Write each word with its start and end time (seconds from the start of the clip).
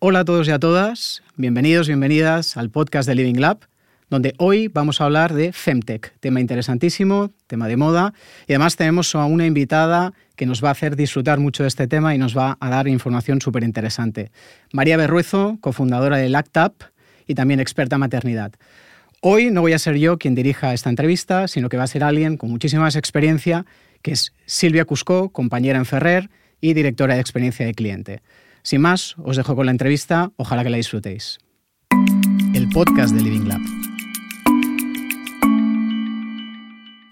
Hola 0.00 0.20
a 0.20 0.24
todos 0.24 0.46
y 0.46 0.52
a 0.52 0.60
todas, 0.60 1.24
bienvenidos, 1.34 1.88
bienvenidas 1.88 2.56
al 2.56 2.70
podcast 2.70 3.08
de 3.08 3.16
Living 3.16 3.40
Lab, 3.40 3.58
donde 4.08 4.32
hoy 4.38 4.68
vamos 4.68 5.00
a 5.00 5.06
hablar 5.06 5.34
de 5.34 5.52
Femtech, 5.52 6.16
tema 6.20 6.40
interesantísimo, 6.40 7.32
tema 7.48 7.66
de 7.66 7.76
moda, 7.76 8.14
y 8.46 8.52
además 8.52 8.76
tenemos 8.76 9.16
a 9.16 9.24
una 9.24 9.44
invitada 9.44 10.12
que 10.36 10.46
nos 10.46 10.62
va 10.62 10.68
a 10.68 10.72
hacer 10.72 10.94
disfrutar 10.94 11.40
mucho 11.40 11.64
de 11.64 11.68
este 11.68 11.88
tema 11.88 12.14
y 12.14 12.18
nos 12.18 12.38
va 12.38 12.56
a 12.60 12.70
dar 12.70 12.86
información 12.86 13.40
súper 13.40 13.64
interesante. 13.64 14.30
María 14.72 14.96
Berruezo, 14.96 15.58
cofundadora 15.60 16.18
de 16.18 16.28
LACTAP 16.28 16.80
y 17.26 17.34
también 17.34 17.58
experta 17.58 17.96
en 17.96 18.00
maternidad. 18.00 18.52
Hoy 19.20 19.50
no 19.50 19.62
voy 19.62 19.72
a 19.72 19.80
ser 19.80 19.96
yo 19.96 20.16
quien 20.16 20.36
dirija 20.36 20.74
esta 20.74 20.90
entrevista, 20.90 21.48
sino 21.48 21.68
que 21.68 21.76
va 21.76 21.82
a 21.82 21.88
ser 21.88 22.04
alguien 22.04 22.36
con 22.36 22.52
muchísima 22.52 22.82
más 22.82 22.94
experiencia, 22.94 23.66
que 24.02 24.12
es 24.12 24.32
Silvia 24.46 24.84
Cuscó, 24.84 25.30
compañera 25.30 25.76
en 25.76 25.86
Ferrer 25.86 26.30
y 26.60 26.74
directora 26.74 27.14
de 27.14 27.20
experiencia 27.20 27.66
de 27.66 27.74
cliente. 27.74 28.22
Sin 28.68 28.82
más, 28.82 29.16
os 29.24 29.34
dejo 29.38 29.56
con 29.56 29.64
la 29.64 29.72
entrevista, 29.72 30.30
ojalá 30.36 30.62
que 30.62 30.68
la 30.68 30.76
disfrutéis. 30.76 31.38
El 32.52 32.68
podcast 32.68 33.14
de 33.14 33.22
Living 33.22 33.48
Lab. 33.48 33.62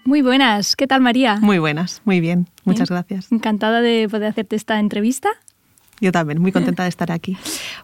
Muy 0.05 0.21
buenas, 0.21 0.75
¿qué 0.75 0.85
tal 0.85 1.01
María? 1.01 1.37
Muy 1.37 1.57
buenas, 1.57 2.03
muy 2.05 2.19
bien, 2.19 2.47
muchas 2.63 2.91
gracias. 2.91 3.31
Encantada 3.31 3.81
de 3.81 4.07
poder 4.07 4.29
hacerte 4.29 4.55
esta 4.55 4.79
entrevista. 4.79 5.29
Yo 5.99 6.11
también, 6.11 6.39
muy 6.39 6.51
contenta 6.51 6.83
de 6.83 6.89
estar 6.95 7.11
aquí. 7.11 7.35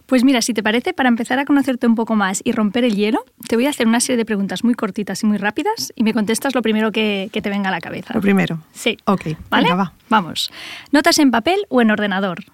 Pues 0.06 0.22
mira, 0.22 0.40
si 0.40 0.54
te 0.54 0.62
parece, 0.62 0.92
para 0.92 1.08
empezar 1.08 1.40
a 1.40 1.44
conocerte 1.44 1.88
un 1.88 1.96
poco 1.96 2.14
más 2.14 2.42
y 2.44 2.52
romper 2.52 2.84
el 2.84 2.94
hielo, 2.94 3.24
te 3.48 3.56
voy 3.56 3.66
a 3.66 3.70
hacer 3.70 3.88
una 3.88 3.98
serie 3.98 4.18
de 4.18 4.24
preguntas 4.24 4.62
muy 4.62 4.74
cortitas 4.74 5.24
y 5.24 5.26
muy 5.26 5.38
rápidas 5.38 5.92
y 5.96 6.04
me 6.04 6.14
contestas 6.14 6.54
lo 6.54 6.62
primero 6.62 6.92
que, 6.92 7.28
te 7.32 7.50
venga 7.50 7.70
a 7.70 7.72
la 7.72 7.80
cabeza. 7.80 8.14
Lo 8.14 8.20
primero. 8.20 8.60
Sí. 8.70 8.98
Ok, 9.06 9.30
¿vale? 9.50 9.68
Vamos. 10.08 10.52
¿Notas 10.92 11.18
en 11.18 11.32
papel 11.32 11.66
o 11.70 11.80
en 11.80 11.90
ordenador? 11.90 12.44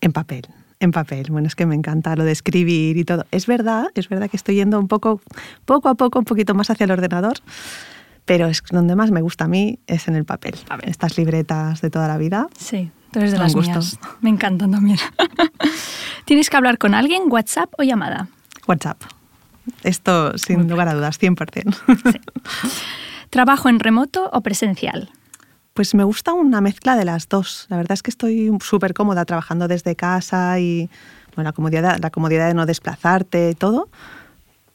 En 0.00 0.12
papel. 0.12 0.48
En 0.78 0.92
papel, 0.92 1.28
bueno, 1.30 1.46
es 1.48 1.54
que 1.54 1.64
me 1.64 1.74
encanta 1.74 2.14
lo 2.16 2.24
de 2.24 2.32
escribir 2.32 2.98
y 2.98 3.04
todo. 3.04 3.24
Es 3.30 3.46
verdad, 3.46 3.86
es 3.94 4.08
verdad 4.08 4.28
que 4.28 4.36
estoy 4.36 4.56
yendo 4.56 4.78
un 4.78 4.88
poco, 4.88 5.22
poco 5.64 5.88
a 5.88 5.94
poco, 5.94 6.18
un 6.18 6.26
poquito 6.26 6.54
más 6.54 6.68
hacia 6.68 6.84
el 6.84 6.90
ordenador, 6.90 7.38
pero 8.26 8.46
es 8.48 8.62
donde 8.70 8.94
más 8.94 9.10
me 9.10 9.22
gusta 9.22 9.44
a 9.44 9.48
mí 9.48 9.78
es 9.86 10.08
en 10.08 10.16
el 10.16 10.26
papel. 10.26 10.54
Estas 10.82 11.16
libretas 11.16 11.80
de 11.80 11.88
toda 11.88 12.08
la 12.08 12.18
vida. 12.18 12.48
Sí, 12.58 12.90
tú 13.10 13.20
eres 13.20 13.32
de 13.32 13.38
las 13.38 13.56
mías. 13.56 13.98
Me 14.20 14.28
encantan 14.28 14.72
también. 14.72 14.98
¿Tienes 16.26 16.50
que 16.50 16.56
hablar 16.56 16.76
con 16.76 16.94
alguien, 16.94 17.22
WhatsApp 17.28 17.72
o 17.78 17.82
llamada? 17.82 18.28
WhatsApp. 18.66 19.00
Esto 19.82 20.36
sin 20.36 20.68
lugar 20.68 20.88
a 20.88 20.94
dudas, 20.94 21.18
100%. 21.20 21.74
Sí. 22.12 22.20
¿Trabajo 23.30 23.68
en 23.68 23.80
remoto 23.80 24.28
o 24.32 24.40
presencial? 24.42 25.10
Pues 25.76 25.94
me 25.94 26.04
gusta 26.04 26.32
una 26.32 26.62
mezcla 26.62 26.96
de 26.96 27.04
las 27.04 27.28
dos. 27.28 27.66
La 27.68 27.76
verdad 27.76 27.92
es 27.92 28.02
que 28.02 28.10
estoy 28.10 28.50
súper 28.62 28.94
cómoda 28.94 29.26
trabajando 29.26 29.68
desde 29.68 29.94
casa 29.94 30.58
y 30.58 30.88
la, 31.36 31.52
comodidad, 31.52 31.98
la 32.00 32.08
comodidad 32.08 32.48
de 32.48 32.54
no 32.54 32.64
desplazarte 32.64 33.50
y 33.50 33.54
todo. 33.54 33.90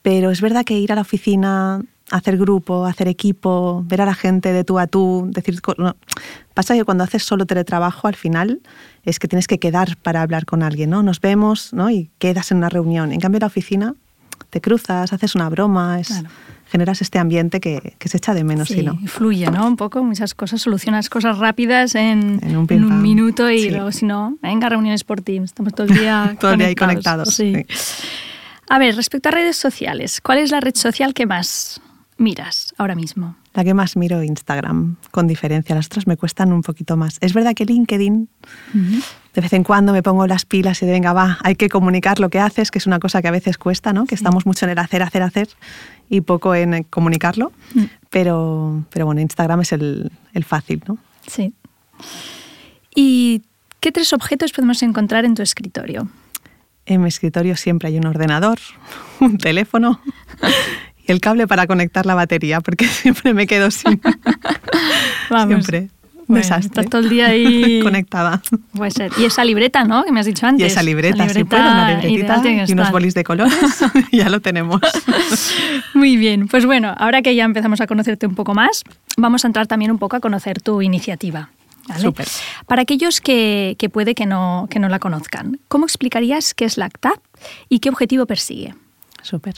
Pero 0.03 0.29
es 0.29 0.41
verdad 0.41 0.63
que 0.63 0.77
ir 0.77 0.91
a 0.91 0.95
la 0.95 1.01
oficina, 1.01 1.81
hacer 2.11 2.37
grupo, 2.37 2.85
hacer 2.85 3.07
equipo, 3.07 3.83
ver 3.87 4.01
a 4.01 4.05
la 4.05 4.13
gente 4.13 4.53
de 4.53 4.63
tú 4.63 4.77
a 4.77 4.85
tú, 4.85 5.27
decir... 5.31 5.59
Pasa 6.53 6.75
que 6.75 6.85
cuando 6.85 7.03
haces 7.03 7.23
solo 7.23 7.47
teletrabajo, 7.47 8.07
al 8.07 8.15
final 8.15 8.61
es 9.03 9.17
que 9.17 9.27
tienes 9.27 9.47
que 9.47 9.57
quedar 9.57 9.97
para 9.97 10.21
hablar 10.21 10.45
con 10.45 10.61
alguien, 10.61 10.91
¿no? 10.91 11.01
Nos 11.01 11.19
vemos 11.19 11.73
¿no? 11.73 11.89
y 11.89 12.11
quedas 12.19 12.51
en 12.51 12.57
una 12.57 12.69
reunión. 12.69 13.11
En 13.11 13.19
cambio, 13.19 13.39
la 13.39 13.47
oficina 13.47 13.95
te 14.51 14.61
cruzas, 14.61 15.11
haces 15.11 15.33
una 15.33 15.49
broma, 15.49 15.99
es 15.99 16.23
generas 16.71 17.01
este 17.01 17.19
ambiente 17.19 17.59
que, 17.59 17.97
se 18.05 18.17
echa 18.17 18.33
de 18.33 18.43
menos. 18.43 18.69
Sí, 18.69 18.83
no. 18.83 18.97
fluye, 19.07 19.49
¿no? 19.49 19.67
Un 19.67 19.75
poco, 19.75 20.03
muchas 20.03 20.33
cosas, 20.33 20.61
solucionas 20.61 21.09
cosas 21.09 21.37
rápidas 21.37 21.95
en, 21.95 22.39
un, 22.55 23.01
minuto 23.01 23.49
y 23.49 23.69
luego, 23.69 23.91
si 23.91 24.05
no, 24.05 24.37
venga, 24.41 24.69
reuniones 24.69 25.03
por 25.03 25.21
Teams, 25.21 25.51
estamos 25.51 25.73
todo 25.73 25.87
el 25.87 25.97
día 25.97 26.35
Todo 26.39 26.51
el 26.51 26.59
día 26.59 26.67
ahí 26.67 26.75
conectados. 26.75 27.33
Sí. 27.33 27.65
A 28.69 28.79
ver, 28.79 28.95
respecto 28.95 29.29
a 29.29 29.31
redes 29.33 29.57
sociales, 29.57 30.21
¿cuál 30.21 30.37
es 30.37 30.51
la 30.51 30.61
red 30.61 30.75
social 30.75 31.13
que 31.13 31.25
más 31.25 31.81
miras 32.17 32.73
ahora 32.77 32.95
mismo? 32.95 33.35
La 33.53 33.65
que 33.65 33.73
más 33.73 33.97
miro, 33.97 34.23
Instagram, 34.23 34.95
con 35.11 35.27
diferencia. 35.27 35.75
Las 35.75 35.87
otras 35.87 36.07
me 36.07 36.15
cuestan 36.15 36.53
un 36.53 36.61
poquito 36.61 36.95
más. 36.95 37.17
Es 37.19 37.33
verdad 37.33 37.53
que 37.53 37.65
LinkedIn, 37.65 38.29
de 39.33 39.41
vez 39.41 39.51
en 39.53 39.63
cuando 39.63 39.91
me 39.91 40.01
pongo 40.01 40.25
las 40.25 40.45
pilas 40.45 40.81
y 40.81 40.85
de 40.85 40.93
venga, 40.93 41.11
va, 41.11 41.37
hay 41.43 41.55
que 41.55 41.67
comunicar 41.67 42.19
lo 42.19 42.29
que 42.29 42.39
haces, 42.39 42.71
que 42.71 42.79
es 42.79 42.87
una 42.87 42.99
cosa 42.99 43.21
que 43.21 43.27
a 43.27 43.31
veces 43.31 43.57
cuesta, 43.57 43.91
¿no? 43.91 44.05
Que 44.05 44.15
estamos 44.15 44.45
mucho 44.45 44.65
en 44.65 44.71
el 44.71 44.79
hacer, 44.79 45.03
hacer, 45.03 45.21
hacer 45.21 45.49
y 46.09 46.21
poco 46.21 46.55
en 46.55 46.83
comunicarlo. 46.83 47.51
Mm. 47.73 47.83
Pero, 48.09 48.85
pero 48.89 49.05
bueno, 49.05 49.19
Instagram 49.19 49.61
es 49.61 49.73
el, 49.73 50.11
el 50.33 50.45
fácil, 50.45 50.81
¿no? 50.87 50.97
Sí. 51.27 51.53
¿Y 52.95 53.41
qué 53.81 53.91
tres 53.91 54.13
objetos 54.13 54.53
podemos 54.53 54.81
encontrar 54.81 55.25
en 55.25 55.35
tu 55.35 55.41
escritorio? 55.41 56.07
En 56.85 57.01
mi 57.01 57.09
escritorio 57.09 57.55
siempre 57.55 57.89
hay 57.89 57.97
un 57.97 58.05
ordenador, 58.05 58.59
un 59.19 59.37
teléfono 59.37 60.01
el 61.11 61.21
cable 61.21 61.47
para 61.47 61.67
conectar 61.67 62.05
la 62.05 62.15
batería, 62.15 62.61
porque 62.61 62.87
siempre 62.87 63.33
me 63.33 63.47
quedo 63.47 63.71
sin. 63.71 64.01
Vamos. 65.29 65.65
Siempre. 65.65 65.89
Desastre. 66.27 66.67
Estás 66.67 66.85
todo 66.89 67.01
el 67.01 67.09
día 67.09 67.27
ahí 67.27 67.79
conectada. 67.83 68.41
Puede 68.73 68.91
ser. 68.91 69.11
Y 69.17 69.25
esa 69.25 69.43
libreta, 69.43 69.83
¿no? 69.83 70.03
Que 70.03 70.11
me 70.11 70.19
has 70.19 70.25
dicho 70.25 70.45
antes. 70.45 70.63
Y 70.63 70.67
esa 70.67 70.83
libreta, 70.83 71.27
si 71.29 71.43
puedo, 71.43 71.61
una 71.61 71.99
libretita 72.01 72.41
y 72.67 72.71
unos 72.71 72.91
bolis 72.91 73.13
de 73.13 73.23
colores, 73.23 73.53
ya 74.11 74.29
lo 74.29 74.39
tenemos. 74.39 74.81
Muy 75.93 76.17
bien. 76.17 76.47
Pues 76.47 76.65
bueno, 76.65 76.93
ahora 76.97 77.21
que 77.21 77.35
ya 77.35 77.43
empezamos 77.43 77.81
a 77.81 77.87
conocerte 77.87 78.27
un 78.27 78.35
poco 78.35 78.53
más, 78.53 78.83
vamos 79.17 79.43
a 79.43 79.47
entrar 79.47 79.67
también 79.67 79.91
un 79.91 79.97
poco 79.97 80.15
a 80.15 80.19
conocer 80.19 80.61
tu 80.61 80.81
iniciativa. 80.81 81.49
Súper. 81.99 82.27
Para 82.67 82.83
aquellos 82.83 83.19
que, 83.19 83.75
que 83.77 83.89
puede 83.89 84.15
que 84.15 84.25
no, 84.25 84.67
que 84.69 84.79
no 84.79 84.87
la 84.87 84.99
conozcan, 84.99 85.59
¿cómo 85.67 85.85
explicarías 85.85 86.53
qué 86.53 86.65
es 86.65 86.77
LACTAP 86.77 87.19
y 87.67 87.79
qué 87.79 87.89
objetivo 87.89 88.25
persigue? 88.25 88.75
Súper. 89.23 89.55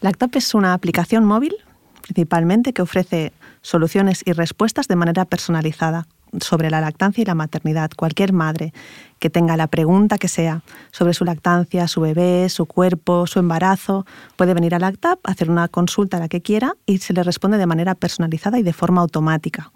LACTAP 0.00 0.36
es 0.36 0.54
una 0.54 0.74
aplicación 0.74 1.24
móvil 1.24 1.54
principalmente 2.02 2.72
que 2.72 2.82
ofrece 2.82 3.32
soluciones 3.62 4.22
y 4.26 4.32
respuestas 4.32 4.88
de 4.88 4.96
manera 4.96 5.24
personalizada 5.24 6.06
sobre 6.40 6.70
la 6.70 6.80
lactancia 6.80 7.22
y 7.22 7.24
la 7.24 7.34
maternidad. 7.34 7.90
Cualquier 7.96 8.32
madre 8.32 8.72
que 9.18 9.30
tenga 9.30 9.56
la 9.56 9.68
pregunta 9.68 10.18
que 10.18 10.28
sea 10.28 10.62
sobre 10.90 11.14
su 11.14 11.24
lactancia, 11.24 11.88
su 11.88 12.00
bebé, 12.00 12.48
su 12.48 12.66
cuerpo, 12.66 13.26
su 13.26 13.38
embarazo, 13.38 14.06
puede 14.36 14.54
venir 14.54 14.74
a 14.74 14.78
LACTAP, 14.78 15.20
hacer 15.24 15.50
una 15.50 15.68
consulta 15.68 16.16
a 16.16 16.20
la 16.20 16.28
que 16.28 16.42
quiera 16.42 16.74
y 16.86 16.98
se 16.98 17.12
le 17.12 17.22
responde 17.22 17.58
de 17.58 17.66
manera 17.66 17.94
personalizada 17.94 18.58
y 18.58 18.62
de 18.62 18.72
forma 18.72 19.00
automática. 19.00 19.72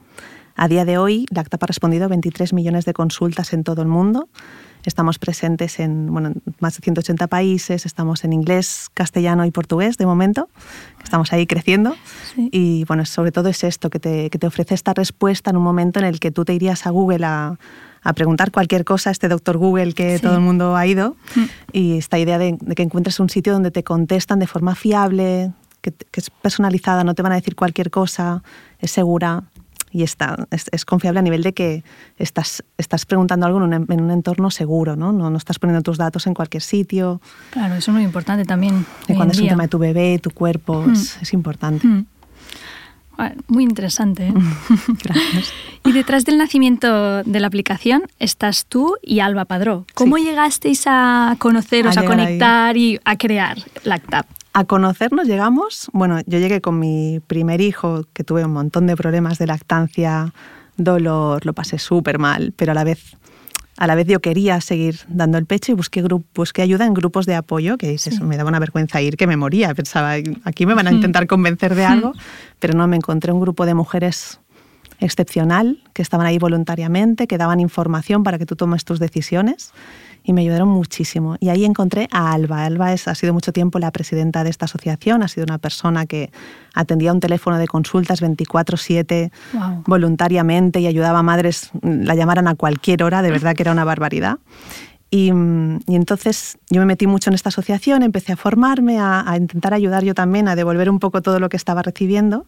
A 0.57 0.69
día 0.69 0.87
de 0.87 0.97
hoy, 0.97 1.27
LACTAP 1.31 1.63
ha 1.63 1.67
respondido 1.67 2.07
a 2.07 2.09
23 2.09 2.55
millones 2.55 2.87
de 2.87 2.95
consultas 2.95 3.53
en 3.53 3.63
todo 3.63 3.83
el 3.83 3.89
mundo 3.89 4.28
Estamos 4.86 5.19
presentes 5.19 5.80
en 5.80 6.12
bueno, 6.12 6.32
más 6.60 6.76
de 6.76 6.80
180 6.80 7.26
países, 7.26 7.84
estamos 7.84 8.22
en 8.22 8.32
inglés, 8.32 8.88
castellano 8.94 9.44
y 9.44 9.50
portugués 9.50 9.98
de 9.98 10.06
momento, 10.06 10.48
estamos 11.02 11.32
ahí 11.32 11.44
creciendo. 11.48 11.97
Y 12.36 12.84
bueno, 12.84 13.04
sobre 13.04 13.32
todo 13.32 13.48
es 13.48 13.64
esto, 13.64 13.91
que 13.91 13.98
te, 13.98 14.30
que 14.30 14.38
te, 14.38 14.47
ofrece 14.47 14.74
esta 14.74 14.94
respuesta 14.94 15.50
en 15.50 15.56
un 15.56 15.64
momento 15.64 15.98
en 15.98 16.06
el 16.06 16.20
que 16.20 16.30
tú 16.30 16.44
te 16.44 16.54
irías 16.54 16.86
a 16.86 16.91
Google 16.91 17.26
a, 17.26 17.58
a 18.00 18.12
preguntar 18.12 18.52
cualquier 18.52 18.84
cosa 18.84 19.10
a 19.10 19.12
este 19.12 19.26
doctor 19.26 19.56
Google 19.56 19.92
que 19.92 20.20
todo 20.20 20.36
el 20.36 20.41
mundo 20.41 20.76
ha 20.76 20.86
ido. 20.86 21.16
Mm. 21.34 21.44
Y 21.72 21.98
esta 21.98 22.20
idea 22.20 22.38
de, 22.38 22.56
de, 22.60 22.74
que 22.76 22.84
encuentres 22.84 23.18
un 23.18 23.28
sitio 23.28 23.53
donde 23.53 23.72
te 23.72 23.82
contestan 23.82 24.38
de 24.38 24.47
forma 24.47 24.76
fiable, 24.76 25.53
que, 25.80 25.91
que 25.91 26.20
es 26.20 26.30
personalizada, 26.30 27.03
no 27.03 27.14
te 27.16 27.22
van 27.22 27.32
a 27.32 27.34
decir 27.34 27.56
cualquier 27.56 27.91
cosa, 27.91 28.44
es 28.78 28.92
segura 28.92 29.42
y 29.97 30.03
está, 30.03 30.47
es, 30.51 30.84
confiable 30.84 31.21
a 31.21 31.23
nivel 31.23 31.43
de 31.43 31.55
que 31.55 31.83
estás, 32.19 32.62
estás 32.77 33.07
preguntando 33.07 33.47
algo 33.47 33.65
en 33.65 34.01
un, 34.03 34.11
entorno 34.11 34.51
seguro, 34.51 34.95
¿no? 34.95 35.11
¿no? 35.11 35.31
¿no? 35.31 35.39
estás 35.39 35.59
poniendo 35.59 35.83
tus 35.83 35.97
datos 35.97 36.27
en 36.27 36.34
cualquier 36.34 36.62
sitio. 36.62 37.23
Claro, 37.49 37.77
eso 37.77 37.91
es 37.93 37.95
muy 37.95 38.05
importante 38.05 38.45
también. 38.45 38.84
Y 39.09 39.15
cuando 39.15 39.33
es 39.33 39.41
un 39.41 39.49
tema 39.49 39.62
de 39.62 39.69
tu 39.69 39.79
bebé, 39.79 40.19
tu 40.19 40.33
cuerpo, 40.33 40.83
mm. 40.83 40.93
es, 40.93 41.33
importante. 41.33 41.87
Mm. 41.87 42.05
Muy 43.49 43.65
interesante. 43.65 44.27
¿eh? 44.27 44.34
Gracias. 45.03 45.51
y 45.83 45.93
detrás 45.93 46.27
del 46.27 46.37
nacimiento 46.37 47.23
de 47.23 47.41
la 47.41 47.47
aplicación 47.47 48.03
estás 48.19 48.67
tú 48.67 48.97
y 49.01 49.21
Alba 49.21 49.47
Padró. 49.47 49.87
¿Cómo 49.95 50.19
llegasteis 50.19 50.84
a 50.87 51.37
conoceros, 51.39 51.97
a, 51.97 52.05
conectar 52.05 52.77
y 52.77 53.01
a 53.07 53.16
crear 53.16 53.57
LACTAP? 53.84 54.27
A 54.58 54.64
conocernos 54.64 55.26
llegamos, 55.26 55.91
bueno, 55.92 56.18
yo 56.24 56.38
llegué 56.38 56.62
con 56.62 56.78
mi 56.78 57.20
primer 57.26 57.60
hijo, 57.60 58.06
que 58.14 58.24
tuve 58.24 58.42
un 58.42 58.54
montón 58.54 58.86
de 58.86 58.97
problemas 58.97 59.36
de 59.38 59.47
lactancia, 59.47 60.32
dolor, 60.78 61.44
lo 61.44 61.53
pasé 61.53 61.78
súper 61.78 62.18
mal, 62.18 62.54
pero 62.56 62.72
a 62.72 62.74
la 62.74 62.82
vez 62.82 63.18
a 63.76 63.86
la 63.86 63.94
vez 63.94 64.06
yo 64.06 64.20
quería 64.20 64.62
seguir 64.62 65.00
dando 65.08 65.36
el 65.36 65.44
pecho 65.44 65.72
y 65.72 65.74
busqué, 65.74 66.03
busqué 66.34 66.62
ayuda 66.62 66.86
en 66.86 66.94
grupos 66.94 67.26
de 67.26 67.34
apoyo, 67.34 67.76
que 67.76 67.98
me 68.22 68.38
daba 68.38 68.48
una 68.48 68.58
vergüenza 68.58 69.03
ir, 69.03 69.18
que 69.18 69.26
me 69.26 69.36
moría. 69.36 69.74
Pensaba, 69.74 70.14
aquí 70.44 70.64
me 70.64 70.72
van 70.72 70.86
a 70.86 70.92
intentar 70.94 71.26
convencer 71.26 71.74
de 71.74 71.84
algo, 71.84 72.14
pero 72.58 72.72
no, 72.72 72.88
me 72.88 72.97
encontré 72.97 73.32
un 73.32 73.41
grupo 73.41 73.66
de 73.66 73.74
mujeres 73.74 74.41
excepcional, 75.01 75.83
que 75.93 76.03
estaban 76.03 76.27
ahí 76.27 76.39
voluntariamente, 76.39 77.27
que 77.27 77.39
daban 77.39 77.60
información 77.60 78.22
para 78.22 78.39
que 78.39 78.47
tú 78.47 78.57
tomes 78.57 78.84
tus 78.84 78.98
decisiones 78.98 79.72
y 80.27 80.33
me 80.33 80.41
ayudaron 80.41 80.69
muchísimo. 80.69 81.37
Y 81.39 81.51
ahí 81.51 81.65
encontré 81.65 82.09
a 82.10 82.33
Alba. 82.33 82.65
Alba 82.65 82.93
es, 82.93 83.07
ha 83.07 83.15
sido 83.15 83.33
mucho 83.33 83.53
tiempo 83.53 83.78
la 83.78 83.93
presidenta 83.93 84.43
de 84.43 84.51
esta 84.51 84.65
asociación, 84.65 85.22
ha 85.22 85.28
sido 85.28 85.45
una 85.45 85.59
persona 85.59 86.04
que 86.07 86.31
atendía 86.75 87.13
un 87.13 87.21
teléfono 87.21 87.59
de 87.59 87.69
consultas 87.69 88.21
24/7 88.21 89.31
voluntariamente 89.87 90.81
y 90.81 90.87
ayudaba 90.89 91.21
a 91.21 91.22
madres, 91.22 91.71
la 91.83 92.16
llamaran 92.16 92.49
a 92.49 92.57
cualquier 92.57 93.04
hora, 93.04 93.22
de 93.22 93.31
verdad 93.31 93.54
que 93.54 93.63
era 93.63 93.72
una 93.72 93.84
barbaridad. 93.84 94.39
Y, 95.09 95.28
entonces 95.28 96.59
yo 96.69 96.81
me 96.81 96.87
metí 96.87 97.07
mucho 97.07 97.31
en 97.31 97.34
esta 97.34 97.51
asociación, 97.51 98.03
empecé 98.03 98.33
a 98.33 98.37
formarme, 98.37 98.99
a, 98.99 99.33
intentar 99.37 99.72
ayudar 99.72 100.03
yo 100.03 100.15
también 100.15 100.49
a 100.49 100.57
devolver 100.57 100.91
un 100.91 100.99
poco 100.99 101.22
todo 101.22 101.39
lo 101.39 101.49
que 101.49 101.57
estaba 101.57 101.83
recibiendo 101.83 102.47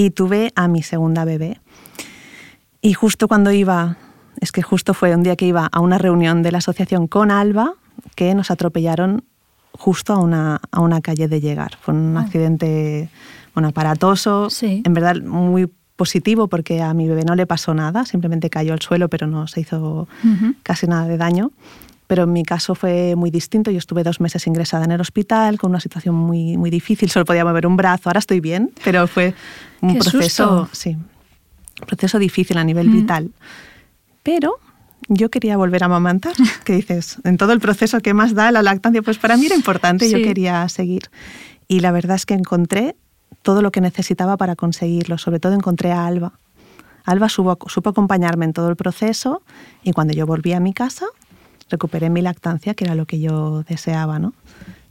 y 0.00 0.10
tuve 0.10 0.50
a 0.54 0.66
mi 0.66 0.82
segunda 0.82 1.26
bebé. 1.26 1.60
Y 2.80 2.94
justo 2.94 3.28
cuando 3.28 3.52
iba, 3.52 3.98
es 4.40 4.50
que 4.50 4.62
justo 4.62 4.94
fue 4.94 5.14
un 5.14 5.22
día 5.22 5.36
que 5.36 5.44
iba 5.44 5.66
a 5.66 5.80
una 5.80 5.98
reunión 5.98 6.42
de 6.42 6.52
la 6.52 6.58
asociación 6.58 7.06
con 7.06 7.30
Alba, 7.30 7.74
que 8.14 8.34
nos 8.34 8.50
atropellaron 8.50 9.24
justo 9.72 10.14
a 10.14 10.18
una, 10.18 10.60
a 10.70 10.80
una 10.80 11.02
calle 11.02 11.28
de 11.28 11.42
llegar. 11.42 11.76
Fue 11.82 11.92
un 11.92 12.16
ah. 12.16 12.22
accidente 12.22 13.10
bueno, 13.54 13.68
aparatoso, 13.68 14.48
en 14.62 14.94
verdad 14.94 15.16
muy 15.16 15.70
positivo 15.96 16.48
porque 16.48 16.80
a 16.80 16.94
mi 16.94 17.06
bebé 17.06 17.24
no 17.24 17.34
le 17.34 17.46
pasó 17.46 17.74
nada, 17.74 18.06
simplemente 18.06 18.48
cayó 18.48 18.72
al 18.72 18.80
suelo, 18.80 19.10
pero 19.10 19.26
no 19.26 19.48
se 19.48 19.60
hizo 19.60 20.08
casi 20.62 20.86
nada 20.86 21.08
de 21.08 21.18
daño. 21.18 21.50
Pero 22.10 22.24
en 22.24 22.32
mi 22.32 22.42
caso 22.42 22.74
fue 22.74 23.14
muy 23.14 23.30
distinto. 23.30 23.70
Yo 23.70 23.78
estuve 23.78 24.02
dos 24.02 24.20
meses 24.20 24.44
ingresada 24.48 24.84
en 24.84 24.90
el 24.90 25.00
hospital 25.00 25.60
con 25.60 25.70
una 25.70 25.78
situación 25.78 26.16
muy, 26.16 26.56
muy 26.56 26.68
difícil. 26.68 27.08
Solo 27.08 27.24
podía 27.24 27.44
mover 27.44 27.68
un 27.68 27.76
brazo. 27.76 28.08
Ahora 28.08 28.18
estoy 28.18 28.40
bien, 28.40 28.72
pero 28.82 29.06
fue 29.06 29.32
un 29.80 29.96
proceso, 29.96 30.68
sí, 30.72 30.96
un 30.96 31.86
proceso 31.86 32.18
difícil 32.18 32.58
a 32.58 32.64
nivel 32.64 32.88
vital. 32.90 33.30
Pero 34.24 34.56
yo 35.06 35.30
quería 35.30 35.56
volver 35.56 35.84
a 35.84 35.86
amamantar. 35.86 36.32
¿Qué 36.64 36.72
dices? 36.72 37.18
En 37.22 37.36
todo 37.36 37.52
el 37.52 37.60
proceso 37.60 38.00
que 38.00 38.12
más 38.12 38.34
da 38.34 38.50
la 38.50 38.62
lactancia, 38.64 39.02
pues 39.02 39.18
para 39.18 39.36
mí 39.36 39.46
era 39.46 39.54
importante. 39.54 40.10
Yo 40.10 40.18
quería 40.18 40.68
seguir. 40.68 41.02
Y 41.68 41.78
la 41.78 41.92
verdad 41.92 42.16
es 42.16 42.26
que 42.26 42.34
encontré 42.34 42.96
todo 43.42 43.62
lo 43.62 43.70
que 43.70 43.80
necesitaba 43.80 44.36
para 44.36 44.56
conseguirlo. 44.56 45.16
Sobre 45.16 45.38
todo 45.38 45.52
encontré 45.52 45.92
a 45.92 46.06
Alba. 46.06 46.32
Alba 47.04 47.28
supo, 47.28 47.56
supo 47.68 47.90
acompañarme 47.90 48.46
en 48.46 48.52
todo 48.52 48.68
el 48.68 48.74
proceso 48.74 49.42
y 49.84 49.92
cuando 49.92 50.12
yo 50.12 50.26
volví 50.26 50.54
a 50.54 50.58
mi 50.58 50.74
casa 50.74 51.06
recuperé 51.70 52.10
mi 52.10 52.22
lactancia, 52.22 52.74
que 52.74 52.84
era 52.84 52.94
lo 52.94 53.06
que 53.06 53.20
yo 53.20 53.62
deseaba, 53.62 54.18
¿no? 54.18 54.34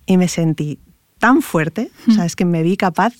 Y 0.05 0.17
me 0.17 0.27
sentí 0.27 0.79
tan 1.19 1.41
fuerte, 1.41 1.91
o 2.07 2.11
sea, 2.11 2.25
es 2.25 2.35
que 2.35 2.45
me 2.45 2.63
vi 2.63 2.77
capaz 2.77 3.13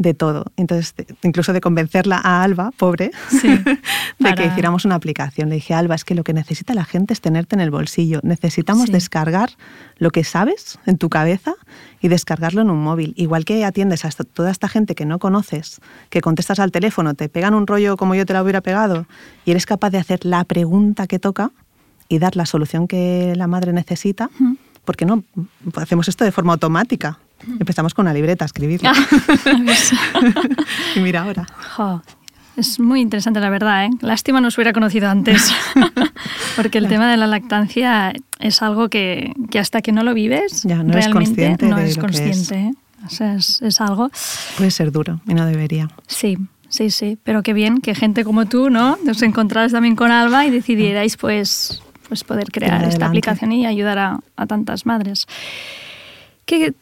de 0.00 0.14
todo. 0.14 0.46
Entonces, 0.56 0.94
incluso 1.22 1.52
de 1.52 1.60
convencerla 1.60 2.18
a 2.24 2.42
Alba, 2.42 2.70
pobre, 2.78 3.10
de 4.18 4.34
que 4.34 4.46
hiciéramos 4.46 4.86
una 4.86 4.94
aplicación. 4.94 5.50
Le 5.50 5.56
dije, 5.56 5.74
Alba, 5.74 5.94
es 5.94 6.06
que 6.06 6.14
lo 6.14 6.24
que 6.24 6.32
necesita 6.32 6.72
la 6.72 6.86
gente 6.86 7.12
es 7.12 7.20
tenerte 7.20 7.54
en 7.54 7.60
el 7.60 7.70
bolsillo. 7.70 8.20
Necesitamos 8.22 8.90
descargar 8.90 9.50
lo 9.98 10.10
que 10.10 10.24
sabes 10.24 10.78
en 10.86 10.96
tu 10.96 11.10
cabeza 11.10 11.52
y 12.00 12.08
descargarlo 12.08 12.62
en 12.62 12.70
un 12.70 12.82
móvil. 12.82 13.12
Igual 13.18 13.44
que 13.44 13.62
atiendes 13.62 14.06
a 14.06 14.10
toda 14.10 14.50
esta 14.50 14.68
gente 14.68 14.94
que 14.94 15.04
no 15.04 15.18
conoces, 15.18 15.82
que 16.08 16.22
contestas 16.22 16.60
al 16.60 16.72
teléfono, 16.72 17.12
te 17.12 17.28
pegan 17.28 17.52
un 17.52 17.66
rollo 17.66 17.98
como 17.98 18.14
yo 18.14 18.24
te 18.24 18.32
la 18.32 18.42
hubiera 18.42 18.62
pegado 18.62 19.06
y 19.44 19.50
eres 19.50 19.66
capaz 19.66 19.90
de 19.90 19.98
hacer 19.98 20.24
la 20.24 20.44
pregunta 20.44 21.06
que 21.06 21.18
toca 21.18 21.52
y 22.10 22.18
dar 22.18 22.36
la 22.36 22.44
solución 22.44 22.88
que 22.88 23.32
la 23.36 23.46
madre 23.46 23.72
necesita, 23.72 24.28
¿por 24.84 24.96
qué 24.96 25.06
no 25.06 25.22
hacemos 25.76 26.08
esto 26.08 26.24
de 26.24 26.32
forma 26.32 26.52
automática? 26.52 27.18
Empezamos 27.58 27.94
con 27.94 28.04
una 28.04 28.12
libreta 28.12 28.44
a 28.44 28.46
escribirlo. 28.46 28.90
y 30.96 31.00
mira 31.00 31.22
ahora. 31.22 31.46
es 32.56 32.80
muy 32.80 33.00
interesante, 33.00 33.38
la 33.38 33.48
verdad. 33.48 33.86
¿eh? 33.86 33.90
Lástima 34.00 34.40
no 34.40 34.48
os 34.48 34.58
hubiera 34.58 34.72
conocido 34.72 35.08
antes. 35.08 35.54
Porque 36.56 36.78
el 36.78 36.88
tema 36.88 37.08
de 37.08 37.16
la 37.16 37.28
lactancia 37.28 38.12
es 38.40 38.60
algo 38.60 38.88
que, 38.88 39.32
hasta 39.58 39.80
que 39.80 39.92
no 39.92 40.02
lo 40.02 40.12
vives, 40.12 40.64
ya, 40.64 40.82
no 40.82 40.92
realmente 40.92 41.12
consciente 41.12 41.68
no 41.68 41.78
eres 41.78 41.96
consciente. 41.96 42.56
¿eh? 42.56 42.72
es, 43.62 43.80
algo. 43.80 44.10
Puede 44.58 44.72
ser 44.72 44.90
duro 44.90 45.20
y 45.28 45.34
no 45.34 45.46
debería. 45.46 45.88
Sí. 46.08 46.36
Sí, 46.68 46.90
sí, 46.90 47.18
pero 47.24 47.42
qué 47.42 47.52
bien 47.52 47.80
que 47.80 47.96
gente 47.96 48.22
como 48.22 48.46
tú, 48.46 48.70
¿no? 48.70 48.96
Os 49.10 49.22
encontrarais 49.22 49.72
también 49.72 49.96
con 49.96 50.12
Alba 50.12 50.46
y 50.46 50.50
decidierais, 50.50 51.16
pues, 51.16 51.82
pues 52.10 52.24
poder 52.24 52.50
crear 52.50 52.84
esta 52.84 53.06
aplicación 53.06 53.52
y 53.52 53.64
ayudar 53.64 53.98
a, 53.98 54.20
a 54.36 54.46
tantas 54.46 54.84
madres 54.84 55.26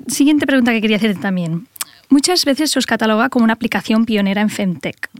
siguiente 0.07 0.47
pregunta 0.47 0.73
que 0.73 0.81
quería 0.81 0.97
hacer 0.97 1.19
también. 1.19 1.67
Muchas 2.09 2.45
veces 2.45 2.71
se 2.71 2.79
os 2.79 2.87
cataloga 2.87 3.29
como 3.29 3.45
una 3.45 3.53
aplicación 3.53 4.07
pionera 4.07 4.41
en 4.41 4.51
Femtech. 4.51 5.11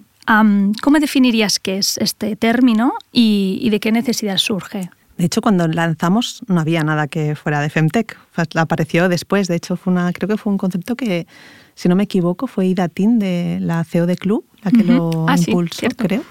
¿Cómo 0.83 0.99
definirías 1.01 1.59
qué 1.59 1.79
es 1.79 1.97
este 1.99 2.37
término 2.37 2.93
y, 3.13 3.69
de 3.71 3.81
qué 3.81 3.93
necesidad 3.93 4.37
surge? 4.37 4.91
De 5.17 5.25
hecho, 5.25 5.41
cuando 5.41 5.67
lanzamos 5.67 6.43
no 6.49 6.61
había 6.61 6.83
nada 6.85 7.09
que 7.09 7.35
fuera 7.35 7.61
de 7.61 7.71
Femtech. 7.71 8.17
Apareció 8.55 9.09
después. 9.09 9.49
De 9.49 9.57
hecho, 9.57 9.77
fue 9.77 9.93
una, 9.93 10.13
creo 10.13 10.29
que 10.29 10.37
fue 10.37 10.53
un 10.53 10.59
concepto 10.59 10.97
que, 10.97 11.27
si 11.75 11.89
no 11.89 11.97
me 11.97 12.05
equivoco, 12.05 12.47
fue 12.47 12.67
Ida 12.67 12.89
Tin 12.89 13.19
de 13.19 13.59
la 13.61 13.85
CEO 13.85 14.07
de 14.07 14.17
Club 14.17 14.45
la 14.63 14.71
que 14.71 14.85
lo 14.85 15.27
ah, 15.29 15.37
impulsó, 15.37 15.87
creo. 15.97 16.25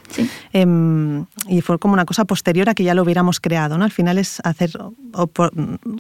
Em, 0.54 1.26
y 1.48 1.62
fue 1.62 1.80
como 1.80 1.94
una 1.94 2.06
cosa 2.06 2.26
posterior 2.26 2.70
a 2.70 2.74
que 2.74 2.84
ya 2.84 2.94
lo 2.94 3.04
hubiéramos 3.04 3.40
creado. 3.40 3.78
¿no? 3.78 3.86
Al 3.86 3.92
final 3.92 4.18
es 4.18 4.42
hacer 4.44 4.72
o 5.14 5.30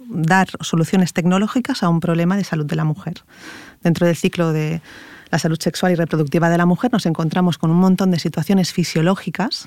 dar 0.10 0.50
soluciones 0.62 1.14
tecnológicas 1.14 1.84
a 1.84 1.90
un 1.90 2.00
problema 2.00 2.36
de 2.36 2.44
salud 2.44 2.66
de 2.66 2.76
la 2.76 2.84
mujer. 2.84 3.24
Dentro 3.82 4.06
del 4.06 4.16
ciclo 4.16 4.52
de 4.52 4.82
la 5.30 5.40
salud 5.40 5.60
sexual 5.60 5.92
y 5.92 5.96
reproductiva 5.96 6.50
de 6.50 6.58
la 6.58 6.66
mujer 6.66 6.92
nos 6.92 7.06
encontramos 7.06 7.58
con 7.58 7.72
un 7.72 7.78
montón 7.78 8.12
de 8.12 8.20
situaciones 8.20 8.72
fisiológicas 8.72 9.66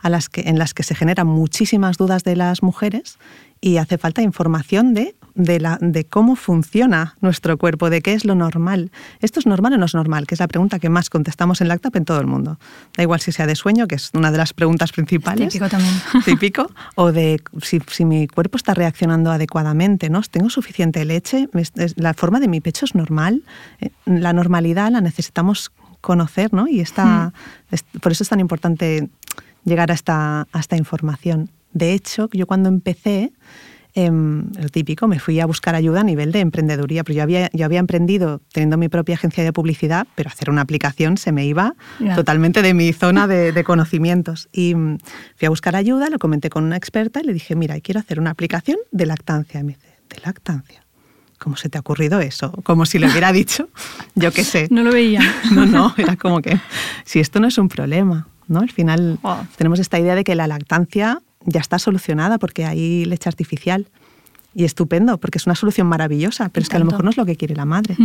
a 0.00 0.08
las 0.08 0.28
que, 0.28 0.42
en 0.42 0.58
las 0.58 0.74
que 0.74 0.82
se 0.82 0.94
generan 0.94 1.26
muchísimas 1.26 1.96
dudas 1.96 2.22
de 2.22 2.36
las 2.36 2.62
mujeres 2.62 3.18
y 3.60 3.78
hace 3.78 3.98
falta 3.98 4.22
información 4.22 4.94
de 4.94 5.16
de, 5.34 5.60
la, 5.60 5.78
de 5.80 6.04
cómo 6.04 6.36
funciona 6.36 7.16
nuestro 7.20 7.58
cuerpo, 7.58 7.90
de 7.90 8.02
qué 8.02 8.12
es 8.14 8.24
lo 8.24 8.34
normal. 8.34 8.90
¿Esto 9.20 9.40
es 9.40 9.46
normal 9.46 9.74
o 9.74 9.78
no 9.78 9.86
es 9.86 9.94
normal? 9.94 10.26
Que 10.26 10.34
es 10.34 10.40
la 10.40 10.48
pregunta 10.48 10.78
que 10.78 10.88
más 10.88 11.10
contestamos 11.10 11.60
en 11.60 11.68
LACTAP 11.68 11.96
en 11.96 12.04
todo 12.04 12.20
el 12.20 12.26
mundo. 12.26 12.58
Da 12.96 13.02
igual 13.02 13.20
si 13.20 13.32
sea 13.32 13.46
de 13.46 13.56
sueño, 13.56 13.86
que 13.86 13.96
es 13.96 14.10
una 14.14 14.30
de 14.30 14.38
las 14.38 14.52
preguntas 14.52 14.92
principales. 14.92 15.48
Típico 15.48 15.68
también. 15.68 15.94
Típico. 16.24 16.70
O 16.94 17.12
de 17.12 17.42
si, 17.62 17.80
si 17.88 18.04
mi 18.04 18.26
cuerpo 18.26 18.56
está 18.56 18.74
reaccionando 18.74 19.30
adecuadamente, 19.30 20.10
¿no? 20.10 20.22
¿Tengo 20.22 20.50
suficiente 20.50 21.04
leche? 21.04 21.48
¿La 21.96 22.14
forma 22.14 22.40
de 22.40 22.48
mi 22.48 22.60
pecho 22.60 22.84
es 22.84 22.94
normal? 22.94 23.42
Eh, 23.80 23.90
la 24.06 24.32
normalidad 24.32 24.90
la 24.90 25.00
necesitamos 25.00 25.72
conocer, 26.00 26.52
¿no? 26.52 26.66
Y 26.68 26.82
hmm. 26.82 27.32
por 28.00 28.12
eso 28.12 28.22
es 28.22 28.28
tan 28.28 28.40
importante 28.40 29.08
llegar 29.64 29.90
a 29.90 29.94
esta, 29.94 30.46
a 30.52 30.60
esta 30.60 30.76
información. 30.76 31.50
De 31.72 31.92
hecho, 31.92 32.28
yo 32.32 32.46
cuando 32.46 32.68
empecé, 32.68 33.32
Em, 33.94 34.52
lo 34.52 34.68
típico, 34.68 35.08
me 35.08 35.18
fui 35.18 35.40
a 35.40 35.46
buscar 35.46 35.74
ayuda 35.74 36.00
a 36.00 36.04
nivel 36.04 36.30
de 36.30 36.40
emprendeduría, 36.40 37.02
pero 37.02 37.16
yo 37.16 37.22
había, 37.22 37.50
yo 37.52 37.64
había 37.64 37.80
emprendido 37.80 38.40
teniendo 38.52 38.76
mi 38.76 38.88
propia 38.88 39.16
agencia 39.16 39.42
de 39.42 39.52
publicidad, 39.52 40.06
pero 40.14 40.28
hacer 40.28 40.50
una 40.50 40.62
aplicación 40.62 41.16
se 41.16 41.32
me 41.32 41.44
iba 41.44 41.74
totalmente 42.14 42.62
de 42.62 42.74
mi 42.74 42.92
zona 42.92 43.26
de, 43.26 43.64
conocimientos. 43.64 44.48
Y 44.52 44.74
mm, 44.74 44.98
fui 45.36 45.46
a 45.46 45.50
buscar 45.50 45.76
ayuda, 45.76 46.08
lo 46.08 46.18
comenté 46.18 46.50
con 46.50 46.64
una 46.64 46.76
experta 46.76 47.20
y 47.20 47.24
le 47.24 47.32
dije, 47.32 47.56
mira, 47.56 47.78
quiero 47.80 48.00
hacer 48.00 48.20
una 48.20 48.30
aplicación 48.30 48.78
de 48.90 49.06
lactancia. 49.06 49.60
Y 49.60 49.64
me 49.64 49.72
dice, 49.74 49.88
¿de 50.08 50.20
lactancia? 50.24 50.84
¿Cómo 51.38 51.56
se 51.56 51.68
te 51.68 51.78
ha 51.78 51.80
ocurrido 51.80 52.20
eso? 52.20 52.52
Como 52.62 52.86
si 52.86 52.98
lo 52.98 53.08
hubiera 53.08 53.32
dicho, 53.34 53.68
yo 54.14 54.30
qué 54.32 54.44
sé. 54.44 54.68
No 54.70 54.82
lo 54.82 54.92
veía. 54.92 55.20
No, 55.52 55.66
no, 55.66 55.94
era 55.96 56.16
como 56.16 56.40
que, 56.40 56.60
si 57.04 57.18
esto 57.18 57.40
no 57.40 57.48
es 57.48 57.58
un 57.58 57.68
problema, 57.68 58.28
¿no? 58.46 58.60
Al 58.60 58.70
final 58.70 59.18
tenemos 59.56 59.80
esta 59.80 59.98
idea 59.98 60.14
de 60.14 60.22
que 60.22 60.34
la 60.34 60.46
lactancia 60.46 61.20
ya 61.44 61.60
está 61.60 61.78
solucionada 61.78 62.38
porque 62.38 62.64
hay 62.64 63.04
leche 63.04 63.28
artificial. 63.28 63.88
Y 64.52 64.64
estupendo, 64.64 65.18
porque 65.18 65.38
es 65.38 65.46
una 65.46 65.54
solución 65.54 65.86
maravillosa, 65.86 66.48
pero 66.48 66.64
es 66.64 66.68
que 66.68 66.74
a 66.74 66.80
lo 66.80 66.84
mejor 66.84 67.04
no 67.04 67.10
es 67.10 67.16
lo 67.16 67.24
que 67.24 67.36
quiere 67.36 67.54
la 67.54 67.66
madre. 67.66 67.96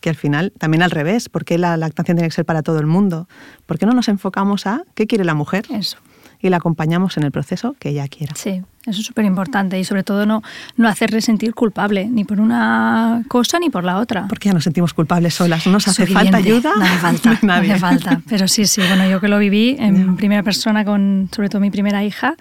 Que 0.00 0.10
al 0.10 0.16
final, 0.16 0.52
también 0.58 0.82
al 0.82 0.90
revés, 0.90 1.28
¿por 1.28 1.44
qué 1.44 1.58
la 1.58 1.76
lactancia 1.76 2.12
tiene 2.12 2.26
que 2.26 2.34
ser 2.34 2.44
para 2.44 2.62
todo 2.62 2.80
el 2.80 2.86
mundo? 2.86 3.28
¿Por 3.66 3.78
qué 3.78 3.86
no 3.86 3.92
nos 3.92 4.08
enfocamos 4.08 4.66
a 4.66 4.82
qué 4.96 5.06
quiere 5.06 5.24
la 5.24 5.34
mujer? 5.34 5.64
Eso. 5.70 5.98
Y 6.40 6.48
la 6.48 6.56
acompañamos 6.56 7.16
en 7.18 7.22
el 7.22 7.30
proceso 7.30 7.76
que 7.78 7.90
ella 7.90 8.08
quiera. 8.08 8.34
Sí, 8.34 8.64
eso 8.84 9.00
es 9.00 9.06
súper 9.06 9.24
importante 9.24 9.78
y 9.78 9.84
sobre 9.84 10.02
todo 10.02 10.26
no, 10.26 10.42
no 10.76 10.88
hacerle 10.88 11.20
sentir 11.20 11.54
culpable, 11.54 12.08
ni 12.08 12.24
por 12.24 12.40
una 12.40 13.22
cosa 13.28 13.60
ni 13.60 13.70
por 13.70 13.84
la 13.84 13.98
otra. 13.98 14.26
Porque 14.26 14.48
ya 14.48 14.54
nos 14.54 14.64
sentimos 14.64 14.92
culpables 14.92 15.34
solas, 15.34 15.64
¿no 15.66 15.72
nos 15.72 15.86
hace 15.86 16.04
falta 16.08 16.38
ayuda? 16.38 16.72
No 16.76 16.84
hace 16.84 16.98
falta, 16.98 17.38
no 17.42 17.52
hace 17.52 17.78
falta. 17.78 18.22
Pero 18.28 18.48
sí, 18.48 18.66
sí, 18.66 18.80
bueno, 18.80 19.08
yo 19.08 19.20
que 19.20 19.28
lo 19.28 19.38
viví 19.38 19.76
en 19.78 20.16
primera 20.16 20.42
persona 20.42 20.84
con 20.84 21.28
sobre 21.32 21.48
todo 21.48 21.60
mi 21.60 21.70
primera 21.70 22.02
hija, 22.02 22.34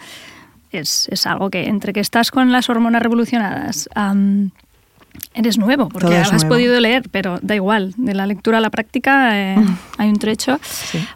es, 0.71 1.07
es, 1.11 1.25
algo 1.25 1.49
que 1.49 1.67
entre 1.67 1.93
que 1.93 1.99
estás 1.99 2.31
con 2.31 2.51
las 2.51 2.69
hormonas 2.69 3.01
revolucionadas, 3.01 3.89
eres 5.33 5.57
nuevo, 5.57 5.89
porque 5.89 6.15
has 6.15 6.45
podido 6.45 6.79
leer, 6.79 7.03
pero 7.09 7.39
da 7.41 7.55
igual, 7.55 7.93
de 7.97 8.13
la 8.13 8.27
lectura 8.27 8.57
a 8.57 8.61
la 8.61 8.69
práctica 8.69 9.37
eh, 9.37 9.57
mm. 9.57 9.77
hay 9.97 10.09
un 10.09 10.19
trecho, 10.19 10.59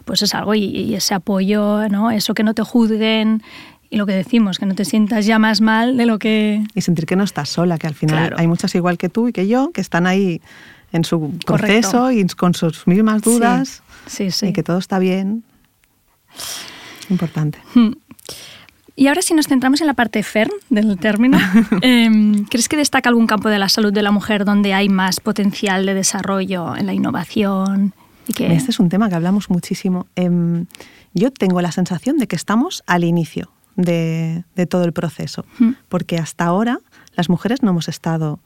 pues 0.04 0.22
es 0.22 0.34
algo 0.34 0.54
y, 0.54 0.94
ese 0.94 1.14
apoyo, 1.14 1.88
¿no? 1.88 2.10
eso 2.10 2.34
que 2.34 2.42
no 2.42 2.54
te 2.54 2.62
juzguen. 2.62 3.42
Y 3.88 3.98
lo 3.98 4.06
que 4.06 4.14
decimos, 4.14 4.58
que 4.58 4.66
no 4.66 4.74
te 4.74 4.84
sientas 4.84 5.26
ya 5.26 5.38
más 5.38 5.60
mal 5.60 5.96
de 5.96 6.06
lo 6.06 6.18
que... 6.18 6.64
Y 6.74 6.80
sentir 6.80 7.06
que 7.06 7.14
no 7.14 7.22
estás 7.22 7.48
sola, 7.48 7.78
que 7.78 7.86
al 7.86 7.94
final 7.94 8.34
hay 8.36 8.48
muchas 8.48 8.74
igual 8.74 8.98
que 8.98 9.08
tú 9.08 9.28
y 9.28 9.32
que 9.32 9.46
yo, 9.46 9.70
que 9.70 9.80
están 9.80 10.08
ahí 10.08 10.40
en 10.92 11.04
su 11.04 11.30
proceso 11.46 12.10
y 12.10 12.26
con 12.26 12.54
sus 12.54 12.88
mismas 12.88 13.22
dudas. 13.22 13.84
Sí, 14.06 14.32
sí, 14.32 14.46
Y 14.48 14.52
que 14.52 14.64
todo 14.64 14.78
está 14.78 14.98
bien. 14.98 15.44
Importante. 17.10 17.60
Hmm. 17.74 17.92
Y 18.98 19.08
ahora 19.08 19.20
si 19.20 19.34
nos 19.34 19.46
centramos 19.46 19.82
en 19.82 19.86
la 19.86 19.94
parte 19.94 20.22
FERM 20.22 20.50
del 20.70 20.98
término, 20.98 21.38
em, 21.82 22.44
¿crees 22.46 22.68
que 22.68 22.76
destaca 22.78 23.10
algún 23.10 23.26
campo 23.26 23.48
de 23.50 23.58
la 23.58 23.68
salud 23.68 23.92
de 23.92 24.02
la 24.02 24.10
mujer 24.10 24.44
donde 24.46 24.72
hay 24.72 24.88
más 24.88 25.20
potencial 25.20 25.84
de 25.84 25.92
desarrollo 25.94 26.74
en 26.76 26.86
la 26.86 26.94
innovación? 26.94 27.92
Y 28.26 28.32
que... 28.32 28.52
Este 28.54 28.70
es 28.70 28.80
un 28.80 28.88
tema 28.88 29.08
que 29.10 29.14
hablamos 29.14 29.50
muchísimo. 29.50 30.06
Em, 30.16 30.64
yo 31.12 31.30
tengo 31.30 31.60
la 31.60 31.72
sensación 31.72 32.16
de 32.16 32.26
que 32.26 32.36
estamos 32.36 32.82
al 32.86 33.04
inicio 33.04 33.50
de, 33.76 34.44
de 34.56 34.66
todo 34.66 34.84
el 34.84 34.92
proceso, 34.92 35.44
Mm. 35.58 35.72
porque 35.90 36.16
hasta 36.16 36.46
ahora 36.46 36.80
las 37.14 37.28
mujeres 37.28 37.62
no 37.62 37.70
hemos 37.70 37.88
estado 37.88 38.40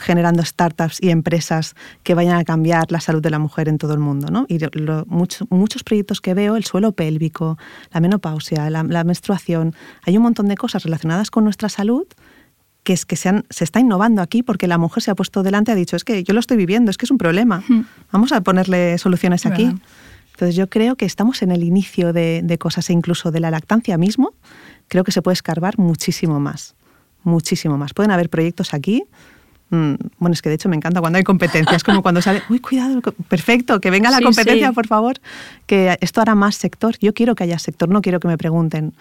generando 0.00 0.44
startups 0.44 0.98
y 1.00 1.10
empresas 1.10 1.74
que 2.02 2.14
vayan 2.14 2.36
a 2.36 2.44
cambiar 2.44 2.90
la 2.90 3.00
salud 3.00 3.22
de 3.22 3.30
la 3.30 3.38
mujer 3.38 3.68
en 3.68 3.78
todo 3.78 3.92
el 3.94 4.00
mundo. 4.00 4.28
¿no? 4.30 4.44
Y 4.48 4.58
lo- 4.58 5.04
mucho- 5.06 5.46
muchos 5.50 5.84
proyectos 5.84 6.20
que 6.20 6.34
veo, 6.34 6.56
el 6.56 6.64
suelo 6.64 6.92
pélvico, 6.92 7.56
la 7.92 8.00
menopausia, 8.00 8.68
la, 8.70 8.82
la 8.82 9.04
menstruación, 9.04 9.74
hay 10.02 10.16
un 10.16 10.22
montón 10.24 10.48
de 10.48 10.56
cosas 10.56 10.82
relacionadas 10.84 11.30
con 11.30 11.44
nuestra 11.44 11.68
salud 11.68 12.04
que 12.82 12.92
es 12.92 13.04
que 13.04 13.16
se, 13.16 13.28
han- 13.28 13.44
se 13.50 13.64
está 13.64 13.80
innovando 13.80 14.22
aquí 14.22 14.42
porque 14.44 14.68
la 14.68 14.78
mujer 14.78 15.02
se 15.02 15.10
ha 15.10 15.14
puesto 15.16 15.42
delante 15.42 15.70
y 15.70 15.72
ha 15.72 15.74
dicho, 15.76 15.96
es 15.96 16.04
que 16.04 16.22
yo 16.22 16.34
lo 16.34 16.40
estoy 16.40 16.56
viviendo, 16.56 16.90
es 16.90 16.96
que 16.96 17.04
es 17.06 17.10
un 17.10 17.18
problema, 17.18 17.62
vamos 18.12 18.30
a 18.32 18.40
ponerle 18.42 18.96
soluciones 18.98 19.44
Es 19.44 19.50
aquí. 19.52 19.64
Entonces 20.32 20.54
yo 20.54 20.68
creo 20.68 20.96
que 20.96 21.04
estamos 21.06 21.42
en 21.42 21.50
el 21.50 21.64
inicio 21.64 22.12
de, 22.12 22.42
de 22.44 22.58
cosas 22.58 22.88
e 22.90 22.92
incluso 22.92 23.30
de 23.32 23.40
la 23.40 23.50
lactancia 23.50 23.96
mismo, 23.98 24.34
creo 24.86 25.02
que 25.02 25.10
se 25.10 25.20
puede 25.22 25.32
escarbar 25.32 25.78
muchísimo 25.78 26.38
más, 26.40 26.76
muchísimo 27.24 27.76
más. 27.78 27.92
Pueden 27.94 28.10
haber 28.12 28.28
proyectos 28.30 28.72
aquí. 28.74 29.04
Mm, 29.70 29.94
Bueno, 30.18 30.34
es 30.34 30.42
que 30.42 30.48
de 30.48 30.54
hecho 30.54 30.68
me 30.68 30.76
encanta 30.76 31.00
cuando 31.00 31.16
hay 31.18 31.24
competencias, 31.24 31.82
como 31.84 32.02
cuando 32.02 32.22
sale, 32.22 32.42
uy, 32.48 32.60
cuidado, 32.60 33.00
perfecto, 33.28 33.80
que 33.80 33.90
venga 33.90 34.10
la 34.10 34.18
Sí, 34.18 34.24
competencia, 34.24 34.68
sí. 34.68 34.74
por 34.74 34.86
favor, 34.86 35.16
que 35.66 35.96
esto 36.00 36.20
hará 36.20 36.34
más 36.34 36.56
sector. 36.56 36.96
Yo 37.00 37.14
quiero 37.14 37.34
que 37.34 37.44
haya 37.44 37.58
sector, 37.58 37.88
no 37.88 38.02
quiero 38.02 38.20
que 38.20 38.28
me 38.28 38.38
pregunten 38.38 38.94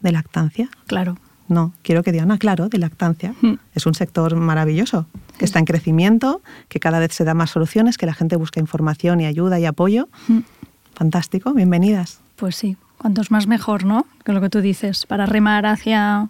de 0.00 0.12
lactancia. 0.12 0.68
Claro. 0.86 1.16
No, 1.48 1.72
quiero 1.82 2.02
que 2.02 2.10
digan, 2.10 2.32
ah, 2.32 2.38
claro, 2.38 2.68
de 2.68 2.78
lactancia. 2.78 3.32
Mm. 3.40 3.52
Es 3.74 3.86
un 3.86 3.94
sector 3.94 4.34
maravilloso, 4.34 5.06
que 5.38 5.44
está 5.44 5.60
en 5.60 5.64
crecimiento, 5.64 6.42
que 6.68 6.80
cada 6.80 6.98
vez 6.98 7.14
se 7.14 7.22
da 7.24 7.34
más 7.34 7.50
soluciones, 7.50 7.98
que 7.98 8.06
la 8.06 8.14
gente 8.14 8.34
busca 8.34 8.58
información 8.58 9.20
y 9.20 9.26
ayuda 9.26 9.60
y 9.60 9.64
apoyo. 9.64 10.08
Mm. 10.26 10.40
Fantástico, 10.94 11.52
bienvenidas. 11.52 12.18
Pues 12.34 12.56
sí, 12.56 12.76
cuantos 12.98 13.30
más 13.30 13.46
mejor, 13.46 13.84
¿no? 13.84 14.06
Que 14.24 14.32
lo 14.32 14.40
que 14.40 14.48
tú 14.50 14.60
dices, 14.60 15.06
para 15.06 15.26
remar 15.26 15.66
hacia... 15.66 16.28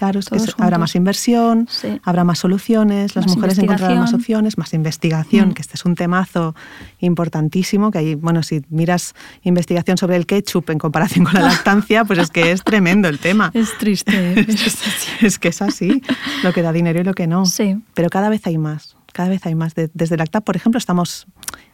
Claro, 0.00 0.18
es 0.18 0.30
que 0.30 0.38
se- 0.38 0.52
habrá 0.56 0.78
más 0.78 0.94
inversión, 0.94 1.68
Sí. 1.70 2.00
habrá 2.04 2.24
más 2.24 2.38
soluciones, 2.38 3.14
las 3.14 3.26
Más 3.26 3.36
mujeres 3.36 3.58
encontrarán 3.58 3.98
más 3.98 4.14
opciones, 4.14 4.56
más 4.56 4.72
investigación, 4.72 5.50
Mm. 5.50 5.52
que 5.52 5.60
este 5.60 5.74
es 5.74 5.84
un 5.84 5.94
temazo 5.94 6.54
importantísimo, 7.00 7.90
que 7.90 7.98
hay, 7.98 8.14
bueno, 8.14 8.42
si 8.42 8.62
miras 8.70 9.14
investigación 9.42 9.98
sobre 9.98 10.16
el 10.16 10.24
ketchup 10.24 10.70
en 10.70 10.78
comparación 10.78 11.26
con 11.26 11.34
la 11.34 11.40
lactancia, 11.42 12.04
pues 12.06 12.18
es 12.18 12.30
que 12.30 12.50
es 12.52 12.62
tremendo 12.64 13.08
el 13.08 13.18
tema. 13.18 13.50
Es 13.60 13.76
triste. 13.78 14.10
es 14.40 14.64
así. 14.86 15.26
es 15.26 15.38
que 15.38 15.48
es 15.48 15.60
así, 15.60 16.02
lo 16.42 16.52
que 16.54 16.62
da 16.62 16.72
dinero 16.72 17.00
y 17.00 17.04
lo 17.04 17.12
que 17.12 17.26
no. 17.26 17.44
Sí. 17.44 17.76
Pero 17.92 18.08
cada 18.08 18.30
vez 18.30 18.46
hay 18.46 18.56
más, 18.56 18.96
cada 19.12 19.28
vez 19.28 19.44
hay 19.44 19.54
más. 19.54 19.74
De- 19.74 19.90
desde 19.92 20.16
Lactap, 20.16 20.44
por 20.44 20.56
ejemplo, 20.56 20.78
estamos 20.78 21.26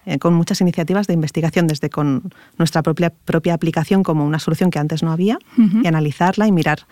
eh, 0.08 0.18
con 0.20 0.34
muchas 0.34 0.60
iniciativas 0.60 1.08
de 1.08 1.14
investigación, 1.14 1.66
desde 1.66 1.90
con 1.90 2.32
nuestra 2.58 2.82
propia, 2.82 3.10
propia 3.24 3.54
aplicación 3.54 4.04
como 4.04 4.24
una 4.24 4.38
solución 4.38 4.70
que 4.70 4.78
antes 4.78 5.02
no 5.02 5.10
había, 5.10 5.36
Ujú. 5.58 5.80
y 5.82 5.86
analizarla 5.88 6.46
y 6.46 6.52
mirar 6.52 6.86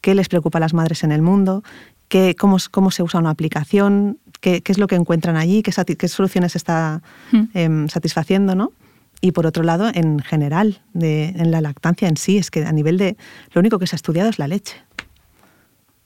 qué 0.00 0.14
les 0.14 0.28
preocupa 0.28 0.58
a 0.58 0.60
las 0.60 0.74
madres 0.74 1.04
en 1.04 1.12
el 1.12 1.22
mundo, 1.22 1.62
qué, 2.08 2.34
cómo, 2.38 2.56
cómo 2.70 2.90
se 2.90 3.02
usa 3.02 3.20
una 3.20 3.30
aplicación, 3.30 4.18
qué, 4.40 4.62
qué 4.62 4.72
es 4.72 4.78
lo 4.78 4.86
que 4.86 4.96
encuentran 4.96 5.36
allí, 5.36 5.62
qué, 5.62 5.72
qué 5.96 6.08
soluciones 6.08 6.56
está 6.56 7.02
Mm. 7.32 7.86
satisfaciendo, 7.88 8.54
¿no? 8.54 8.72
Y 9.20 9.32
por 9.32 9.46
otro 9.46 9.62
lado, 9.62 9.90
en 9.92 10.18
general, 10.20 10.80
de, 10.94 11.26
en 11.36 11.50
la 11.50 11.60
lactancia 11.60 12.08
en 12.08 12.16
sí, 12.16 12.38
es 12.38 12.50
que 12.50 12.64
a 12.64 12.72
nivel 12.72 12.96
de... 12.96 13.16
Lo 13.52 13.60
único 13.60 13.78
que 13.78 13.86
se 13.86 13.94
ha 13.94 13.98
estudiado 13.98 14.30
es 14.30 14.38
la 14.38 14.48
leche. 14.48 14.76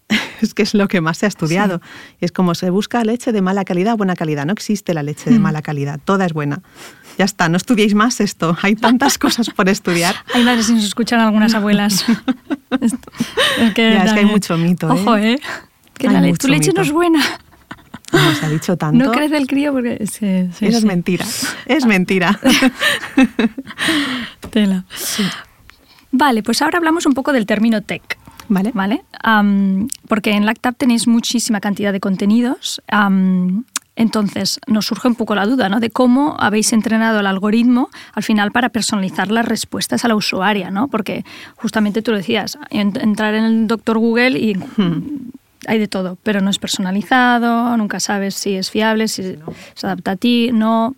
es 0.43 0.53
que 0.53 0.63
es 0.63 0.75
lo 0.75 0.89
que 0.89 1.01
más 1.01 1.19
se 1.19 1.27
ha 1.27 1.29
estudiado. 1.29 1.81
Es 2.21 2.33
como 2.33 2.55
se 2.55 2.71
busca 2.71 3.03
leche 3.05 3.31
de 3.33 3.41
mala 3.41 3.65
calidad 3.65 3.95
o 3.95 3.97
buena 3.97 4.17
calidad. 4.17 4.45
No 4.47 4.53
existe 4.53 4.95
la 4.95 5.03
leche 5.05 5.31
de 5.31 5.39
Mm. 5.39 5.43
mala 5.43 5.63
calidad, 5.63 6.01
toda 6.05 6.27
es 6.27 6.33
buena. 6.33 6.61
Ya 7.19 7.25
está, 7.25 7.49
no 7.49 7.57
estudiéis 7.57 7.95
más 7.95 8.21
esto. 8.21 8.57
Hay 8.63 8.75
tantas 8.75 9.19
cosas 9.19 9.51
por 9.51 9.69
estudiar. 9.69 10.17
Hay 10.35 10.43
madres 10.45 10.67
si 10.67 10.75
nos 10.75 10.85
escuchan 10.85 11.21
algunas 11.21 11.55
abuelas. 11.55 12.05
es, 12.81 12.95
que, 13.75 13.93
Ya, 13.93 14.05
es 14.05 14.13
que 14.13 14.19
hay 14.21 14.25
eh, 14.27 14.29
mucho 14.31 14.57
mito, 14.59 14.89
¿eh? 14.89 14.93
Ojo, 14.93 15.17
¿eh? 15.17 15.41
Que 15.97 16.09
Hay 16.09 16.15
la 16.15 16.21
le- 16.21 16.35
tu 16.35 16.49
leche 16.49 16.71
mito. 16.71 16.81
no 16.81 16.87
es 16.87 16.93
buena. 16.93 17.23
Se 18.41 18.47
ha 18.47 18.49
dicho 18.49 18.77
tanto. 18.79 19.05
No 19.05 19.13
crece 19.13 19.37
el 19.37 19.47
crío 19.47 19.73
porque... 19.73 20.07
sí, 20.07 20.49
sí, 20.59 20.67
Eso 20.67 20.79
es 20.79 20.85
mentira. 20.85 21.25
Es 21.67 21.85
mentira. 21.87 22.39
Tela. 24.51 24.85
Vale, 26.13 26.43
pues 26.43 26.63
ahora 26.63 26.79
hablamos 26.79 27.07
un 27.07 27.15
poco 27.15 27.33
del 27.33 27.47
término 27.47 27.81
tech. 27.83 28.19
¿Vale? 28.49 28.73
¿Vale? 28.75 29.03
Porque 30.07 30.33
en 30.33 30.45
Lactap 30.47 30.77
tenéis 30.77 31.07
muchísima 31.09 31.61
cantidad 31.61 31.93
de 31.93 32.01
contenidos. 32.01 32.83
Entonces, 33.97 34.59
nos 34.67 34.87
surge 34.87 35.07
un 35.09 35.15
poco 35.15 35.35
la 35.35 35.47
duda 35.47 35.69
¿no? 35.69 35.79
de 35.81 35.91
cómo 35.91 36.37
habéis 36.39 36.73
entrenado 36.73 37.21
el 37.21 37.27
algoritmo 37.27 37.91
al 38.13 38.23
final 38.25 38.51
para 38.51 38.69
personalizar 38.71 39.31
las 39.31 39.47
respuestas 39.47 40.05
a 40.05 40.09
la 40.09 40.17
usuaria, 40.17 40.71
¿no? 40.71 40.89
Porque 40.89 41.25
justamente 41.57 42.03
tú 42.03 42.11
lo 42.11 42.17
decías, 42.17 42.59
en- 42.71 42.99
entrar 43.01 43.35
en 43.35 43.45
el 43.45 43.67
doctor 43.69 43.99
Google 43.99 44.39
y 44.39 44.57
hay 45.67 45.79
de 45.79 45.89
todo, 45.89 46.19
pero 46.23 46.41
no 46.41 46.51
es 46.51 46.59
personalizado, 46.59 47.77
nunca 47.77 48.01
sabes 48.01 48.35
si 48.35 48.55
es 48.55 48.71
fiable, 48.71 49.09
si 49.09 49.37
se 49.75 49.87
adapta 49.87 50.13
a 50.13 50.17
ti, 50.17 50.51
no. 50.53 50.95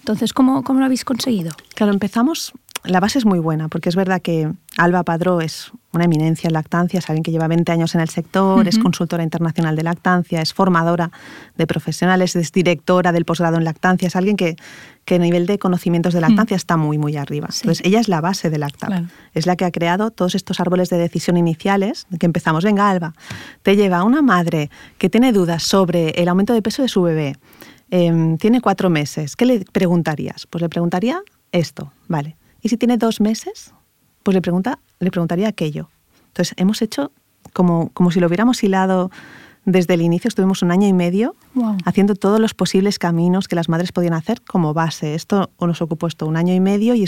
Entonces, 0.00 0.32
¿cómo, 0.32 0.62
cómo 0.64 0.80
lo 0.80 0.86
habéis 0.86 1.04
conseguido? 1.04 1.52
Claro, 1.74 1.92
empezamos. 1.92 2.52
La 2.84 3.00
base 3.00 3.18
es 3.18 3.24
muy 3.24 3.38
buena, 3.38 3.68
porque 3.68 3.88
es 3.88 3.96
verdad 3.96 4.20
que 4.20 4.52
Alba 4.76 5.04
Padró 5.04 5.40
es 5.40 5.72
una 5.92 6.04
eminencia 6.04 6.48
en 6.48 6.52
lactancia, 6.52 6.98
es 6.98 7.08
alguien 7.08 7.22
que 7.22 7.30
lleva 7.30 7.48
20 7.48 7.72
años 7.72 7.94
en 7.94 8.02
el 8.02 8.10
sector, 8.10 8.68
es 8.68 8.78
consultora 8.78 9.22
internacional 9.22 9.74
de 9.74 9.82
lactancia, 9.82 10.42
es 10.42 10.52
formadora 10.52 11.10
de 11.56 11.66
profesionales, 11.66 12.36
es 12.36 12.52
directora 12.52 13.12
del 13.12 13.24
posgrado 13.24 13.56
en 13.56 13.64
lactancia, 13.64 14.08
es 14.08 14.16
alguien 14.16 14.36
que, 14.36 14.56
que 15.06 15.14
a 15.14 15.18
nivel 15.18 15.46
de 15.46 15.58
conocimientos 15.58 16.12
de 16.12 16.20
lactancia 16.20 16.56
está 16.56 16.76
muy, 16.76 16.98
muy 16.98 17.16
arriba. 17.16 17.48
Sí. 17.52 17.60
Entonces, 17.62 17.86
ella 17.86 18.00
es 18.00 18.08
la 18.08 18.20
base 18.20 18.50
de 18.50 18.58
Lactap. 18.58 18.90
Claro. 18.90 19.06
Es 19.32 19.46
la 19.46 19.56
que 19.56 19.64
ha 19.64 19.70
creado 19.70 20.10
todos 20.10 20.34
estos 20.34 20.60
árboles 20.60 20.90
de 20.90 20.98
decisión 20.98 21.38
iniciales, 21.38 22.06
que 22.20 22.26
empezamos, 22.26 22.64
venga, 22.64 22.90
Alba, 22.90 23.14
te 23.62 23.76
lleva 23.76 24.04
una 24.04 24.20
madre 24.20 24.68
que 24.98 25.08
tiene 25.08 25.32
dudas 25.32 25.62
sobre 25.62 26.10
el 26.10 26.28
aumento 26.28 26.52
de 26.52 26.60
peso 26.60 26.82
de 26.82 26.88
su 26.88 27.00
bebé, 27.00 27.36
em, 27.90 28.36
tiene 28.36 28.60
cuatro 28.60 28.90
meses, 28.90 29.36
¿qué 29.36 29.46
le 29.46 29.64
preguntarías? 29.72 30.46
Pues 30.46 30.60
le 30.60 30.68
preguntaría 30.68 31.22
esto, 31.50 31.90
vale. 32.08 32.36
¿Y 32.64 32.70
si 32.70 32.76
tiene 32.76 32.96
dos 32.96 33.20
meses? 33.20 33.72
Pues 34.24 34.34
le, 34.34 34.40
pregunta, 34.40 34.80
le 34.98 35.10
preguntaría 35.12 35.46
aquello. 35.46 35.88
Entonces, 36.28 36.54
hemos 36.56 36.82
hecho 36.82 37.12
como, 37.52 37.90
como 37.90 38.10
si 38.10 38.18
lo 38.18 38.26
hubiéramos 38.26 38.64
hilado 38.64 39.10
desde 39.66 39.94
el 39.94 40.02
inicio, 40.02 40.28
estuvimos 40.28 40.62
un 40.62 40.72
año 40.72 40.88
y 40.88 40.92
medio 40.92 41.36
Wow. 41.54 41.76
haciendo 41.84 42.14
todos 42.16 42.40
los 42.40 42.52
posibles 42.54 42.98
caminos 42.98 43.46
que 43.48 43.54
las 43.54 43.68
madres 43.68 43.92
podían 43.92 44.14
hacer 44.14 44.42
como 44.42 44.74
base. 44.74 45.14
Esto 45.14 45.50
nos 45.60 45.80
ocupó 45.82 46.06
esto 46.08 46.26
un 46.26 46.36
año 46.36 46.52
y 46.52 46.58
medio 46.60 46.94
y 46.96 47.04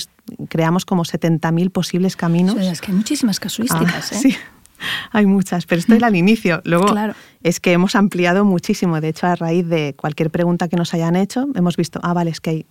creamos 0.49 0.85
como 0.85 1.05
70.000 1.05 1.71
posibles 1.71 2.17
caminos. 2.17 2.55
O 2.55 2.59
sea, 2.59 2.71
es 2.73 2.81
que 2.81 2.93
hay 2.93 2.97
muchísimas 2.99 3.41
casuísticas, 3.41 4.13
Ah, 4.13 4.15
¿eh? 4.15 4.19
Sí, 4.19 4.37
hay 5.13 5.27
muchas, 5.27 5.67
pero 5.67 5.81
esto 5.81 5.95
era 5.95 6.07
al 6.07 6.17
inicio. 6.17 6.61
Luego 6.65 6.87
Claro. 6.87 7.15
es 7.43 7.61
que 7.61 7.73
hemos 7.73 7.95
ampliado 7.97 8.45
muchísimo. 8.45 9.01
De 9.01 9.09
hecho, 9.09 9.27
a 9.27 9.35
raíz 9.35 9.67
de 9.67 9.95
cualquier 9.99 10.31
pregunta 10.31 10.69
que 10.69 10.77
nos 10.77 10.95
hayan 10.95 11.17
hecho, 11.17 11.47
hemos 11.57 11.77
visto, 11.77 11.99
ah, 12.03 12.13
vale, 12.15 12.31
es 12.31 12.41
que 12.41 12.51
hay, 12.51 12.67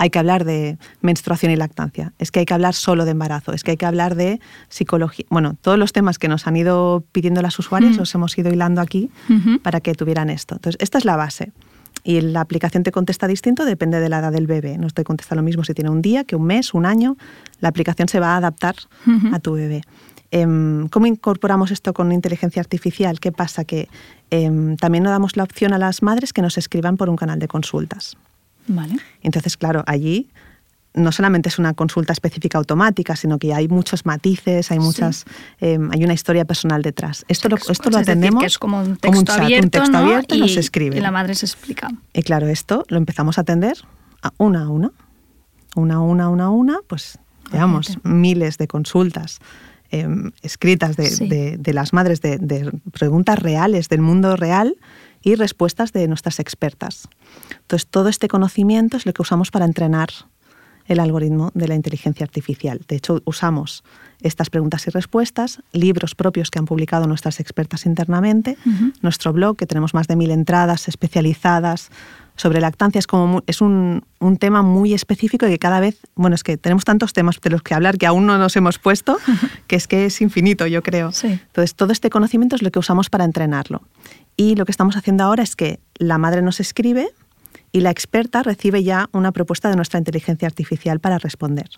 hay 0.00 0.08
que 0.08 0.18
hablar 0.18 0.46
de 0.46 0.78
menstruación 1.02 1.52
y 1.52 1.56
lactancia, 1.56 2.14
es 2.18 2.30
que 2.30 2.40
hay 2.40 2.46
que 2.46 2.54
hablar 2.54 2.72
solo 2.72 3.04
de 3.04 3.10
embarazo, 3.10 3.52
es 3.52 3.62
que 3.62 3.72
hay 3.72 3.76
que 3.76 3.84
hablar 3.84 4.14
de 4.14 4.40
psicología. 4.70 5.26
Bueno, 5.28 5.56
todos 5.60 5.78
los 5.78 5.92
temas 5.92 6.18
que 6.18 6.26
nos 6.26 6.46
han 6.46 6.56
ido 6.56 7.04
pidiendo 7.12 7.42
las 7.42 7.58
usuarias 7.58 7.96
Mm. 7.96 7.98
los 7.98 8.14
hemos 8.14 8.38
ido 8.38 8.50
hilando 8.50 8.80
aquí 8.80 9.10
para 9.62 9.82
que 9.82 9.94
tuvieran 9.94 10.30
esto. 10.30 10.54
Entonces, 10.54 10.80
esta 10.80 10.96
es 10.96 11.04
la 11.04 11.16
base. 11.16 11.52
Y 12.02 12.22
la 12.22 12.40
aplicación 12.40 12.82
te 12.82 12.92
contesta 12.92 13.26
distinto, 13.26 13.66
depende 13.66 14.00
de 14.00 14.08
la 14.08 14.20
edad 14.20 14.32
del 14.32 14.46
bebé. 14.46 14.78
No 14.78 14.88
te 14.88 15.04
contesta 15.04 15.34
lo 15.34 15.42
mismo 15.42 15.64
si 15.64 15.74
tiene 15.74 15.90
un 15.90 16.00
día 16.00 16.24
que 16.24 16.34
un 16.34 16.44
mes, 16.46 16.72
un 16.72 16.86
año. 16.86 17.18
La 17.60 17.68
aplicación 17.68 18.08
se 18.08 18.20
va 18.20 18.28
a 18.32 18.36
adaptar 18.38 18.76
a 19.32 19.38
tu 19.38 19.52
bebé. 19.52 19.82
Em, 20.30 20.88
¿Cómo 20.88 21.04
incorporamos 21.04 21.70
esto 21.72 21.92
con 21.92 22.10
inteligencia 22.10 22.60
artificial? 22.60 23.20
¿Qué 23.20 23.32
pasa? 23.32 23.64
Que 23.66 23.88
em, 24.30 24.76
también 24.78 25.04
nos 25.04 25.10
damos 25.10 25.36
la 25.36 25.42
opción 25.42 25.74
a 25.74 25.78
las 25.78 26.02
madres 26.02 26.32
que 26.32 26.40
nos 26.40 26.56
escriban 26.56 26.96
por 26.96 27.10
un 27.10 27.16
canal 27.16 27.38
de 27.38 27.48
consultas. 27.48 28.16
Vale. 28.72 28.96
Entonces, 29.22 29.56
claro, 29.56 29.82
allí 29.86 30.28
no 30.92 31.12
solamente 31.12 31.48
es 31.48 31.58
una 31.58 31.72
consulta 31.74 32.12
específica 32.12 32.58
automática, 32.58 33.14
sino 33.14 33.38
que 33.38 33.54
hay 33.54 33.68
muchos 33.68 34.04
matices, 34.06 34.70
hay 34.72 34.80
muchas, 34.80 35.24
em, 35.60 35.88
hay 35.92 36.02
una 36.02 36.14
historia 36.14 36.44
personal 36.44 36.82
detrás. 36.82 37.24
Esto 37.28 37.48
lo, 37.48 37.56
esto 37.56 37.70
Es 37.72 37.78
lo 37.78 37.84
decir, 37.98 38.00
atendemos 38.00 38.40
que 38.40 38.46
es 38.46 38.58
como 38.58 38.78
un 38.80 38.96
texto 38.96 39.06
como 39.08 39.18
un 39.20 39.24
chat, 39.24 39.40
abierto, 39.40 39.64
un 39.66 39.70
texto 39.70 39.92
¿no? 39.92 39.98
abierto 39.98 40.34
y, 40.34 40.40
nos 40.40 40.50
y, 40.56 40.58
escriben. 40.58 40.98
y 40.98 41.00
la 41.00 41.10
madre 41.12 41.34
se 41.36 41.46
explica. 41.46 41.88
Y 42.12 42.22
claro, 42.22 42.48
esto 42.48 42.84
lo 42.88 42.96
empezamos 42.96 43.38
a 43.38 43.42
atender 43.42 43.76
a 44.22 44.32
una 44.38 44.64
a 44.64 44.68
una. 44.68 44.90
Una 45.76 45.94
a 45.96 46.00
una, 46.00 46.28
una 46.28 46.44
a 46.46 46.50
una, 46.50 46.78
pues 46.88 47.18
Imagínate. 47.52 48.00
miles 48.08 48.58
de 48.58 48.66
consultas 48.66 49.38
em, 49.92 50.32
escritas 50.42 50.96
de, 50.96 51.06
Sí. 51.10 51.28
de- 51.28 51.56
de 51.56 51.72
las 51.72 51.92
madres, 51.92 52.20
de, 52.20 52.38
de 52.38 52.70
preguntas 52.92 53.38
reales 53.38 53.88
del 53.88 54.00
mundo 54.00 54.34
real 54.36 54.76
y 55.22 55.34
respuestas 55.34 55.92
de 55.92 56.08
nuestras 56.08 56.40
expertas. 56.40 57.08
Entonces, 57.52 57.86
todo 57.86 58.08
este 58.08 58.28
conocimiento 58.28 58.96
es 58.96 59.06
lo 59.06 59.12
que 59.12 59.22
usamos 59.22 59.50
para 59.50 59.64
entrenar 59.64 60.10
el 60.86 60.98
algoritmo 60.98 61.52
de 61.54 61.68
la 61.68 61.76
inteligencia 61.76 62.24
artificial. 62.24 62.80
De 62.88 62.96
hecho, 62.96 63.22
usamos 63.24 63.84
estas 64.22 64.50
preguntas 64.50 64.86
y 64.88 64.90
respuestas, 64.90 65.62
libros 65.72 66.16
propios 66.16 66.50
que 66.50 66.58
han 66.58 66.66
publicado 66.66 67.06
nuestras 67.06 67.38
expertas 67.38 67.86
internamente, 67.86 68.58
nuestro 69.00 69.32
blog, 69.32 69.56
que 69.56 69.66
tenemos 69.66 69.94
más 69.94 70.08
de 70.08 70.16
mil 70.16 70.32
entradas 70.32 70.88
especializadas 70.88 71.90
sobre 72.40 72.60
lactancia 72.60 72.98
es 72.98 73.06
como 73.06 73.42
es 73.46 73.60
un, 73.60 74.02
tema 74.38 74.62
muy 74.62 74.94
específico 74.94 75.46
y 75.46 75.50
que 75.50 75.58
cada 75.58 75.78
vez, 75.78 75.98
bueno, 76.14 76.34
es 76.34 76.42
que 76.42 76.56
tenemos 76.56 76.84
tantos 76.84 77.12
temas 77.12 77.38
de 77.40 77.50
los 77.50 77.62
que 77.62 77.74
hablar 77.74 77.98
que 77.98 78.06
aún 78.06 78.26
no 78.26 78.38
nos 78.38 78.56
hemos 78.56 78.78
puesto, 78.78 79.18
que 79.66 79.76
es 79.76 79.86
que 79.86 80.06
es 80.06 80.20
infinito, 80.22 80.66
yo 80.66 80.82
creo. 80.82 81.10
Entonces, 81.22 81.74
todo 81.74 81.92
este 81.92 82.08
conocimiento 82.08 82.56
es 82.56 82.62
lo 82.62 82.70
que 82.70 82.78
usamos 82.78 83.10
para 83.10 83.24
entrenarlo. 83.24 83.82
Y 84.40 84.54
lo 84.54 84.64
que 84.64 84.72
estamos 84.72 84.96
haciendo 84.96 85.24
ahora 85.24 85.42
es 85.42 85.54
que 85.54 85.80
la 85.98 86.16
madre 86.16 86.40
nos 86.40 86.60
escribe 86.60 87.10
y 87.72 87.80
la 87.80 87.90
experta 87.90 88.42
recibe 88.42 88.82
ya 88.82 89.10
una 89.12 89.32
propuesta 89.32 89.68
de 89.68 89.76
nuestra 89.76 89.98
inteligencia 89.98 90.48
artificial 90.48 90.98
para 90.98 91.18
responder, 91.18 91.68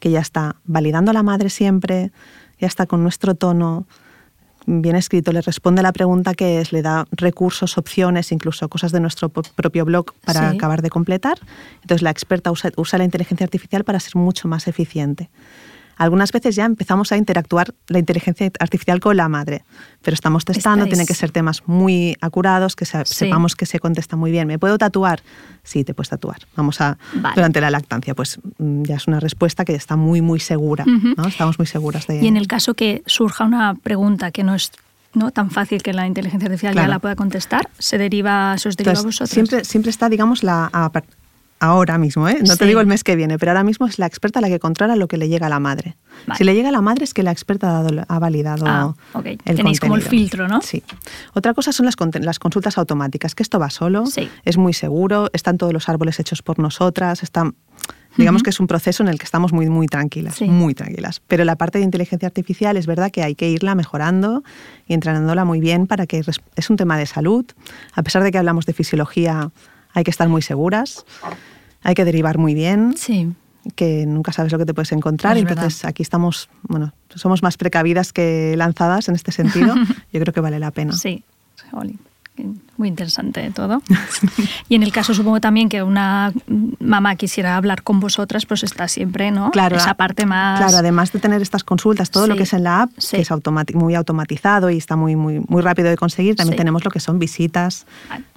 que 0.00 0.10
ya 0.10 0.18
está 0.18 0.56
validando 0.64 1.12
a 1.12 1.14
la 1.14 1.22
madre 1.22 1.48
siempre, 1.48 2.10
ya 2.58 2.66
está 2.66 2.86
con 2.86 3.04
nuestro 3.04 3.36
tono, 3.36 3.86
bien 4.66 4.96
escrito, 4.96 5.30
le 5.30 5.42
responde 5.42 5.80
la 5.80 5.92
pregunta 5.92 6.34
que 6.34 6.60
es, 6.60 6.72
le 6.72 6.82
da 6.82 7.06
recursos, 7.12 7.78
opciones, 7.78 8.32
incluso 8.32 8.68
cosas 8.68 8.90
de 8.90 8.98
nuestro 8.98 9.28
propio 9.28 9.84
blog 9.84 10.12
para 10.24 10.48
acabar 10.48 10.82
de 10.82 10.90
completar. 10.90 11.38
Entonces 11.82 12.02
la 12.02 12.10
experta 12.10 12.50
usa, 12.50 12.72
usa 12.78 12.98
la 12.98 13.04
inteligencia 13.04 13.44
artificial 13.44 13.84
para 13.84 14.00
ser 14.00 14.16
mucho 14.16 14.48
más 14.48 14.66
eficiente. 14.66 15.30
Algunas 16.00 16.32
veces 16.32 16.56
ya 16.56 16.64
empezamos 16.64 17.12
a 17.12 17.18
interactuar 17.18 17.74
la 17.88 17.98
inteligencia 17.98 18.50
artificial 18.58 19.00
con 19.00 19.18
la 19.18 19.28
madre, 19.28 19.64
pero 20.00 20.14
estamos 20.14 20.46
testando, 20.46 20.86
tienen 20.86 21.06
que 21.06 21.12
ser 21.12 21.30
temas 21.30 21.62
muy 21.66 22.16
acurados, 22.22 22.74
que 22.74 22.86
sepamos 22.86 23.54
que 23.54 23.66
se 23.66 23.80
contesta 23.80 24.16
muy 24.16 24.30
bien. 24.30 24.48
¿Me 24.48 24.58
puedo 24.58 24.78
tatuar? 24.78 25.20
Sí, 25.62 25.84
te 25.84 25.92
puedes 25.92 26.08
tatuar. 26.08 26.38
Vamos 26.56 26.80
a, 26.80 26.96
durante 27.34 27.60
la 27.60 27.70
lactancia, 27.70 28.14
pues 28.14 28.40
mm, 28.56 28.84
ya 28.84 28.96
es 28.96 29.08
una 29.08 29.20
respuesta 29.20 29.66
que 29.66 29.74
está 29.74 29.96
muy, 29.96 30.22
muy 30.22 30.40
segura, 30.40 30.86
¿no? 30.86 31.28
Estamos 31.28 31.58
muy 31.58 31.66
seguras 31.66 32.06
de... 32.06 32.22
Y 32.22 32.28
en 32.28 32.38
el 32.38 32.46
caso 32.46 32.72
que 32.72 33.02
surja 33.04 33.44
una 33.44 33.74
pregunta 33.74 34.30
que 34.30 34.42
no 34.42 34.54
es 34.54 34.72
no 35.12 35.32
tan 35.32 35.50
fácil 35.50 35.82
que 35.82 35.92
la 35.92 36.06
inteligencia 36.06 36.46
artificial 36.46 36.76
ya 36.76 36.88
la 36.88 36.98
pueda 36.98 37.14
contestar, 37.14 37.68
se 37.78 37.98
deriva, 37.98 38.56
se 38.56 38.70
os 38.70 38.76
deriva 38.78 38.98
a 38.98 39.02
vosotros. 39.02 39.28
Siempre, 39.28 39.64
siempre 39.66 39.90
está, 39.90 40.08
digamos, 40.08 40.42
la, 40.42 40.70
ahora 41.60 41.98
mismo, 41.98 42.26
¿eh? 42.26 42.38
no 42.44 42.56
te 42.56 42.64
digo 42.64 42.80
el 42.80 42.86
mes 42.86 43.04
que 43.04 43.14
viene, 43.14 43.38
pero 43.38 43.52
ahora 43.52 43.62
mismo 43.62 43.86
es 43.86 43.98
la 43.98 44.06
experta 44.06 44.40
la 44.40 44.48
que 44.48 44.58
controla 44.58 44.96
lo 44.96 45.06
que 45.06 45.18
le 45.18 45.28
llega 45.28 45.46
a 45.46 45.50
la 45.50 45.60
madre. 45.60 45.96
Si 46.36 46.42
le 46.42 46.54
llega 46.54 46.70
a 46.70 46.72
la 46.72 46.80
madre 46.80 47.04
es 47.04 47.14
que 47.14 47.22
la 47.22 47.30
experta 47.30 47.78
ha, 47.78 47.82
dado, 47.82 48.04
ha 48.08 48.18
validado 48.18 48.64
ah, 48.66 48.94
el 49.44 49.56
Tenéis 49.56 49.78
como 49.78 49.96
el 49.96 50.02
filtro, 50.02 50.48
¿no? 50.48 50.62
Sí. 50.62 50.82
Otra 51.34 51.54
cosa 51.54 51.72
son 51.72 51.86
las, 51.86 51.94
las 52.20 52.38
consultas 52.38 52.78
automáticas, 52.78 53.34
que 53.34 53.42
esto 53.42 53.58
va 53.58 53.70
solo, 53.70 54.04
es 54.44 54.56
muy 54.56 54.72
seguro, 54.72 55.28
están 55.32 55.58
todos 55.58 55.72
los 55.72 55.88
árboles 55.88 56.18
hechos 56.18 56.42
por 56.42 56.58
nosotras, 56.58 57.22
están... 57.22 57.54
Digamos 58.16 58.42
que 58.42 58.50
es 58.50 58.58
un 58.58 58.66
proceso 58.66 59.04
en 59.04 59.08
el 59.08 59.18
que 59.18 59.24
estamos 59.24 59.52
muy, 59.52 59.70
muy 59.70 59.86
tranquilas, 59.86 60.42
muy 60.42 60.74
tranquilas. 60.74 61.22
Pero 61.28 61.44
la 61.44 61.56
parte 61.56 61.78
de 61.78 61.84
inteligencia 61.84 62.26
artificial 62.26 62.76
es 62.76 62.86
verdad 62.86 63.10
que 63.10 63.22
hay 63.22 63.36
que 63.36 63.48
irla 63.48 63.76
mejorando 63.76 64.42
y 64.86 64.94
entrenándola 64.94 65.44
muy 65.44 65.60
bien 65.60 65.86
para 65.86 66.06
que 66.06 66.22
es 66.56 66.70
un 66.70 66.76
tema 66.76 66.98
de 66.98 67.06
salud. 67.06 67.46
A 67.94 68.02
pesar 68.02 68.24
de 68.24 68.32
que 68.32 68.38
hablamos 68.38 68.66
de 68.66 68.72
fisiología, 68.72 69.52
hay 69.92 70.04
que 70.04 70.10
estar 70.10 70.28
muy 70.28 70.42
seguras 70.42 71.04
hay 71.82 71.94
que 71.94 72.04
derivar 72.04 72.38
muy 72.38 72.54
bien. 72.54 72.94
Sí. 72.96 73.28
Que 73.76 74.06
nunca 74.06 74.32
sabes 74.32 74.52
lo 74.52 74.58
que 74.58 74.66
te 74.66 74.74
puedes 74.74 74.92
encontrar. 74.92 75.36
entonces 75.36 75.84
aquí 75.84 76.02
estamos, 76.02 76.48
bueno, 76.62 76.94
somos 77.14 77.42
más 77.42 77.56
precavidas 77.56 78.12
que 78.12 78.54
lanzadas 78.56 79.08
en 79.08 79.14
este 79.14 79.32
sentido. 79.32 79.74
Yo 80.12 80.20
creo 80.20 80.32
que 80.32 80.40
vale 80.40 80.58
la 80.58 80.70
pena. 80.70 80.92
Sí, 80.92 81.24
muy 82.76 82.88
interesante 82.88 83.50
todo. 83.54 83.82
y 84.68 84.74
en 84.74 84.82
el 84.82 84.92
caso 84.92 85.12
supongo 85.12 85.40
también 85.40 85.68
que 85.68 85.82
una 85.82 86.32
mamá 86.78 87.14
quisiera 87.16 87.56
hablar 87.56 87.82
con 87.82 88.00
vosotras, 88.00 88.46
pues 88.46 88.64
está 88.64 88.88
siempre, 88.88 89.30
¿no? 89.30 89.50
Claro. 89.50 89.76
Esa 89.76 89.94
parte 89.94 90.24
más... 90.24 90.58
Claro, 90.58 90.78
además 90.78 91.12
de 91.12 91.18
tener 91.18 91.42
estas 91.42 91.62
consultas, 91.62 92.10
todo 92.10 92.26
lo 92.26 92.36
que 92.36 92.44
es 92.44 92.52
en 92.54 92.64
la 92.64 92.82
app, 92.82 92.90
que 93.10 93.20
es 93.20 93.30
muy 93.74 93.94
automatizado 93.94 94.70
y 94.70 94.78
está 94.78 94.96
muy, 94.96 95.14
muy, 95.14 95.42
muy 95.46 95.62
rápido 95.62 95.90
de 95.90 95.96
conseguir, 95.96 96.36
también 96.36 96.56
tenemos 96.56 96.84
lo 96.84 96.90
que 96.90 97.00
son 97.00 97.18
visitas 97.18 97.86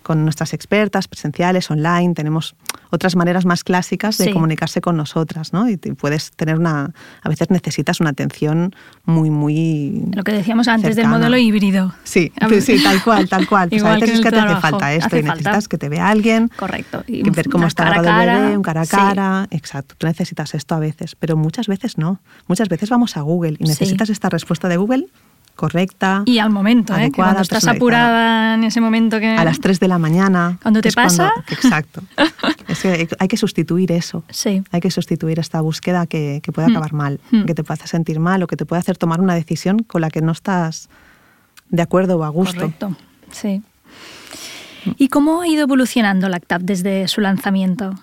con 0.04 0.26
nuestras 0.26 0.54
expertas, 0.54 1.08
presenciales, 1.08 1.72
online, 1.72 2.14
tenemos 2.14 2.56
otras 2.90 3.16
maneras 3.16 3.46
más 3.46 3.64
clásicas 3.64 4.18
de 4.18 4.32
comunicarse 4.32 4.82
con 4.82 4.98
nosotras, 4.98 5.54
¿no? 5.54 5.70
Y 5.70 5.78
puedes 5.78 6.32
tener 6.32 6.60
una, 6.60 6.92
a 7.22 7.30
veces 7.30 7.50
necesitas 7.50 8.02
una 8.02 8.10
atención 8.10 8.76
muy, 9.06 9.30
muy... 9.30 10.04
Lo 10.14 10.24
que 10.24 10.34
decíamos 10.34 10.68
antes 10.68 10.98
del 10.98 11.08
modelo 11.08 11.38
híbrido. 11.38 11.94
Sí, 12.04 12.32
sí, 12.62 12.84
tal 12.84 13.02
cual, 13.02 13.30
tal 13.30 13.48
cual. 13.48 13.70
Pues 13.84 13.93
a 13.94 14.00
veces 14.00 14.20
es 14.20 14.22
que 14.22 14.32
te 14.32 14.40
hace 14.40 14.62
falta 14.62 14.94
esto 14.94 15.18
y 15.18 15.24
necesitas 15.24 15.68
que 15.68 15.78
te 15.78 15.90
vea 15.90 16.10
alguien. 16.10 16.50
Correcto. 16.56 17.04
Y 17.08 17.30
ver 17.30 17.50
cómo 17.50 17.68
está 17.68 17.90
el 17.90 18.02
bebé, 18.02 18.58
un 18.58 18.64
cara 18.64 18.82
a 18.82 18.86
cara. 18.86 19.48
Exacto, 19.52 19.96
tú 19.98 20.08
necesitas 20.08 20.54
esto 20.54 20.76
a 20.76 20.80
veces, 20.80 21.16
pero 21.16 21.38
muchas 21.38 21.68
veces 21.68 21.98
no. 21.98 22.20
Muchas 22.48 22.70
veces 22.70 22.90
vamos 22.90 23.18
a 23.18 23.22
Google 23.22 23.58
y 23.60 23.66
necesitas 23.66 24.10
esta 24.10 24.30
respuesta 24.30 24.68
de 24.68 24.78
Google 24.78 25.08
correcta. 25.56 26.24
Y 26.26 26.40
al 26.40 26.50
momento, 26.50 26.96
¿eh? 26.98 27.12
cuando 27.16 27.42
estás 27.42 27.68
apurada 27.68 28.56
en 28.56 28.64
ese 28.64 28.82
momento 28.82 29.20
que... 29.20 29.36
A 29.36 29.44
las 29.44 29.60
3 29.60 29.80
de 29.80 29.88
la 29.88 30.00
mañana. 30.00 30.58
Cuando 30.62 30.82
te 30.82 30.92
pasa. 30.92 31.32
exacto. 31.50 32.02
es 32.68 32.82
que 32.82 33.08
hay 33.20 33.28
que 33.28 33.38
sustituir 33.38 33.92
eso. 33.92 34.24
Sí. 34.30 34.64
Hay 34.72 34.82
que 34.82 34.92
sustituir 34.92 35.40
esta 35.40 35.62
búsqueda 35.62 36.08
que, 36.08 36.42
que 36.44 36.52
puede 36.52 36.68
hmm. 36.68 36.72
acabar 36.72 36.94
mal, 36.94 37.20
hmm. 37.32 37.44
que 37.46 37.54
te 37.54 37.64
puede 37.64 37.76
hacer 37.76 37.88
sentir 37.88 38.20
mal 38.20 38.42
o 38.44 38.48
que 38.48 38.58
te 38.58 38.66
puede 38.66 38.80
hacer 38.80 38.98
tomar 38.98 39.22
una 39.22 39.36
decisión 39.36 39.80
con 39.80 40.02
la 40.02 40.10
que 40.10 40.22
no 40.22 40.32
estás 40.32 40.90
de 41.70 41.82
acuerdo 41.82 42.18
o 42.18 42.24
a 42.24 42.30
gusto. 42.30 42.60
Correcto, 42.60 42.96
sí. 43.32 43.62
¿Y 44.98 45.08
cómo 45.08 45.42
ha 45.42 45.48
ido 45.48 45.64
evolucionando 45.64 46.28
LACTAP 46.30 46.62
desde 46.64 47.08
su 47.08 47.22
lanzamiento? 47.22 47.96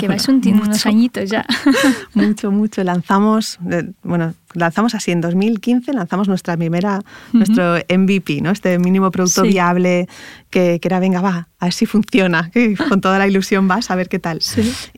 que 0.00 0.08
vais 0.08 0.26
un, 0.28 0.40
unos 0.46 0.86
añitos 0.86 1.28
ya. 1.28 1.44
mucho, 2.14 2.50
mucho. 2.50 2.82
Lanzamos, 2.82 3.58
bueno, 4.02 4.34
lanzamos 4.54 4.94
así 4.94 5.10
en 5.10 5.20
2015, 5.20 5.92
lanzamos 5.92 6.28
nuestra 6.28 6.56
primera, 6.56 7.02
nuestro 7.32 7.76
MVP, 7.76 8.40
¿no? 8.40 8.50
Este 8.50 8.78
mínimo 8.78 9.10
producto 9.10 9.42
viable 9.42 10.08
que, 10.50 10.78
que, 10.80 10.88
era, 10.88 10.98
venga, 10.98 11.20
va, 11.20 11.48
a 11.58 11.66
ver 11.66 11.72
si 11.72 11.86
funciona, 11.86 12.50
que 12.54 12.74
con 12.74 13.00
toda 13.00 13.18
la 13.18 13.26
ilusión 13.26 13.68
vas 13.68 13.90
a 13.90 13.96
ver 13.96 14.08
qué 14.08 14.18
tal. 14.18 14.40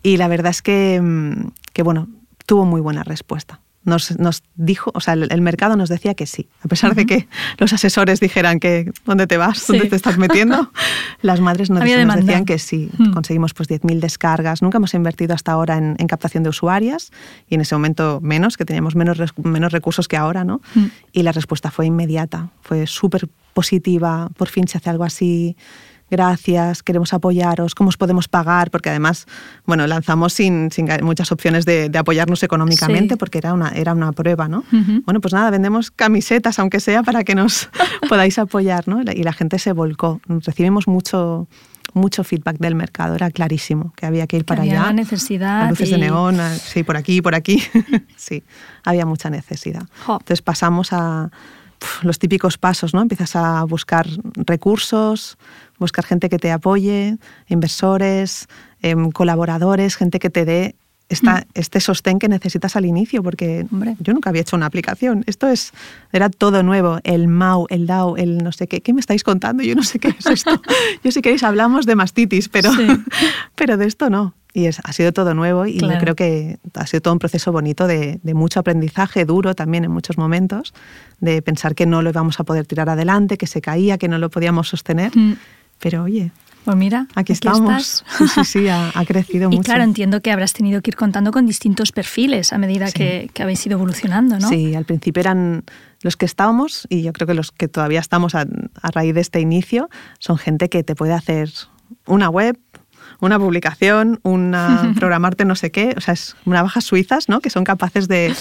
Y 0.03 0.17
la 0.17 0.29
verdad 0.29 0.51
es 0.51 0.63
que, 0.63 1.01
mm, 1.03 1.51
que, 1.73 1.83
bueno, 1.83 2.09
tuvo 2.47 2.65
muy 2.65 2.81
buena 2.81 3.03
respuesta 3.03 3.61
nos, 3.89 4.43
dijo, 4.55 4.91
o 4.95 5.01
sea, 5.01 5.15
el, 5.15 5.41
mercado 5.41 5.77
nos 5.77 5.89
decía 5.89 6.15
que 6.15 6.27
sí, 6.27 6.49
a 6.63 6.69
pesar 6.69 6.95
de 6.95 7.07
que 7.07 7.29
los 7.59 7.73
asesores 7.73 8.21
dijeran 8.21 8.61
que 8.61 8.93
dónde 9.05 9.27
te 9.27 9.37
vas, 9.37 9.67
dónde 9.67 9.87
te 9.87 9.97
estás 9.97 10.19
metiendo, 10.19 10.71
las 11.23 11.41
madres 11.41 11.71
nos, 11.71 11.83
decían 11.83 12.45
que 12.45 12.59
sí. 12.59 12.91
Mm. 12.99 13.13
Conseguimos 13.13 13.55
pues 13.55 13.69
10.000 13.69 14.01
descargas, 14.01 14.63
nunca 14.63 14.79
hemos 14.79 14.95
invertido 14.95 15.35
hasta 15.35 15.53
ahora 15.53 15.77
en, 15.77 15.97
captación 16.09 16.43
de 16.43 16.49
usuarias 16.49 17.11
y 17.49 17.57
en 17.57 17.61
ese 17.61 17.75
momento 17.75 18.21
menos, 18.23 18.57
que 18.57 18.65
teníamos 18.65 18.97
menos, 18.97 19.19
menos 19.37 19.73
recursos 19.73 20.09
que 20.09 20.17
ahora, 20.17 20.45
¿no? 20.45 20.61
Mm. 20.75 20.87
Y 21.13 21.23
la 21.23 21.33
respuesta 21.33 21.71
fue 21.71 21.87
inmediata, 21.87 22.51
fue 22.63 22.87
súper 22.87 23.29
positiva, 23.53 24.29
por 24.37 24.49
fin 24.49 24.69
se 24.69 24.79
hace 24.79 24.89
algo 24.91 25.05
así 25.05 25.57
gracias, 26.11 26.83
queremos 26.83 27.13
apoyaros, 27.13 27.75
cómo 27.75 27.89
os 27.89 27.97
podemos 27.97 28.29
pagar, 28.29 28.71
porque 28.71 28.91
además, 28.91 29.27
bueno, 29.67 29.87
lanzamos 29.87 30.33
sin, 30.33 30.71
muchas 31.03 31.33
opciones 31.33 31.65
de, 31.65 31.91
apoyarnos 31.99 32.43
económicamente, 32.43 33.17
porque 33.17 33.39
era 33.39 33.53
una, 33.55 33.71
era 33.71 33.93
una 33.93 34.13
prueba, 34.13 34.49
¿no? 34.49 34.65
Bueno, 35.05 35.21
pues 35.21 35.35
nada, 35.35 35.51
vendemos 35.51 35.91
camisetas, 35.91 36.59
aunque 36.59 36.81
sea, 36.81 37.03
para 37.03 37.25
que 37.25 37.35
nos 37.35 37.69
podáis 38.09 38.39
apoyar, 38.39 38.87
¿no? 38.89 39.01
Y 39.03 39.23
la 39.23 39.33
gente 39.33 39.59
se 39.59 39.73
volcó. 39.73 40.21
Recibimos 40.27 40.87
mucho 40.87 41.49
mucho 41.95 42.23
feedback 42.25 42.59
del 42.59 42.75
mercado, 42.75 43.15
era 43.15 43.31
clarísimo 43.31 43.93
que 43.97 44.07
había 44.07 44.27
que 44.27 44.37
ir 44.37 44.45
para 44.45 44.63
allá. 44.63 44.83
Había 44.83 44.93
necesidad. 44.93 45.71
luces 45.71 45.91
de 45.91 45.99
neón, 45.99 46.39
sí, 46.63 46.83
por 46.83 46.97
aquí, 46.97 47.23
por 47.23 47.35
aquí. 47.35 47.63
sí, 48.17 48.43
había 48.85 49.07
mucha 49.07 49.31
necesidad. 49.31 49.83
Entonces 50.07 50.43
pasamos 50.43 50.93
a 50.93 51.31
los 52.03 52.19
típicos 52.19 52.59
pasos, 52.59 52.95
¿no? 52.95 53.03
Empiezas 53.03 53.37
a 53.37 53.65
buscar 53.65 54.07
recursos, 54.35 55.39
buscar 55.79 56.05
gente 56.05 56.29
que 56.29 56.39
te 56.39 56.51
apoye, 56.51 57.17
inversores, 57.49 58.49
em, 58.83 59.11
colaboradores, 59.11 59.97
gente 59.97 60.19
que 60.19 60.31
te 60.31 60.45
dé 60.45 60.75
esta, 61.09 61.41
mm. 61.41 61.45
este 61.55 61.81
sostén 61.81 62.19
que 62.19 62.29
necesitas 62.29 62.77
al 62.77 62.85
inicio, 62.85 63.23
porque 63.23 63.67
yo 64.01 64.13
nunca 64.13 64.31
había 64.31 64.43
hecho 64.43 64.57
una 64.57 64.67
aplicación. 64.67 65.25
Esto 65.27 65.49
es, 65.49 65.73
era 66.13 66.29
todo 66.29 66.63
nuevo, 66.63 66.99
el 67.05 67.29
MAU, 67.29 67.67
el 67.71 67.87
DAO, 67.87 68.17
el 68.17 68.39
no 68.39 68.53
sé 68.53 68.67
qué. 68.67 68.81
¿Qué 68.81 68.93
me 68.93 69.01
estáis 69.01 69.25
contando? 69.25 69.63
Yo 69.63 69.75
no 69.75 69.83
sé 69.83 69.99
qué 69.99 70.09
es 70.09 70.27
esto. 70.27 70.61
yo 71.05 71.11
si 71.11 71.23
queréis 71.23 71.43
hablamos 71.43 71.87
de 71.87 71.97
mastitis, 71.97 72.49
pero, 72.49 72.71
pero 73.55 73.77
de 73.77 73.87
esto 73.87 74.11
no. 74.11 74.35
Y 74.55 74.67
es, 74.67 74.81
ha 74.83 74.93
sido 74.93 75.13
todo 75.13 75.35
nuevo 75.35 75.67
y 75.67 75.79
yo 75.79 75.99
creo 76.01 76.17
que 76.17 76.59
ha 76.75 76.87
sido 76.87 77.03
todo 77.03 77.13
un 77.13 77.19
proceso 77.19 77.53
bonito 77.53 77.87
de, 77.87 78.19
de, 78.23 78.35
mucho 78.35 78.59
aprendizaje, 78.59 79.25
duro 79.25 79.55
también 79.55 79.85
en 79.85 79.91
muchos 79.91 80.17
momentos, 80.17 80.73
de 81.21 81.43
pensar 81.43 81.75
que 81.75 81.87
no 81.87 82.01
lo 82.01 82.11
íbamos 82.11 82.41
a 82.41 82.45
poder 82.45 82.67
tirar 82.67 82.89
adelante, 82.89 83.37
que 83.37 83.47
se 83.47 83.61
caía, 83.61 83.99
que 83.99 84.09
no 84.09 84.19
lo 84.19 84.31
podíamos 84.31 84.69
sostener. 84.69 85.17
Mm. 85.17 85.37
Pero 85.79 86.05
oye, 86.05 86.33
pues 86.69 86.77
mira, 86.77 87.07
aquí, 87.15 87.33
estamos. 87.33 88.05
Sí, 88.35 88.45
sí, 88.45 88.69
ha, 88.69 88.93
crecido 89.07 89.49
mucho. 89.51 89.63
Y 89.63 89.65
claro, 89.65 89.85
entiendo 89.85 90.21
que 90.21 90.31
habrás 90.31 90.53
tenido 90.53 90.83
que 90.83 90.91
ir 90.91 90.97
contando 90.97 91.33
con 91.33 91.47
distintos 91.47 91.93
perfiles 91.93 92.53
a 92.53 92.59
medida 92.59 92.93
que, 92.93 93.31
que, 93.33 93.43
habéis 93.43 93.65
ido 93.65 93.79
evolucionando, 93.79 94.39
¿no? 94.39 94.47
Sí, 94.51 94.75
al 94.75 94.85
principio 94.85 95.21
eran 95.21 95.65
los 96.03 96.19
que 96.19 96.27
estábamos, 96.27 96.87
y 96.91 97.03
yo 97.03 97.15
creo 97.15 97.27
que 97.27 97.33
los 97.33 97.53
que 97.53 97.69
todavía 97.69 98.01
estamos 98.01 98.35
a, 98.35 98.47
raíz 98.83 99.15
de 99.15 99.23
este 99.23 99.41
inicio, 99.41 99.89
son 100.19 100.37
gente 100.37 100.69
que 100.69 100.85
te 100.85 100.95
puede 100.95 101.15
hacer 101.15 101.51
una 102.07 102.29
web, 102.29 102.59
una 103.21 103.39
publicación, 103.39 104.21
una 104.23 104.93
programarte 104.99 105.47
no 105.47 105.57
sé 105.57 105.71
qué, 105.71 105.95
o 105.97 106.03
sea, 106.03 106.13
es 106.13 106.37
navajas 106.45 106.85
suizas, 106.85 107.31
¿no? 107.31 107.41
Que 107.41 107.49
son 107.49 107.65
capaces 107.65 108.09
de, 108.09 108.35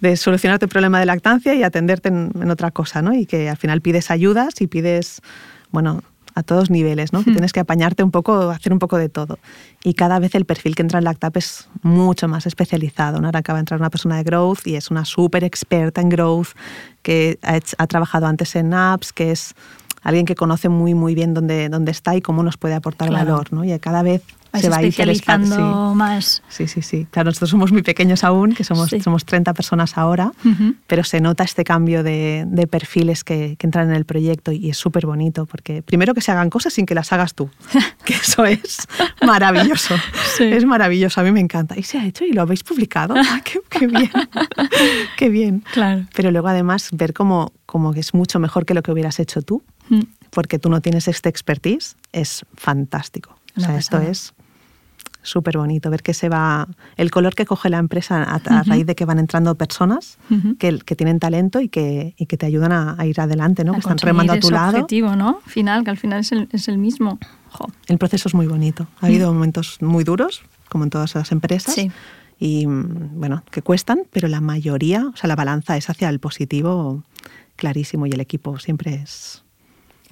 de 0.00 0.16
solucionarte 0.16 0.64
el 0.64 0.68
problema 0.68 0.98
de 0.98 1.06
lactancia 1.06 1.54
y 1.54 1.62
atenderte 1.62 2.08
en, 2.08 2.32
en, 2.34 2.50
otra 2.50 2.72
cosa, 2.72 3.02
¿no? 3.02 3.14
Y 3.14 3.24
que 3.24 3.48
al 3.48 3.56
final 3.56 3.82
pides 3.82 4.10
ayudas 4.10 4.60
y 4.60 4.66
pides, 4.66 5.22
bueno, 5.70 6.02
a 6.38 6.42
todos 6.42 6.70
niveles, 6.70 7.12
¿no? 7.12 7.22
Que 7.24 7.32
tienes 7.32 7.52
que 7.52 7.60
apañarte 7.60 8.02
un 8.02 8.10
poco, 8.10 8.50
hacer 8.50 8.72
un 8.72 8.78
poco 8.78 8.96
de 8.96 9.08
todo. 9.08 9.38
Y 9.82 9.94
cada 9.94 10.18
vez 10.18 10.34
el 10.34 10.44
perfil 10.44 10.74
que 10.74 10.82
entra 10.82 10.98
en 10.98 11.04
LACTAP 11.04 11.36
es 11.36 11.68
mucho 11.82 12.28
más 12.28 12.46
especializado. 12.46 13.20
¿no? 13.20 13.26
Ahora 13.28 13.40
acaba 13.40 13.58
de 13.58 13.62
entrar 13.62 13.80
una 13.80 13.90
persona 13.90 14.16
de 14.16 14.22
growth 14.22 14.66
y 14.66 14.76
es 14.76 14.90
una 14.90 15.04
súper 15.04 15.44
experta 15.44 16.00
en 16.00 16.08
growth, 16.08 16.48
que 17.02 17.38
ha, 17.42 17.58
ha 17.78 17.86
trabajado 17.86 18.26
antes 18.26 18.54
en 18.56 18.72
apps, 18.74 19.12
que 19.12 19.30
es 19.32 19.54
alguien 20.02 20.26
que 20.26 20.34
conoce 20.34 20.68
muy, 20.68 20.94
muy 20.94 21.14
bien 21.14 21.34
dónde, 21.34 21.68
dónde 21.68 21.90
está 21.90 22.14
y 22.16 22.22
cómo 22.22 22.42
nos 22.42 22.56
puede 22.56 22.74
aportar 22.74 23.08
Claro. 23.08 23.32
valor, 23.32 23.52
¿no? 23.52 23.64
Y 23.64 23.76
cada 23.78 24.02
vez 24.02 24.22
Vais 24.52 24.64
se 24.64 24.70
va 24.70 24.76
especializando 24.76 25.46
interesando. 25.46 25.94
más. 25.94 26.42
Sí, 26.48 26.66
sí, 26.68 26.80
sí. 26.82 27.06
Claro, 27.10 27.28
nosotros 27.28 27.50
somos 27.50 27.70
muy 27.70 27.82
pequeños 27.82 28.24
aún, 28.24 28.54
que 28.54 28.64
somos, 28.64 28.88
Sí. 28.90 29.00
somos 29.00 29.24
30 29.26 29.52
personas 29.54 29.98
ahora, 29.98 30.32
Ujú. 30.44 30.74
pero 30.86 31.04
se 31.04 31.20
nota 31.20 31.44
este 31.44 31.64
cambio 31.64 32.02
de, 32.02 32.44
de 32.46 32.66
perfiles 32.66 33.24
que, 33.24 33.56
que 33.58 33.66
entran 33.66 33.90
en 33.90 33.94
el 33.96 34.04
proyecto 34.06 34.50
y 34.52 34.70
es 34.70 34.78
súper 34.78 35.04
bonito, 35.06 35.44
porque 35.46 35.82
primero 35.82 36.14
que 36.14 36.20
se 36.22 36.32
hagan 36.32 36.48
cosas 36.50 36.72
sin 36.72 36.86
que 36.86 36.94
las 36.94 37.12
hagas 37.12 37.34
tú, 37.34 37.50
que 38.04 38.14
eso 38.14 38.44
es 38.46 38.78
maravilloso. 39.24 39.94
Sí. 40.36 40.44
Es 40.44 40.64
maravilloso, 40.64 41.20
a 41.20 41.24
mí 41.24 41.32
me 41.32 41.40
encanta. 41.40 41.78
¿Y 41.78 41.82
se 41.82 41.98
ha 41.98 42.06
hecho 42.06 42.24
y 42.24 42.32
lo 42.32 42.42
habéis 42.42 42.64
publicado? 42.64 43.14
¡Ah, 43.18 43.40
qué, 43.44 43.60
qué 43.68 43.86
bien! 43.86 44.10
¡Qué 45.16 45.28
bien! 45.28 45.64
Claro. 45.72 46.04
Pero 46.14 46.30
luego 46.30 46.48
además 46.48 46.88
ver 46.92 47.12
cómo, 47.12 47.52
cómo 47.66 47.92
que 47.92 48.00
es 48.00 48.14
mucho 48.14 48.38
mejor 48.38 48.64
que 48.66 48.74
lo 48.74 48.82
que 48.82 48.92
hubieras 48.92 49.20
hecho 49.20 49.42
tú, 49.42 49.62
Mm. 49.90 50.02
porque 50.30 50.58
tú 50.58 50.68
no 50.68 50.82
tienes 50.82 51.08
este 51.08 51.30
expertise, 51.30 51.96
es 52.12 52.44
fantástico. 52.54 53.34
O 53.56 53.60
sea, 53.60 53.78
esto 53.78 53.98
es 53.98 54.34
súper 55.28 55.58
bonito, 55.58 55.90
ver 55.90 56.02
que 56.02 56.14
se 56.14 56.28
va, 56.28 56.68
el 56.96 57.10
color 57.10 57.34
que 57.34 57.46
coge 57.46 57.68
la 57.70 57.78
empresa 57.78 58.22
a, 58.22 58.36
a 58.36 58.62
raíz 58.62 58.86
de 58.86 58.94
que 58.94 59.04
van 59.04 59.18
entrando 59.18 59.54
personas 59.54 60.18
que, 60.58 60.78
que 60.78 60.96
tienen 60.96 61.18
talento 61.18 61.60
y 61.60 61.68
que, 61.68 62.14
y 62.16 62.26
que 62.26 62.36
te 62.36 62.46
ayudan 62.46 62.72
a, 62.72 62.96
a 62.98 63.06
ir 63.06 63.20
adelante, 63.20 63.64
¿no? 63.64 63.72
A 63.72 63.74
que 63.76 63.80
están 63.80 63.98
remando 63.98 64.32
a 64.32 64.40
tu 64.40 64.50
lado. 64.50 64.70
objetivo, 64.70 65.16
¿no? 65.16 65.40
Final, 65.46 65.84
que 65.84 65.90
al 65.90 65.98
final 65.98 66.20
es 66.20 66.32
el, 66.32 66.48
es 66.52 66.68
el 66.68 66.78
mismo. 66.78 67.18
Jo. 67.50 67.66
El 67.86 67.98
proceso 67.98 68.28
es 68.28 68.34
muy 68.34 68.46
bonito. 68.46 68.86
Ha 69.00 69.06
habido 69.06 69.32
momentos 69.32 69.78
muy 69.80 70.04
duros, 70.04 70.42
como 70.68 70.84
en 70.84 70.90
todas 70.90 71.14
las 71.14 71.32
empresas. 71.32 71.74
Sí. 71.74 71.90
Y 72.38 72.66
mm, 72.66 73.18
bueno, 73.18 73.42
que 73.50 73.62
cuestan, 73.62 74.02
pero 74.12 74.28
la 74.28 74.40
mayoría, 74.40 75.06
o 75.06 75.16
sea, 75.16 75.28
la 75.28 75.36
balanza 75.36 75.76
es 75.76 75.90
hacia 75.90 76.08
el 76.08 76.20
positivo 76.20 77.02
clarísimo 77.56 78.06
y 78.06 78.10
el 78.10 78.20
equipo 78.20 78.58
siempre 78.58 78.94
es, 78.94 79.44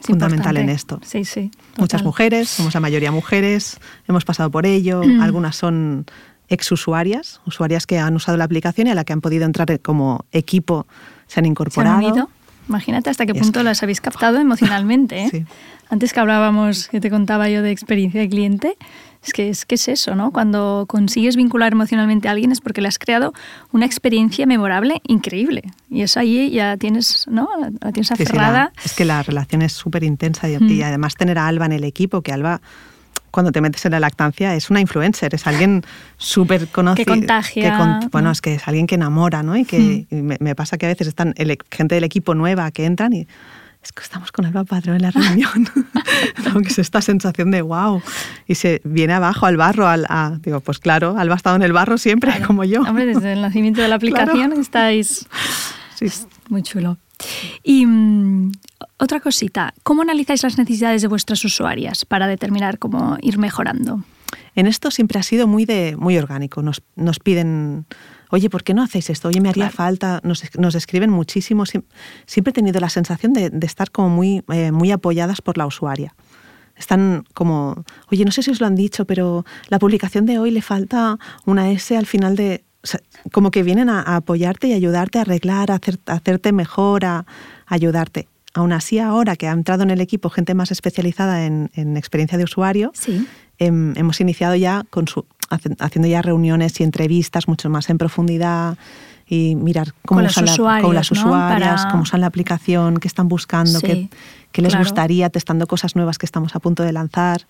Es 0.07 0.11
fundamental 0.11 0.57
en 0.57 0.69
esto. 0.69 1.01
Sí, 1.05 1.25
sí. 1.25 1.51
Muchas 1.79 2.03
mujeres, 2.03 2.49
somos 2.49 2.75
la 2.75 2.81
mayoría 2.81 3.11
mujeres, 3.13 3.79
hemos 4.09 4.25
pasado 4.25 4.51
por 4.51 4.67
ello, 4.67 5.03
Mm. 5.05 5.21
algunas 5.21 5.57
son 5.57 6.07
ex-usuarias, 6.49 7.41
usuarias 7.47 7.87
que 7.87 7.99
han 7.99 8.15
usado 8.17 8.37
la 8.39 8.45
aplicación 8.45 8.87
y 8.87 8.91
a 8.91 8.95
la 8.95 9.05
que 9.05 9.13
han 9.13 9.21
podido 9.21 9.45
entrar 9.45 9.81
como 9.81 10.25
equipo, 10.33 10.87
se 10.89 10.95
han 10.95 11.27
¿Se 11.27 11.39
han 11.41 11.47
incorporado. 11.47 11.97
unido? 11.99 12.31
Imagínate 12.69 13.11
hasta 13.11 13.27
qué 13.27 13.35
punto 13.35 13.61
que- 13.61 13.65
las 13.65 13.83
habéis 13.83 14.01
captado 14.01 14.39
emocionalmente. 14.39 15.25
¿eh? 15.25 15.29
Sí. 15.31 15.45
Antes 15.89 16.13
que 16.13 16.19
hablábamos, 16.21 16.89
que 16.89 17.01
te 17.01 17.11
contaba 17.11 17.49
yo 17.49 17.63
de 17.63 17.71
experiencia 17.71 18.21
de 18.21 18.29
cliente, 18.29 18.77
es 19.25 19.33
que 19.33 19.49
es, 19.51 19.65
que 19.65 19.77
es 19.77 19.87
eso, 19.89 20.15
¿no? 20.17 20.33
Cuando 20.33 20.85
consigues 20.89 21.37
vincular 21.37 21.73
emocionalmente 21.73 22.29
a 22.29 22.33
alguien 22.33 22.51
es 22.53 22.61
porque 22.61 22.81
le 22.81 22.89
has 22.89 22.99
creado 22.99 23.33
una 23.73 23.87
experiencia 23.87 24.47
memorable 24.47 25.01
increíble. 25.07 25.63
Y 25.91 26.03
eso 26.03 26.19
ahí 26.21 26.51
ya 26.51 26.77
tienes, 26.77 27.27
¿no? 27.29 27.49
La, 27.61 27.71
tienes 27.93 28.09
Sí, 28.09 28.15
sí, 28.17 28.23
aferrada. 28.25 28.73
la- 28.75 28.83
es 28.85 28.95
que 28.95 29.05
la 29.05 29.23
relación 29.23 29.63
es 29.63 29.73
súper 29.73 30.03
intensa 30.05 30.49
y, 30.49 30.57
Mm. 30.59 30.71
y 30.71 30.83
además 30.83 31.15
tener 31.15 31.39
a 31.39 31.47
Alba 31.47 31.67
en 31.67 31.73
el 31.73 31.85
equipo, 31.85 32.21
que 32.23 32.33
Alba 32.33 32.61
cuando 33.37 33.53
te 33.53 33.61
metes 33.61 33.85
en 33.85 33.93
la 33.93 34.01
lactancia 34.01 34.55
es 34.55 34.71
una 34.71 34.81
influencer, 34.81 35.35
es 35.35 35.47
alguien 35.47 35.83
súper 36.17 36.69
conocido. 36.69 37.05
Que 37.05 37.21
contagia, 37.21 37.77
con- 37.77 38.09
bueno, 38.11 38.29
¿no? 38.29 38.33
es 38.33 38.41
que 38.41 38.55
es 38.55 38.67
alguien 38.67 38.87
que 38.87 38.95
enamora, 38.95 39.43
¿no? 39.43 39.57
Y 39.59 39.67
que 39.67 40.07
y 40.11 40.15
me, 40.23 40.39
me 40.41 40.55
pasa 40.55 40.79
que 40.79 40.87
a 40.87 40.89
veces 40.89 41.07
están 41.07 41.35
el 41.37 41.59
gente 41.71 41.95
del 41.97 42.05
equipo 42.05 42.35
nueva 42.35 42.71
que 42.71 42.87
entran 42.87 43.13
y 43.13 43.29
es 43.83 43.93
que 43.93 44.03
estamos 44.03 44.33
con 44.33 44.47
Alba 44.47 44.65
Padrón 44.65 44.97
en 44.97 45.03
la 45.03 45.11
reunión. 45.11 45.69
¿no? 46.55 46.61
Que 46.63 46.69
es 46.69 46.79
esta 46.79 47.03
sensación 47.03 47.51
de 47.51 47.61
wow. 47.61 48.01
Y 48.49 48.55
se 48.55 48.81
viene 48.85 49.13
abajo 49.13 49.45
al 49.47 49.57
barro, 49.59 49.87
al, 49.87 50.07
a- 50.09 50.39
digo, 50.43 50.61
pues 50.61 50.79
claro, 50.79 51.17
Alba 51.19 51.35
ha 51.35 51.37
estado 51.37 51.57
en 51.57 51.63
el 51.63 51.73
barro 51.75 51.99
siempre, 51.99 52.31
Claro. 52.33 52.47
como 52.47 52.65
yo. 52.65 52.81
Hombre, 52.83 53.05
desde 53.07 53.35
el 53.35 53.43
nacimiento 53.43 53.83
de 53.83 53.89
la 53.89 53.99
Claro. 54.01 54.15
aplicación 54.33 54.53
estáis 54.61 55.27
Sí. 55.95 56.07
muy 56.49 56.63
chulo. 56.63 56.97
Y 57.63 57.87
mm, 57.87 58.53
otra 58.99 59.21
cosita, 59.21 59.75
¿cómo 59.83 60.03
analizáis 60.03 60.43
las 60.43 60.59
necesidades 60.59 61.03
de 61.03 61.09
vuestras 61.09 61.45
usuarias 61.45 62.05
para 62.05 62.27
determinar 62.27 62.79
cómo 62.79 63.17
ir 63.23 63.39
mejorando? 63.39 64.03
En 64.55 64.67
esto 64.67 64.91
siempre 64.91 65.19
ha 65.19 65.23
sido 65.23 65.47
muy, 65.47 65.65
de, 65.65 65.97
muy 65.97 66.17
orgánico. 66.19 66.63
Nos, 66.63 66.83
nos 66.95 67.19
piden, 67.19 67.87
oye, 68.31 68.51
¿por 68.51 68.65
qué 68.65 68.75
no 68.75 68.83
hacéis 68.83 69.11
esto? 69.11 69.29
Oye, 69.29 69.41
me 69.41 69.49
haría 69.51 69.65
Claro. 69.65 69.77
falta. 69.77 70.21
Nos, 70.25 70.43
nos 70.59 70.75
escriben 70.75 71.11
muchísimo. 71.11 71.65
Siem- 71.65 71.85
Siempre 72.27 72.51
he 72.51 72.55
tenido 72.55 72.81
la 72.81 72.89
sensación 72.89 73.33
de, 73.33 73.51
de 73.51 73.67
estar 73.67 73.91
como 73.91 74.09
muy, 74.11 74.43
eh, 74.53 74.73
muy 74.73 74.91
apoyadas 74.93 75.41
por 75.43 75.59
la 75.59 75.67
usuaria. 75.67 76.15
Están 76.75 77.25
como, 77.33 77.85
oye, 78.11 78.25
no 78.27 78.33
sé 78.33 78.43
si 78.43 78.51
os 78.51 78.61
lo 78.61 78.67
han 78.67 78.75
dicho, 78.75 79.07
pero 79.07 79.47
la 79.69 79.79
publicación 79.79 80.27
de 80.27 80.39
hoy 80.39 80.51
le 80.51 80.61
falta 80.61 81.19
una 81.47 81.71
S 81.71 81.97
al 81.97 82.05
final 82.07 82.37
de... 82.37 82.65
o 82.87 82.89
sea, 82.89 83.01
como 83.33 83.51
que 83.51 83.65
vienen 83.65 83.89
a, 83.91 84.01
a 84.01 84.17
apoyarte 84.17 84.69
y 84.69 84.73
ayudarte 84.73 85.19
a 85.19 85.23
arreglar, 85.23 85.71
a, 85.73 85.75
hacer- 85.75 85.99
a 86.07 86.13
hacerte 86.13 86.53
mejor, 86.53 87.05
a, 87.05 87.19
a 87.19 87.27
ayudarte. 87.67 88.29
Aún 88.55 88.73
así, 88.73 89.01
ahora 89.01 89.35
que 89.35 89.49
ha 89.49 89.53
entrado 89.53 89.83
en 89.83 89.91
el 89.91 90.01
equipo 90.01 90.31
gente 90.31 90.55
más 90.55 90.71
especializada 90.71 91.45
en, 91.45 91.71
en 91.75 91.97
experiencia 91.97 92.39
de 92.39 92.45
usuario, 92.45 92.93
Sí. 92.95 93.27
Em, 93.59 93.95
hemos 93.97 94.21
iniciado 94.21 94.55
ya 94.55 94.85
con 94.91 95.09
su, 95.09 95.25
haciendo 95.79 96.07
ya 96.09 96.21
reuniones 96.23 96.79
y 96.81 96.85
entrevistas 96.85 97.49
mucho 97.49 97.71
más 97.71 97.89
en 97.91 97.97
profundidad 97.99 98.77
y 99.27 99.57
mirar 99.57 99.95
cómo 100.05 100.21
Con 100.21 100.27
usan 100.27 100.45
la- 100.45 100.53
usuarios, 100.53 100.87
con 100.87 100.95
las 100.95 101.11
¿no? 101.13 101.19
usuarias, 101.21 101.81
Para- 101.81 101.91
cómo 101.91 102.03
usan 102.05 102.21
la 102.21 102.27
aplicación, 102.29 102.99
qué 102.99 103.09
están 103.09 103.29
buscando, 103.29 103.81
Sí, 103.81 103.87
qué, 103.87 104.09
qué 104.53 104.63
les 104.63 104.73
claro. 104.73 104.85
gustaría, 104.85 105.31
testando 105.31 105.67
cosas 105.67 105.97
nuevas 105.97 106.19
que 106.19 106.27
estamos 106.27 106.55
a 106.55 106.61
punto 106.61 106.83
de 106.83 106.93
lanzar. 106.93 107.47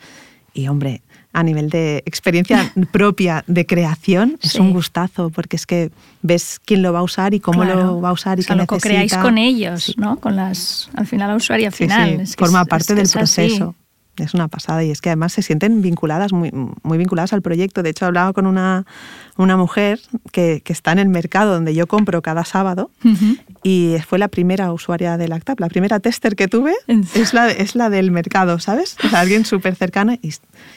Y 0.54 0.68
hombre, 0.68 1.02
a 1.38 1.42
nivel 1.42 1.68
de 1.68 2.02
experiencia 2.06 2.72
propia 2.92 3.44
de 3.46 3.66
creación, 3.66 4.38
es 4.42 4.54
un 4.54 4.72
gustazo, 4.72 5.28
porque 5.30 5.56
es 5.56 5.66
que 5.66 5.90
ves 6.22 6.58
quién 6.64 6.80
lo 6.82 6.92
va 6.94 7.00
a 7.00 7.02
usar 7.02 7.34
y 7.34 7.40
cómo 7.40 7.60
Claro. 7.62 7.84
lo 7.84 8.00
va 8.00 8.08
a 8.08 8.12
usar 8.12 8.38
y 8.38 8.40
o 8.40 8.44
sea, 8.44 8.54
qué 8.54 8.58
lo 8.58 8.62
necesita. 8.62 8.76
co-creáis 8.88 9.16
con 9.18 9.36
ellos, 9.36 9.84
Sí. 9.84 9.94
¿no? 9.98 10.16
Con 10.18 10.34
las, 10.34 10.88
al 10.94 11.06
final 11.06 11.28
la 11.28 11.36
usuaria 11.36 11.70
final. 11.70 12.08
sí, 12.16 12.22
Es 12.22 12.36
que 12.36 12.44
forma 12.44 12.62
es- 12.62 12.68
parte 12.68 12.92
es 12.94 12.96
del 12.96 13.06
es 13.06 13.16
así. 13.16 13.58
Es 14.24 14.34
una 14.34 14.48
pasada 14.48 14.84
y 14.84 14.90
es 14.90 15.00
que 15.00 15.10
además 15.10 15.32
se 15.32 15.42
sienten 15.42 15.82
vinculadas, 15.82 16.32
muy, 16.32 16.50
muy 16.82 16.98
vinculadas 16.98 17.32
al 17.32 17.42
proyecto. 17.42 17.82
De 17.82 17.90
hecho, 17.90 18.06
hablaba 18.06 18.32
con 18.32 18.46
una, 18.46 18.86
una 19.36 19.56
mujer 19.56 20.00
que, 20.32 20.62
que 20.64 20.72
está 20.72 20.92
en 20.92 20.98
el 20.98 21.08
mercado 21.08 21.54
donde 21.54 21.74
yo 21.74 21.86
compro 21.86 22.22
cada 22.22 22.44
sábado 22.44 22.90
Ujú. 23.04 23.36
y 23.62 23.96
fue 24.06 24.18
la 24.18 24.28
primera 24.28 24.72
usuaria 24.72 25.16
de 25.16 25.28
Lactap. 25.28 25.60
La 25.60 25.68
primera 25.68 26.00
tester 26.00 26.36
que 26.36 26.48
tuve 26.48 26.74
es 27.14 27.34
la, 27.34 27.50
es 27.50 27.74
la 27.74 27.90
del 27.90 28.10
mercado, 28.10 28.58
¿sabes? 28.58 28.96
O 29.04 29.08
sea, 29.08 29.20
alguien 29.20 29.44
súper 29.44 29.74
cercana 29.74 30.14
y 30.22 30.32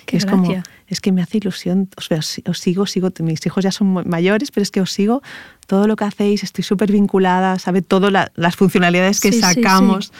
Qué 0.05 0.17
es 0.17 0.25
como, 0.25 0.63
es 0.87 1.01
que 1.01 1.11
me 1.11 1.21
hace 1.21 1.37
ilusión, 1.37 1.89
os, 1.97 2.09
veo, 2.09 2.19
os 2.19 2.59
sigo, 2.59 2.85
sigo, 2.85 3.09
mis 3.19 3.45
hijos 3.45 3.63
ya 3.63 3.71
son 3.71 4.07
mayores, 4.07 4.51
pero 4.51 4.63
es 4.63 4.71
que 4.71 4.81
os 4.81 4.91
sigo 4.91 5.21
todo 5.67 5.87
lo 5.87 5.95
que 5.95 6.05
hacéis, 6.05 6.43
estoy 6.43 6.63
súper 6.63 6.91
vinculada, 6.91 7.59
sabe 7.59 7.81
todas 7.81 8.29
las 8.35 8.55
funcionalidades 8.55 9.19
que 9.19 9.31
Sí, 9.31 9.41
sí, 9.41 9.53
sí. 9.53 10.11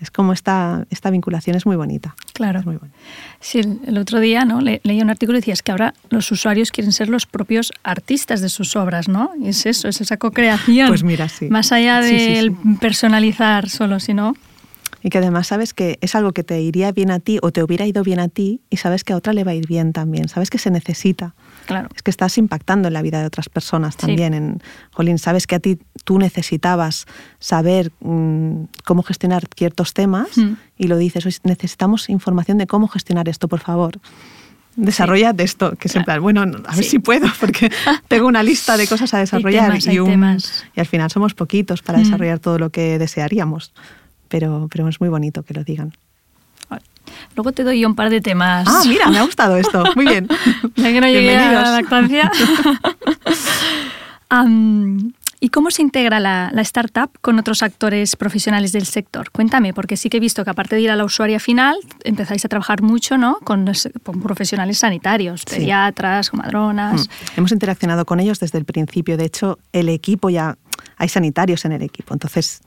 Es 0.00 0.10
como 0.12 0.32
esta, 0.32 0.86
esta 0.90 1.10
vinculación 1.10 1.56
es 1.56 1.66
muy 1.66 1.74
bonita. 1.76 2.14
Claro. 2.32 2.60
Es 2.60 2.66
muy 2.66 2.76
bonita. 2.76 2.96
Sí, 3.40 3.58
el, 3.58 3.80
el 3.86 3.98
otro 3.98 4.20
día 4.20 4.44
¿no? 4.44 4.60
Le- 4.60 4.80
leí 4.84 5.00
un 5.00 5.10
artículo 5.10 5.38
y 5.38 5.40
decías 5.40 5.62
que 5.62 5.72
ahora 5.72 5.92
los 6.10 6.30
usuarios 6.30 6.70
quieren 6.70 6.92
ser 6.92 7.08
los 7.08 7.26
propios 7.26 7.72
artistas 7.82 8.40
de 8.40 8.48
sus 8.48 8.76
obras, 8.76 9.08
¿no? 9.08 9.30
Y 9.40 9.48
es 9.48 9.66
eso, 9.66 9.88
es 9.88 10.00
esa 10.00 10.16
co-creación. 10.16 10.88
Pues 10.88 11.02
mira, 11.02 11.28
sí. 11.28 11.48
Más 11.50 11.72
allá 11.72 12.02
Sí, 12.02 12.18
sí, 12.20 12.32
del 12.34 12.52
personalizar 12.98 13.68
solo, 13.68 14.00
sino 14.00 14.34
Y 15.02 15.10
que 15.10 15.18
además 15.18 15.46
sabes 15.48 15.74
que 15.74 15.98
es 16.00 16.14
algo 16.14 16.32
que 16.32 16.42
te 16.44 16.60
iría 16.60 16.90
bien 16.92 17.10
a 17.10 17.20
ti 17.20 17.38
o 17.42 17.50
te 17.52 17.62
hubiera 17.62 17.86
ido 17.86 18.02
bien 18.02 18.18
a 18.20 18.28
ti 18.28 18.60
y 18.70 18.76
sabes 18.78 19.04
que 19.04 19.12
a 19.12 19.16
otra 19.16 19.32
le 19.32 19.44
va 19.44 19.52
a 19.52 19.54
ir 19.54 19.66
bien 19.66 19.92
también. 19.92 20.28
Sabes 20.28 20.50
que 20.50 20.58
se 20.58 20.70
necesita. 20.70 21.34
Claro. 21.68 21.88
Es 21.94 22.02
que 22.02 22.10
estás 22.10 22.36
impactando 22.38 22.88
en 22.88 22.94
la 22.94 23.02
vida 23.02 23.20
de 23.20 23.26
otras 23.26 23.48
personas 23.48 23.94
Sí. 23.94 24.00
también. 24.06 24.34
En, 24.34 24.62
Jolín, 24.90 25.18
sabes 25.18 25.46
que 25.46 25.54
a 25.54 25.60
ti 25.60 25.78
tú 26.04 26.18
necesitabas 26.18 27.06
saber 27.38 27.92
mm, 28.00 28.64
cómo 28.84 29.02
gestionar 29.04 29.44
ciertos 29.56 29.92
temas 29.94 30.36
Mm. 30.36 30.54
y 30.78 30.88
lo 30.88 30.96
dices, 30.98 31.24
"Oye, 31.26 31.36
necesitamos 31.44 32.08
información 32.08 32.58
de 32.58 32.66
cómo 32.66 32.88
gestionar 32.88 33.28
esto, 33.28 33.46
por 33.48 33.60
favor. 33.60 34.00
Desarrolla 34.76 35.32
de 35.32 35.42
esto, 35.44 35.72
que 35.76 35.88
es 35.88 35.96
en 35.96 36.04
plan, 36.04 36.22
bueno, 36.22 36.42
a 36.42 36.46
ver 36.76 36.84
Sí. 36.84 36.90
si 36.90 36.98
puedo, 37.00 37.26
porque 37.40 37.68
tengo 38.08 38.26
una 38.28 38.42
lista 38.42 38.76
de 38.76 38.86
cosas 38.86 39.12
a 39.12 39.18
desarrollar 39.18 39.66
temas, 39.70 39.86
hay 39.88 39.98
un- 39.98 40.38
y 40.74 40.80
al 40.80 40.86
final 40.86 41.10
somos 41.10 41.34
poquitos 41.34 41.82
para 41.82 41.98
Mm. 41.98 42.02
desarrollar 42.04 42.38
todo 42.38 42.58
lo 42.58 42.70
que 42.70 42.98
desearíamos. 42.98 43.72
Pero, 44.28 44.68
pero 44.70 44.86
es 44.88 45.00
muy 45.00 45.08
bonito 45.10 45.42
que 45.42 45.54
lo 45.54 45.64
digan. 45.64 45.92
Luego 47.36 47.52
te 47.52 47.64
doy 47.64 47.84
un 47.84 47.94
par 47.94 48.10
de 48.10 48.20
temas. 48.20 48.66
Ah, 48.68 48.82
mira, 48.86 49.08
me 49.08 49.18
ha 49.18 49.22
gustado 49.22 49.56
esto. 49.56 49.84
Muy 49.94 50.06
bien. 50.06 50.28
Ya 50.76 50.92
que 50.92 51.00
no 51.00 51.06
llegué 51.06 51.36
a 51.36 51.52
la 51.52 51.70
lactancia. 51.70 52.30
Am, 54.28 55.12
¿Y 55.40 55.50
cómo 55.50 55.70
se 55.70 55.82
integra 55.82 56.18
la, 56.18 56.50
la 56.52 56.62
startup 56.62 57.10
con 57.20 57.38
otros 57.38 57.62
actores 57.62 58.16
profesionales 58.16 58.72
del 58.72 58.86
sector? 58.86 59.30
Cuéntame, 59.30 59.72
porque 59.72 59.96
sí 59.96 60.10
que 60.10 60.16
he 60.16 60.20
visto 60.20 60.42
que 60.42 60.50
aparte 60.50 60.74
de 60.74 60.82
ir 60.82 60.90
a 60.90 60.96
la 60.96 61.04
usuaria 61.04 61.38
final, 61.38 61.76
empezáis 62.02 62.44
a 62.44 62.48
trabajar 62.48 62.82
mucho 62.82 63.16
¿no? 63.18 63.38
con, 63.44 63.70
con 64.02 64.20
profesionales 64.20 64.78
sanitarios, 64.78 65.44
pediatras, 65.44 66.30
comadronas. 66.30 67.06
Mm. 67.06 67.38
Hemos 67.38 67.52
interaccionado 67.52 68.04
con 68.04 68.18
ellos 68.18 68.40
desde 68.40 68.58
el 68.58 68.64
principio. 68.64 69.16
De 69.16 69.26
hecho, 69.26 69.58
el 69.72 69.88
equipo 69.88 70.28
ya 70.28 70.58
hay 70.98 71.08
sanitarios 71.08 71.64
en 71.64 71.72
el 71.72 71.82
equipo. 71.82 72.12
Entonces 72.12 72.60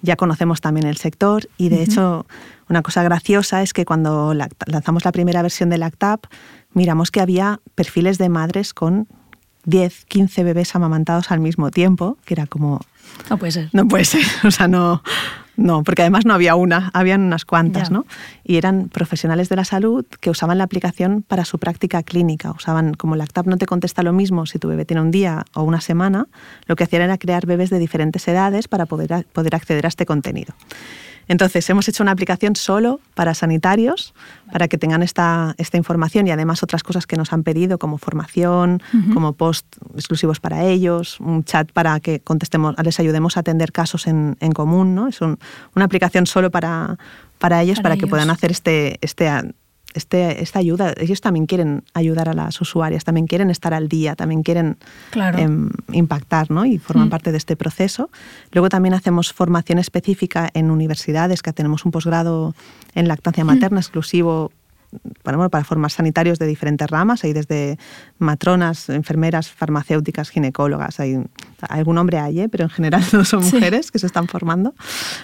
ya 0.00 0.16
conocemos 0.16 0.60
también 0.60 0.86
el 0.86 0.96
sector 0.96 1.48
y 1.56 1.70
de 1.70 1.82
hecho 1.82 2.26
una 2.68 2.82
cosa 2.82 3.02
graciosa 3.02 3.62
es 3.62 3.72
que 3.72 3.84
cuando 3.84 4.34
lanzamos 4.34 5.04
la 5.04 5.12
primera 5.12 5.42
versión 5.42 5.70
de 5.70 5.78
Lactap, 5.78 6.26
miramos 6.72 7.10
que 7.10 7.20
había 7.20 7.60
perfiles 7.74 8.18
de 8.18 8.28
madres 8.28 8.74
con 8.74 9.08
10, 9.64 10.04
15 10.04 10.44
bebés 10.44 10.74
amamantados 10.74 11.30
al 11.30 11.40
mismo 11.40 11.70
tiempo, 11.70 12.16
que 12.24 12.34
era 12.34 12.46
como... 12.46 12.80
No 13.28 13.38
puede 13.38 13.52
ser. 13.52 13.70
No 13.72 13.88
puede 13.88 14.04
ser, 14.04 14.22
o 14.44 14.50
sea, 14.50 14.68
no, 14.68 15.02
no, 15.58 15.82
porque 15.82 16.02
además 16.02 16.24
no 16.24 16.34
había 16.34 16.54
una, 16.54 16.88
habían 16.94 17.20
unas 17.20 17.44
cuantas, 17.44 17.90
¿no? 17.90 18.06
Y 18.44 18.58
eran 18.58 18.88
profesionales 18.88 19.48
de 19.48 19.56
la 19.56 19.64
salud 19.64 20.06
que 20.20 20.30
usaban 20.30 20.56
la 20.56 20.62
aplicación 20.62 21.22
para 21.26 21.44
su 21.44 21.58
práctica 21.58 22.04
clínica. 22.04 22.52
Usaban, 22.52 22.94
como 22.94 23.16
Lactap 23.16 23.44
no 23.48 23.56
te 23.56 23.66
contesta 23.66 24.04
lo 24.04 24.12
mismo 24.12 24.46
si 24.46 24.60
tu 24.60 24.68
bebé 24.68 24.84
tiene 24.84 25.02
un 25.02 25.10
día 25.10 25.44
o 25.54 25.64
una 25.64 25.80
semana, 25.80 26.28
lo 26.66 26.76
que 26.76 26.84
hacían 26.84 27.02
era 27.02 27.18
crear 27.18 27.44
bebés 27.44 27.70
de 27.70 27.80
diferentes 27.80 28.28
edades 28.28 28.68
para 28.68 28.86
poder, 28.86 29.26
poder 29.32 29.56
acceder 29.56 29.84
a 29.84 29.88
este 29.88 30.06
contenido. 30.06 30.54
Entonces, 31.28 31.68
hemos 31.70 31.86
hecho 31.88 32.02
una 32.02 32.12
aplicación 32.12 32.56
solo 32.56 33.00
para 33.14 33.34
sanitarios, 33.34 34.14
para 34.50 34.66
que 34.66 34.78
tengan 34.78 35.02
esta, 35.02 35.54
esta 35.58 35.76
información 35.76 36.26
y 36.26 36.30
además 36.30 36.62
otras 36.62 36.82
cosas 36.82 37.06
que 37.06 37.16
nos 37.16 37.32
han 37.32 37.42
pedido, 37.42 37.78
como 37.78 37.98
formación, 37.98 38.82
como 39.12 39.34
post 39.34 39.66
exclusivos 39.94 40.40
para 40.40 40.64
ellos, 40.64 41.20
un 41.20 41.44
chat 41.44 41.70
para 41.72 42.00
que 42.00 42.20
contestemos, 42.20 42.74
les 42.82 42.98
ayudemos 42.98 43.36
a 43.36 43.40
atender 43.40 43.72
casos 43.72 44.06
en, 44.06 44.36
en 44.40 44.52
común. 44.52 44.94
¿no? 44.94 45.08
Es 45.08 45.20
una 45.20 45.84
aplicación 45.84 46.26
solo 46.26 46.50
para, 46.50 46.98
para 47.38 47.62
ellos, 47.62 47.80
para, 47.80 47.96
que 47.96 48.06
puedan 48.06 48.30
hacer 48.30 48.50
este, 48.50 48.98
este 49.02 49.28
este, 49.98 50.42
esta 50.42 50.58
ayuda, 50.58 50.94
ellos 50.96 51.20
también 51.20 51.46
quieren 51.46 51.84
ayudar 51.92 52.28
a 52.28 52.32
las 52.32 52.58
usuarias, 52.60 53.04
también 53.04 53.26
quieren 53.26 53.50
estar 53.50 53.74
al 53.74 53.88
día, 53.88 54.16
también 54.16 54.42
quieren 54.42 54.78
em, 55.36 55.70
impactar 55.92 56.50
¿no? 56.50 56.64
y 56.64 56.78
forman 56.78 57.08
mm. 57.08 57.10
parte 57.10 57.32
de 57.32 57.38
este 57.38 57.56
proceso. 57.56 58.10
Luego 58.52 58.68
también 58.70 58.94
hacemos 58.94 59.32
formación 59.32 59.78
específica 59.78 60.48
en 60.54 60.70
universidades, 60.70 61.42
que 61.42 61.52
tenemos 61.52 61.84
un 61.84 61.90
posgrado 61.90 62.54
en 62.94 63.08
lactancia 63.08 63.44
mm. 63.44 63.46
materna 63.46 63.80
exclusivo 63.80 64.52
para, 65.22 65.48
para 65.48 65.64
formar 65.64 65.90
sanitarios 65.90 66.38
de 66.38 66.46
diferentes 66.46 66.88
ramas, 66.88 67.24
hay 67.24 67.32
desde 67.32 67.78
matronas, 68.18 68.88
enfermeras, 68.88 69.50
farmacéuticas, 69.50 70.30
ginecólogas, 70.30 71.00
hay 71.00 71.22
algún 71.68 71.98
hombre 71.98 72.18
hay, 72.18 72.40
¿eh? 72.40 72.48
pero 72.48 72.64
en 72.64 72.70
general 72.70 73.02
no 73.12 73.24
son 73.24 73.44
mujeres 73.44 73.90
que 73.90 73.98
se 73.98 74.06
están 74.06 74.28
formando. 74.28 74.74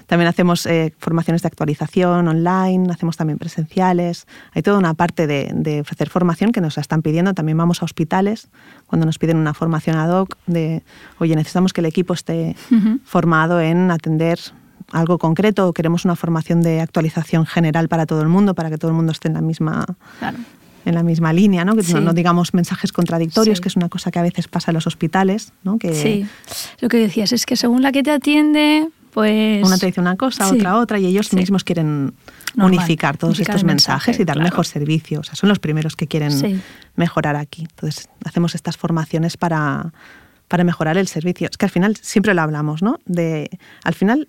También 0.07 0.29
hacemos 0.29 0.67
eh, 0.67 0.93
formaciones 0.99 1.43
de 1.43 1.49
actualización 1.49 2.29
online, 2.29 2.93
hacemos 2.93 3.17
también 3.17 3.39
presenciales, 3.39 4.27
hay 4.53 4.63
toda 4.63 4.79
una 4.79 4.95
parte 4.95 5.27
de, 5.27 5.51
de, 5.55 5.81
ofrecer 5.81 6.11
formación 6.11 6.53
que 6.53 6.61
nos 6.61 6.77
la 6.77 6.81
están 6.83 7.03
pidiendo, 7.03 7.35
también 7.35 7.59
vamos 7.59 7.83
a 7.83 7.85
hospitales. 7.85 8.49
Cuando 8.87 9.07
nos 9.07 9.19
piden 9.19 9.39
una 9.39 9.55
formación 9.55 9.97
ad 9.97 10.11
hoc 10.11 10.37
de, 10.47 10.83
oye, 11.19 11.35
necesitamos 11.37 11.73
que 11.73 11.81
el 11.81 11.87
equipo 11.87 12.15
esté 12.15 12.57
formado 13.05 13.61
en 13.61 13.91
atender 13.91 14.39
algo 14.93 15.19
concreto 15.19 15.69
o 15.69 15.73
queremos 15.73 16.05
una 16.05 16.17
formación 16.17 16.63
de 16.63 16.81
actualización 16.81 17.47
general 17.47 17.89
para 17.89 18.07
todo 18.07 18.23
el 18.23 18.29
mundo, 18.29 18.55
para 18.55 18.71
que 18.71 18.79
todo 18.79 18.91
el 18.91 18.97
mundo 18.97 19.13
esté 19.13 19.29
en 19.29 19.35
la 19.35 19.41
misma, 19.41 19.85
en 20.85 20.95
la 20.95 21.03
misma 21.03 21.33
línea, 21.33 21.65
¿no? 21.65 21.75
que 21.75 21.83
no, 21.95 22.13
digamos 22.13 22.55
mensajes 22.55 22.93
contradictorios, 22.93 23.61
que 23.61 23.69
es 23.69 23.77
una 23.77 23.89
cosa 23.89 24.11
que 24.11 24.19
a 24.19 24.23
veces 24.23 24.49
pasa 24.49 24.71
en 24.71 24.75
los 24.75 24.87
hospitales. 24.87 25.53
¿no? 25.63 25.79
Que, 25.79 25.95
sí, 25.95 26.27
lo 26.81 26.89
que 26.89 26.99
decías 26.99 27.33
es 27.33 27.47
que 27.47 27.57
según 27.57 27.83
la 27.83 27.93
que 27.93 28.03
te 28.03 28.11
atiende, 28.11 28.89
pues... 29.13 29.65
Una 29.65 29.79
te 29.79 29.87
dice 29.87 30.01
una 30.01 30.17
cosa, 30.17 30.49
otra 30.49 30.77
otra, 30.77 30.99
y 30.99 31.07
ellos 31.07 31.33
mismos 31.33 31.65
quieren 31.65 32.15
unificar 32.57 33.17
todos 33.17 33.39
estos 33.41 33.65
mensajes 33.65 34.19
y 34.21 34.25
dar 34.25 34.39
mejor 34.39 34.67
servicio. 34.67 35.21
O 35.21 35.25
sea, 35.25 35.35
son 35.35 35.49
los 35.49 35.59
primeros 35.59 35.97
que 35.97 36.07
quieren 36.07 36.63
mejorar 36.97 37.37
aquí. 37.37 37.63
Entonces, 37.63 38.09
hacemos 38.25 38.55
estas 38.55 38.77
formaciones 38.77 39.37
para, 39.37 39.93
para 40.49 40.65
mejorar 40.65 40.99
el 40.99 41.09
servicio. 41.09 41.49
Es 41.51 41.57
que 41.57 41.67
al 41.67 41.71
final 41.71 41.97
siempre 41.97 42.35
lo 42.35 42.43
hablamos, 42.43 42.83
¿no? 42.83 42.99
De, 43.07 43.51
al 43.83 43.95
final 43.95 44.29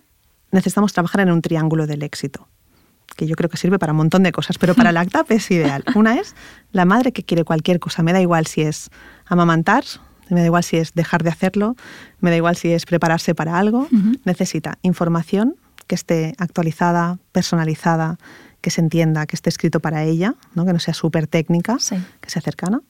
necesitamos 0.55 0.93
trabajar 0.93 1.21
en 1.21 1.31
un 1.31 1.41
triángulo 1.41 1.85
del 1.85 2.01
éxito, 2.01 2.47
que 3.15 3.27
yo 3.27 3.35
creo 3.35 3.49
que 3.49 3.57
sirve 3.57 3.77
para 3.77 3.91
un 3.91 3.97
montón 3.97 4.23
de 4.23 4.31
cosas, 4.31 4.57
pero 4.57 4.73
para 4.73 4.91
la 4.91 5.01
ACTAP 5.05 5.31
es 5.31 5.51
ideal. 5.51 5.83
Una 5.93 6.15
es 6.15 6.35
la 6.71 6.85
madre 6.85 7.11
que 7.11 7.23
quiere 7.23 7.43
cualquier 7.43 7.79
cosa, 7.79 8.01
me 8.01 8.13
da 8.13 8.21
igual 8.21 8.47
si 8.47 8.61
es 8.61 8.89
amamantar, 9.25 9.83
me 10.29 10.39
da 10.39 10.47
igual 10.47 10.63
si 10.63 10.77
es 10.77 10.93
dejar 10.93 11.23
de 11.23 11.29
hacerlo, 11.29 11.75
me 12.19 12.31
da 12.31 12.37
igual 12.37 12.55
si 12.55 12.71
es 12.71 12.85
prepararse 12.85 13.35
para 13.35 13.59
algo, 13.59 13.87
necesita 14.23 14.79
información 14.81 15.55
que 15.87 15.95
esté 15.95 16.33
actualizada, 16.39 17.19
personalizada, 17.31 18.17
que 18.61 18.71
se 18.71 18.81
entienda, 18.81 19.27
que 19.27 19.35
esté 19.35 19.49
escrito 19.49 19.79
para 19.79 20.03
ella, 20.03 20.33
¿no? 20.55 20.65
que 20.65 20.73
no 20.73 20.79
sea 20.79 20.95
súper 20.95 21.27
técnica, 21.27 21.77
que 22.21 22.29
sea 22.29 22.41
cercana. 22.41 22.81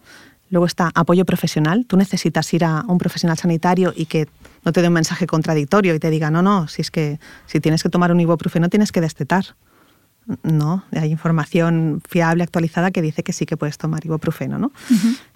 Luego 0.50 0.66
está 0.66 0.92
apoyo 0.94 1.26
profesional. 1.26 1.86
Tú 1.88 1.98
necesitas 1.98 2.54
ir 2.54 2.66
a 2.66 2.84
un 2.88 2.98
profesional 2.98 3.38
sanitario 3.38 3.94
y 3.96 4.06
que 4.06 4.28
no 4.64 4.72
te 4.72 4.82
dé 4.82 4.88
un 4.88 4.94
mensaje 4.94 5.28
contradictorio 5.28 5.96
y 5.96 6.00
te 6.00 6.10
diga, 6.10 6.30
no, 6.30 6.42
no, 6.42 6.68
si 6.68 6.82
es 6.82 6.92
que 6.92 7.20
si 7.46 7.60
tienes 7.60 7.82
que 7.84 7.90
tomar 7.90 8.12
un 8.12 8.20
ibuprofeno 8.20 8.70
tienes 8.70 8.92
que 8.92 9.02
destetar. 9.02 9.56
No, 10.42 10.84
hay 10.92 11.12
información 11.12 12.02
fiable, 12.08 12.44
actualizada, 12.44 12.90
que 12.90 13.04
dice 13.04 13.22
que 13.22 13.32
sí 13.32 13.46
que 13.46 13.58
puedes 13.58 13.78
tomar 13.78 14.04
ibuprofeno. 14.06 14.58
¿no? 14.58 14.72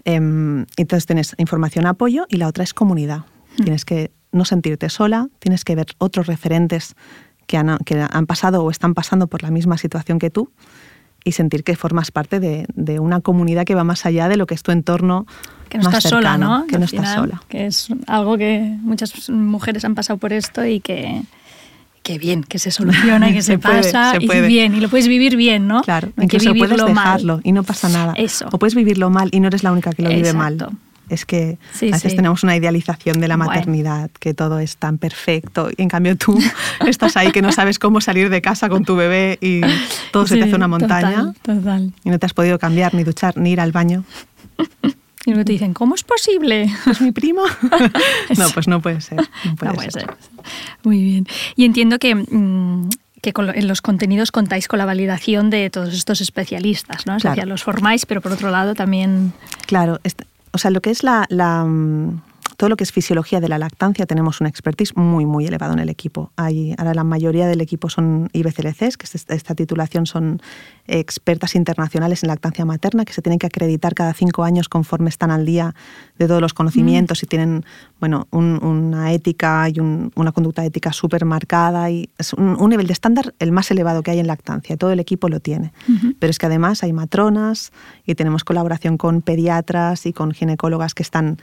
Em, 0.03 0.65
entonces 0.77 1.05
tienes 1.05 1.35
información 1.37 1.85
apoyo 1.85 2.25
y 2.27 2.37
la 2.37 2.47
otra 2.47 2.63
es 2.63 2.73
comunidad. 2.73 3.25
Tienes 3.55 3.85
que 3.85 4.11
no 4.31 4.45
sentirte 4.45 4.89
sola, 4.89 5.27
tienes 5.39 5.63
que 5.63 5.75
ver 5.75 5.87
otros 5.97 6.27
referentes 6.27 6.95
que 7.45 7.57
han, 7.57 7.77
que 7.79 7.99
han 8.09 8.25
pasado 8.25 8.63
o 8.63 8.71
están 8.71 8.93
pasando 8.93 9.27
por 9.27 9.43
la 9.43 9.51
misma 9.51 9.77
situación 9.77 10.17
que 10.17 10.29
tú 10.29 10.51
y 11.29 11.31
sentir 11.31 11.63
que 11.63 11.75
formas 11.75 12.11
parte 12.11 12.39
de, 12.39 12.65
de, 12.73 12.99
una 12.99 13.21
comunidad 13.21 13.65
que 13.65 13.75
va 13.75 13.83
más 13.83 14.05
allá 14.05 14.27
de 14.27 14.35
lo 14.35 14.47
que 14.47 14.55
es 14.55 14.63
tu 14.63 14.71
entorno 14.71 15.25
que 15.69 15.77
no 15.77 15.83
estás 15.83 16.03
cercano, 16.03 16.21
sola, 16.21 16.37
¿no? 16.37 16.67
Que 16.67 16.79
no 16.79 16.85
estás 16.85 17.13
sola. 17.13 17.41
Que 17.47 17.67
es 17.67 17.87
algo 18.07 18.37
que 18.37 18.75
muchas 18.81 19.29
mujeres 19.29 19.85
han 19.85 19.95
pasado 19.95 20.17
por 20.17 20.33
esto 20.33 20.65
y 20.65 20.79
que, 20.79 21.21
que 22.01 22.17
bien, 22.17 22.43
que 22.43 22.57
se 22.57 22.71
soluciona 22.71 23.29
y 23.29 23.33
que 23.33 23.41
se, 23.43 23.59
pasa 23.59 24.15
y 24.19 24.27
bien, 24.47 24.75
y 24.75 24.79
lo 24.79 24.89
puedes 24.89 25.07
vivir 25.07 25.35
bien, 25.37 25.67
¿no? 25.67 25.81
Claro, 25.83 26.09
incluso 26.19 26.53
puedes 26.55 26.83
dejarlo 26.83 27.39
y 27.43 27.51
no 27.51 27.63
pasa 27.63 27.87
nada. 27.87 28.13
Eso. 28.17 28.47
O 28.51 28.57
puedes 28.57 28.75
vivirlo 28.75 29.09
mal 29.09 29.29
y 29.31 29.39
no 29.39 29.47
eres 29.47 29.63
la 29.63 29.71
única 29.71 29.91
que 29.91 30.01
lo 30.01 30.09
vive 30.09 30.33
mal. 30.33 30.57
Es 31.09 31.25
que 31.25 31.57
a 31.75 31.85
veces 31.85 32.15
tenemos 32.15 32.43
una 32.43 32.55
idealización 32.55 33.19
de 33.19 33.27
la 33.27 33.37
maternidad, 33.37 34.11
que 34.19 34.33
todo 34.33 34.59
es 34.59 34.77
tan 34.77 34.97
perfecto. 34.97 35.69
Y 35.75 35.81
en 35.81 35.89
cambio 35.89 36.15
tú 36.15 36.39
estás 36.87 37.17
ahí 37.17 37.31
que 37.31 37.41
no 37.41 37.51
sabes 37.51 37.79
cómo 37.79 38.01
salir 38.01 38.29
de 38.29 38.41
casa 38.41 38.69
con 38.69 38.85
tu 38.85 38.95
bebé 38.95 39.37
y 39.41 39.61
todo 40.11 40.27
se 40.27 40.37
te 40.37 40.43
hace 40.43 40.55
una 40.55 40.67
montaña. 40.67 41.33
Total, 41.41 41.93
Y 42.03 42.09
no 42.09 42.19
te 42.19 42.25
has 42.25 42.33
podido 42.33 42.59
cambiar, 42.59 42.93
ni 42.93 43.03
duchar, 43.03 43.37
ni 43.37 43.51
ir 43.51 43.59
al 43.59 43.71
baño. 43.71 44.03
Y 45.25 45.31
luego 45.31 45.45
te 45.45 45.51
dicen, 45.51 45.73
¿cómo 45.73 45.95
es 45.95 46.03
posible? 46.03 46.69
¿Es 46.89 47.01
mi 47.01 47.11
primo? 47.11 47.41
no, 48.37 48.49
pues 48.51 48.67
no 48.67 48.81
puede 48.81 49.01
ser. 49.01 49.19
No 49.43 49.73
puede, 49.73 49.91
ser. 49.91 50.07
Muy 50.83 51.03
bien. 51.03 51.27
Y 51.55 51.65
entiendo 51.65 51.99
que... 51.99 52.15
Mm, 52.15 52.89
que 53.21 53.33
en 53.35 53.67
los 53.67 53.81
contenidos 53.81 54.31
contáis 54.31 54.69
con 54.69 54.79
la 54.79 54.85
validación 54.85 55.49
de 55.49 55.69
todos 55.69 55.93
estos 55.93 56.21
especialistas, 56.21 57.05
¿no? 57.05 57.17
Claro. 57.17 57.33
O 57.33 57.35
sea, 57.35 57.45
los 57.45 57.63
formáis, 57.63 58.05
pero 58.05 58.21
por 58.21 58.31
otro 58.31 58.49
lado 58.49 58.75
también... 58.75 59.33
Claro, 59.65 59.99
o 60.51 60.57
sea, 60.57 60.71
lo 60.71 60.81
que 60.81 60.89
es 60.89 61.03
la, 61.03 61.25
la, 61.29 61.63
mm, 61.63 62.21
todo 62.59 62.67
lo 62.67 62.75
que 62.75 62.83
es 62.83 62.91
fisiología 62.91 63.39
de 63.39 63.47
la 63.47 63.57
lactancia 63.57 64.05
tenemos 64.05 64.41
un 64.41 64.47
expertise 64.47 64.93
muy, 64.97 65.25
muy 65.25 65.45
elevado 65.45 65.71
en 65.71 65.79
el 65.79 65.87
equipo. 65.87 66.33
Hay, 66.35 66.75
ahora 66.77 66.93
la 66.93 67.05
mayoría 67.05 67.47
del 67.47 67.61
equipo 67.61 67.89
son 67.89 68.29
IBCLCs, 68.33 68.97
que 68.97 69.05
esta, 69.05 69.33
esta 69.33 69.55
titulación 69.55 70.05
son 70.05 70.41
expertas 70.85 71.55
internacionales 71.55 72.21
en 72.21 72.27
lactancia 72.27 72.65
materna, 72.65 73.05
que 73.05 73.13
se 73.13 73.21
tienen 73.21 73.39
que 73.39 73.47
acreditar 73.47 73.95
cada 73.95 74.13
cinco 74.13 74.43
años 74.43 74.67
conforme 74.67 75.09
están 75.09 75.31
al 75.31 75.45
día 75.45 75.73
de 76.17 76.27
todos 76.27 76.41
los 76.41 76.53
conocimientos 76.53 77.21
mm. 77.21 77.25
y 77.25 77.27
tienen 77.29 77.65
bueno, 78.01 78.27
una 78.31 79.13
ética 79.13 79.69
y 79.69 79.79
una 79.79 80.33
conducta 80.33 80.65
ética 80.65 80.91
súper 80.91 81.23
marcada. 81.23 81.89
Y 81.89 82.09
es 82.17 82.33
un, 82.33 82.57
nivel 82.69 82.87
de 82.87 82.93
estándar 82.93 83.33
el 83.39 83.53
más 83.53 83.71
elevado 83.71 84.03
que 84.03 84.11
hay 84.11 84.19
en 84.19 84.27
lactancia. 84.27 84.75
Todo 84.75 84.91
el 84.91 84.99
equipo 84.99 85.29
lo 85.29 85.39
tiene. 85.39 85.71
Pero 86.19 86.29
es 86.29 86.37
que 86.37 86.47
además 86.47 86.83
hay 86.83 86.91
matronas 86.91 87.71
y 88.05 88.15
tenemos 88.15 88.43
colaboración 88.43 88.97
con 88.97 89.21
pediatras 89.21 90.05
y 90.05 90.11
con 90.11 90.31
ginecólogas 90.31 90.93
que 90.93 91.03
están 91.03 91.37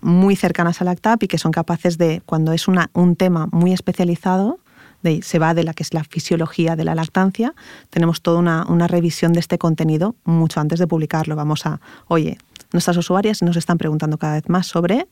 muy 0.00 0.36
cercanas 0.36 0.80
al 0.80 0.86
LACTAP 0.86 1.24
y 1.24 1.28
que 1.28 1.38
son 1.38 1.52
capaces 1.52 1.98
de, 1.98 2.22
cuando 2.26 2.52
es 2.52 2.68
una, 2.68 2.90
un 2.92 3.16
tema 3.16 3.48
muy 3.52 3.72
especializado, 3.72 4.58
de, 5.02 5.22
se 5.22 5.38
va 5.38 5.54
de 5.54 5.64
la 5.64 5.74
que 5.74 5.82
es 5.82 5.94
la 5.94 6.04
fisiología 6.04 6.76
de 6.76 6.84
la 6.84 6.94
lactancia, 6.94 7.54
tenemos 7.88 8.20
toda 8.20 8.38
una, 8.38 8.66
una, 8.66 8.86
revisión 8.86 9.32
de 9.32 9.40
este 9.40 9.58
contenido 9.58 10.14
mucho 10.24 10.60
antes 10.60 10.78
de 10.78 10.86
publicarlo. 10.86 11.36
Vamos 11.36 11.64
a, 11.64 11.80
oye, 12.06 12.38
nuestras 12.72 12.96
usuarias 12.96 13.42
nos 13.42 13.56
están 13.56 13.78
preguntando 13.78 14.18
cada 14.18 14.34
vez 14.34 14.48
más 14.48 14.66
sobre 14.66 15.06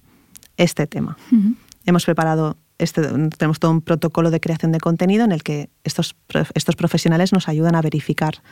este 0.57 0.87
tema. 0.87 1.17
Hemos 1.87 2.05
preparado, 2.05 2.57
este, 2.79 3.03
tenemos 3.39 3.59
todo 3.59 3.71
un 3.71 3.81
protocolo 3.81 4.31
de 4.31 4.41
creación 4.41 4.73
de 4.73 4.81
contenido 4.81 5.25
en 5.25 5.33
el 5.33 5.43
que 5.43 5.71
estos, 5.85 6.17
estos 6.55 6.77
profesionales 6.77 7.33
nos 7.33 7.49
ayudan 7.49 7.75
a 7.75 7.81
verificar 7.81 8.43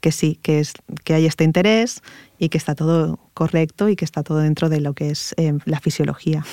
que 0.00 0.12
sí, 0.12 0.38
que, 0.42 0.60
es, 0.60 0.74
que 1.04 1.14
hay 1.14 1.26
este 1.26 1.44
interés 1.44 2.02
y 2.38 2.48
que 2.48 2.58
está 2.58 2.74
todo 2.74 3.18
correcto 3.34 3.88
y 3.88 3.96
que 3.96 4.04
está 4.04 4.22
todo 4.22 4.38
dentro 4.38 4.68
de 4.68 4.80
lo 4.80 4.94
que 4.94 5.10
es 5.10 5.34
eh, 5.36 5.58
la 5.64 5.80
fisiología. 5.80 6.44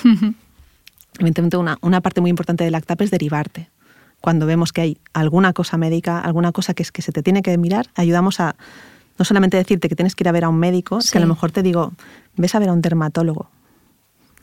Evidentemente, 1.20 1.58
una, 1.58 1.78
una, 1.82 2.02
parte 2.02 2.22
muy 2.22 2.30
importante 2.30 2.64
del 2.64 2.76
ACTAP 2.76 3.02
es 3.02 3.12
derivarte. 3.12 3.70
Cuando 4.22 4.46
vemos 4.46 4.74
que 4.74 4.82
hay 4.82 4.98
alguna 5.14 5.54
cosa 5.54 5.78
médica, 5.78 6.20
alguna 6.20 6.52
cosa 6.52 6.74
que, 6.74 6.84
es, 6.84 6.92
que 6.92 7.02
se 7.02 7.12
te 7.12 7.24
tiene 7.24 7.42
que 7.42 7.58
mirar, 7.58 7.88
ayudamos 7.96 8.40
a 8.40 8.56
no 9.18 9.26
solamente 9.26 9.58
decirte 9.58 9.90
que 9.90 9.96
tienes 9.96 10.16
que 10.16 10.24
ir 10.24 10.30
a 10.30 10.32
ver 10.32 10.44
a 10.44 10.50
un 10.50 10.60
médico, 10.60 11.02
sí. 11.02 11.12
que 11.12 11.18
a 11.18 11.22
lo 11.22 11.28
mejor 11.28 11.52
te 11.52 11.64
digo, 11.64 11.94
ves 12.36 12.54
a 12.54 12.60
ver 12.60 12.70
a 12.70 12.74
un 12.74 12.82
dermatólogo. 12.82 13.50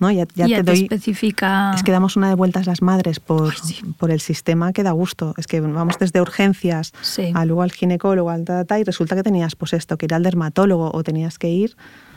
¿No? 0.01 0.11
Ya, 0.11 0.27
ya 0.35 0.47
ya 0.47 0.57
te 0.59 0.65
te 0.65 0.71
doy... 0.73 0.83
especifica... 0.83 1.73
Es 1.75 1.83
que 1.83 1.93
damos 1.93 2.17
una 2.17 2.29
de 2.29 2.35
vueltas 2.35 2.67
las 2.67 2.83
madres 2.83 3.21
por, 3.21 3.53
Ay, 3.53 3.59
sí. 3.75 3.81
por 3.99 4.11
el 4.11 4.21
sistema 4.21 4.73
que 4.73 4.83
da 4.83 4.91
gusto. 4.93 5.35
Es 5.37 5.47
que 5.47 5.61
vamos 5.61 5.99
desde 5.99 6.21
urgencias 6.21 6.93
Sí. 7.03 7.31
a 7.35 7.45
luego 7.45 7.63
al 7.63 7.73
ginecólogo, 7.73 8.31
al 8.31 8.45
ta, 8.45 8.59
ta, 8.61 8.65
ta, 8.65 8.79
y 8.81 8.85
resulta 8.85 9.15
que 9.17 9.23
tenías 9.23 9.55
pues 9.57 9.73
esto, 9.73 9.97
que 9.97 10.07
ir 10.07 10.15
al 10.15 10.23
dermatólogo 10.23 10.91
o 10.93 11.03
tenías 11.03 11.39
que 11.39 11.49
ir 11.51 11.77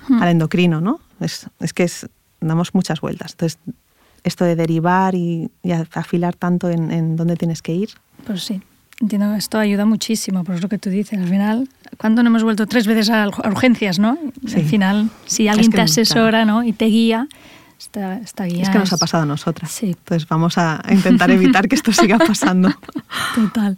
Hmm. 0.09 0.21
al 0.23 0.29
endocrino, 0.29 0.79
¿no? 0.79 1.01
Es, 1.19 1.47
es 1.59 1.73
que 1.73 1.83
es, 1.83 2.07
damos 2.39 2.73
muchas 2.73 3.01
vueltas. 3.01 3.31
Entonces, 3.33 3.59
esto 4.23 4.45
de 4.45 4.55
derivar 4.55 5.15
y, 5.15 5.51
y 5.63 5.71
afilar 5.71 6.33
tanto 6.33 6.69
en, 6.69 6.91
en 6.91 7.15
dónde 7.17 7.35
tienes 7.35 7.61
que 7.61 7.73
ir, 7.73 7.89
Pues 8.25 8.43
sí, 8.43 8.61
entiendo 9.01 9.31
que 9.33 9.37
esto 9.37 9.59
ayuda 9.59 9.85
muchísimo, 9.85 10.43
por 10.45 10.61
lo 10.61 10.69
que 10.69 10.77
tú 10.77 10.89
dices. 10.89 11.19
Al 11.19 11.27
final, 11.27 11.67
¿cuándo 11.97 12.23
no 12.23 12.29
hemos 12.29 12.43
vuelto 12.43 12.67
tres 12.67 12.87
veces 12.87 13.09
a 13.09 13.27
urgencias, 13.27 13.99
no? 13.99 14.17
Sí. 14.47 14.55
Al 14.55 14.63
final, 14.63 15.09
si 15.25 15.47
alguien 15.49 15.69
que 15.71 15.75
te 15.75 15.81
asesora 15.81 16.45
¿no? 16.45 16.63
y 16.63 16.71
te 16.71 16.85
guía, 16.85 17.27
esta, 17.79 18.17
esta 18.17 18.45
guía 18.45 18.63
es 18.63 18.69
que 18.69 18.79
nos 18.79 18.91
ha 18.93 18.97
pasado 18.97 19.23
a 19.23 19.25
nosotras. 19.25 19.71
Sí. 19.71 19.87
Entonces, 19.87 20.27
vamos 20.27 20.57
a 20.57 20.81
intentar 20.89 21.29
evitar 21.31 21.67
que 21.67 21.75
esto 21.75 21.91
siga 21.93 22.17
pasando. 22.17 22.69
Total. 23.35 23.77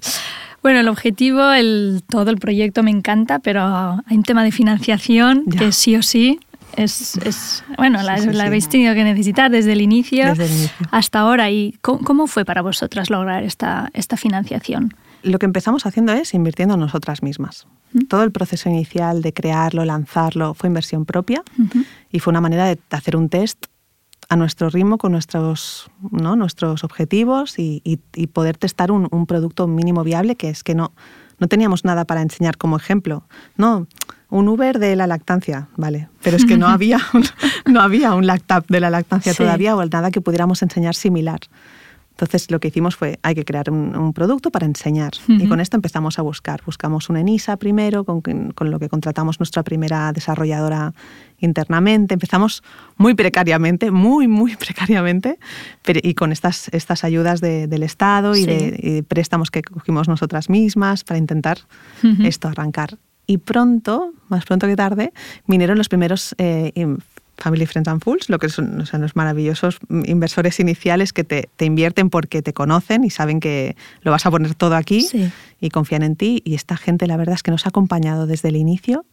Bueno, 0.61 0.79
el 0.79 0.87
objetivo, 0.89 1.51
el, 1.51 2.03
todo 2.09 2.29
el 2.31 2.37
proyecto 2.37 2.83
me 2.83 2.91
encanta, 2.91 3.39
pero 3.39 3.63
hay 4.05 4.17
un 4.17 4.23
tema 4.23 4.43
de 4.43 4.51
financiación 4.51 5.43
Ya. 5.47 5.59
que 5.59 5.71
sí 5.71 5.95
o 5.95 6.03
sí 6.03 6.39
es, 6.75 7.17
es- 7.17 7.63
bueno, 7.77 8.01
la, 8.03 8.17
Sí, 8.17 8.27
la 8.27 8.33
sí. 8.33 8.39
habéis 8.41 8.69
tenido 8.69 8.93
que 8.93 9.03
necesitar 9.03 9.49
desde 9.51 9.71
el 9.73 9.81
inicio, 9.81 10.25
Desde 10.27 10.45
el 10.45 10.51
inicio. 10.51 10.87
hasta 10.91 11.19
ahora. 11.19 11.49
¿Y 11.49 11.77
cómo, 11.81 11.99
cómo 12.03 12.27
fue 12.27 12.45
para 12.45 12.61
vosotras 12.61 13.09
lograr 13.09 13.43
esta, 13.43 13.89
esta 13.93 14.17
financiación? 14.17 14.93
Lo 15.23 15.39
que 15.39 15.45
empezamos 15.45 15.85
haciendo 15.85 16.13
es 16.13 16.33
invirtiendo 16.33 16.75
en 16.75 16.79
nosotras 16.81 17.23
mismas. 17.23 17.67
¿Mm? 17.93 18.05
Todo 18.05 18.23
el 18.23 18.31
proceso 18.31 18.69
inicial 18.69 19.21
de 19.21 19.33
crearlo, 19.33 19.83
lanzarlo, 19.83 20.53
fue 20.53 20.67
inversión 20.67 21.05
propia 21.05 21.41
y 22.11 22.19
fue 22.19 22.31
una 22.31 22.39
manera 22.41 22.65
de 22.65 22.79
hacer 22.91 23.15
un 23.17 23.27
test 23.29 23.65
a 24.29 24.35
nuestro 24.35 24.69
ritmo, 24.69 24.97
con 24.99 25.11
nuestros, 25.11 25.89
¿no? 26.11 26.35
nuestros 26.35 26.83
objetivos 26.83 27.57
y, 27.57 27.81
y- 27.83 27.99
y 28.15 28.27
poder 28.27 28.57
testar 28.57 28.91
un, 28.91 29.07
un 29.11 29.25
producto 29.25 29.67
mínimo 29.67 30.03
viable, 30.03 30.35
que 30.35 30.49
es 30.49 30.63
que 30.63 30.75
no, 30.75 30.91
no 31.39 31.47
teníamos 31.47 31.83
nada 31.83 32.05
para 32.05 32.21
enseñar 32.21 32.57
como 32.57 32.77
ejemplo. 32.77 33.23
No, 33.57 33.87
un 34.29 34.47
Uber 34.47 34.77
de 34.77 34.95
la 34.95 35.07
lactancia, 35.07 35.67
vale, 35.77 36.09
pero 36.21 36.37
es 36.37 36.45
que 36.45 36.57
no 36.57 36.67
había 36.75 36.99
un, 37.13 37.23
no 37.73 37.81
había 37.81 38.13
un 38.13 38.27
Lactap 38.27 38.67
de 38.67 38.79
la 38.79 38.91
lactancia 38.91 39.33
Sí. 39.33 39.39
todavía 39.39 39.75
o 39.75 39.83
nada 39.85 40.11
que 40.11 40.21
pudiéramos 40.21 40.61
enseñar 40.61 40.93
similar. 40.93 41.39
Entonces 42.19 42.51
lo 42.51 42.59
que 42.59 42.67
hicimos 42.67 42.97
fue, 42.97 43.17
hay 43.23 43.33
que 43.33 43.45
crear 43.45 43.71
un, 43.71 43.95
un 43.95 44.11
producto 44.11 44.51
para 44.51 44.65
enseñar. 44.65 45.13
Y 45.29 45.47
con 45.47 45.61
esto 45.61 45.77
empezamos 45.77 46.19
a 46.19 46.21
buscar. 46.21 46.61
Buscamos 46.65 47.09
una 47.09 47.21
ENISA 47.21 47.55
primero, 47.55 48.03
con, 48.03 48.19
con 48.21 48.71
lo 48.71 48.77
que 48.77 48.89
contratamos 48.89 49.39
nuestra 49.39 49.63
primera 49.63 50.11
desarrolladora 50.11 50.93
internamente. 51.39 52.13
Empezamos 52.13 52.61
muy 52.97 53.13
precariamente, 53.15 53.89
muy, 53.91 54.27
muy 54.27 54.55
precariamente, 54.57 55.39
pero, 55.83 56.01
y 56.03 56.13
con 56.13 56.33
estas, 56.33 56.67
estas 56.73 57.05
ayudas 57.05 57.39
de- 57.39 57.67
del 57.67 57.83
Estado 57.83 58.35
y, 58.35 58.39
Sí. 58.41 58.45
de, 58.47 58.79
y 58.83 58.89
de 58.95 59.03
préstamos 59.03 59.49
que 59.49 59.61
cogimos 59.61 60.09
nosotras 60.09 60.49
mismas 60.49 61.03
para 61.05 61.17
intentar 61.17 61.59
esto 62.23 62.49
arrancar. 62.49 62.97
Y 63.27 63.37
pronto, 63.37 64.11
más 64.27 64.43
pronto 64.43 64.67
que 64.67 64.75
tarde, 64.75 65.13
vinieron 65.47 65.77
los 65.77 65.87
primeros 65.87 66.35
eh, 66.37 66.73
Family 67.39 67.65
Friends 67.65 67.87
and 67.87 68.03
Fools, 68.03 68.29
lo 68.29 68.37
que 68.37 68.49
son, 68.49 68.81
o 68.81 68.85
sea, 68.85 68.99
los 68.99 69.15
maravillosos 69.15 69.79
mm, 69.87 70.03
inversores 70.05 70.59
iniciales 70.59 71.13
que 71.13 71.23
te, 71.23 71.49
te 71.55 71.65
invierten 71.65 72.09
porque 72.09 72.41
te 72.41 72.53
conocen 72.53 73.03
y 73.03 73.09
saben 73.09 73.39
que 73.39 73.75
lo 74.01 74.11
vas 74.11 74.25
a 74.25 74.31
poner 74.31 74.53
todo 74.55 74.75
aquí 74.75 75.01
Sí. 75.01 75.31
y 75.61 75.69
confían 75.69 76.03
en 76.03 76.15
ti. 76.15 76.41
Y 76.45 76.55
esta 76.55 76.75
gente, 76.77 77.07
la 77.07 77.17
verdad 77.17 77.35
es 77.35 77.43
que 77.43 77.51
nos 77.51 77.65
ha 77.65 77.69
acompañado 77.69 78.27
desde 78.27 78.49
el 78.49 78.55
inicio, 78.57 79.05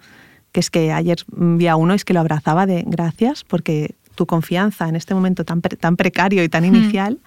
que 0.53 0.61
es 0.61 0.71
que 0.71 0.93
ayer 0.93 1.19
vi 1.29 1.67
a 1.69 1.77
uno 1.77 1.93
y 1.93 1.97
es 1.97 2.05
que 2.05 2.15
lo 2.15 2.21
abrazaba 2.21 2.67
de 2.67 2.83
gracias 2.87 3.45
porque 3.45 3.95
tu 4.15 4.27
confianza 4.27 4.89
en 4.89 4.97
este 4.97 5.15
momento 5.15 5.45
tan, 5.45 5.61
pre- 5.61 5.77
tan 5.77 5.97
precario 5.97 6.43
y 6.43 6.49
tan 6.49 6.65
Hmm. 6.65 6.75
inicial 6.75 7.19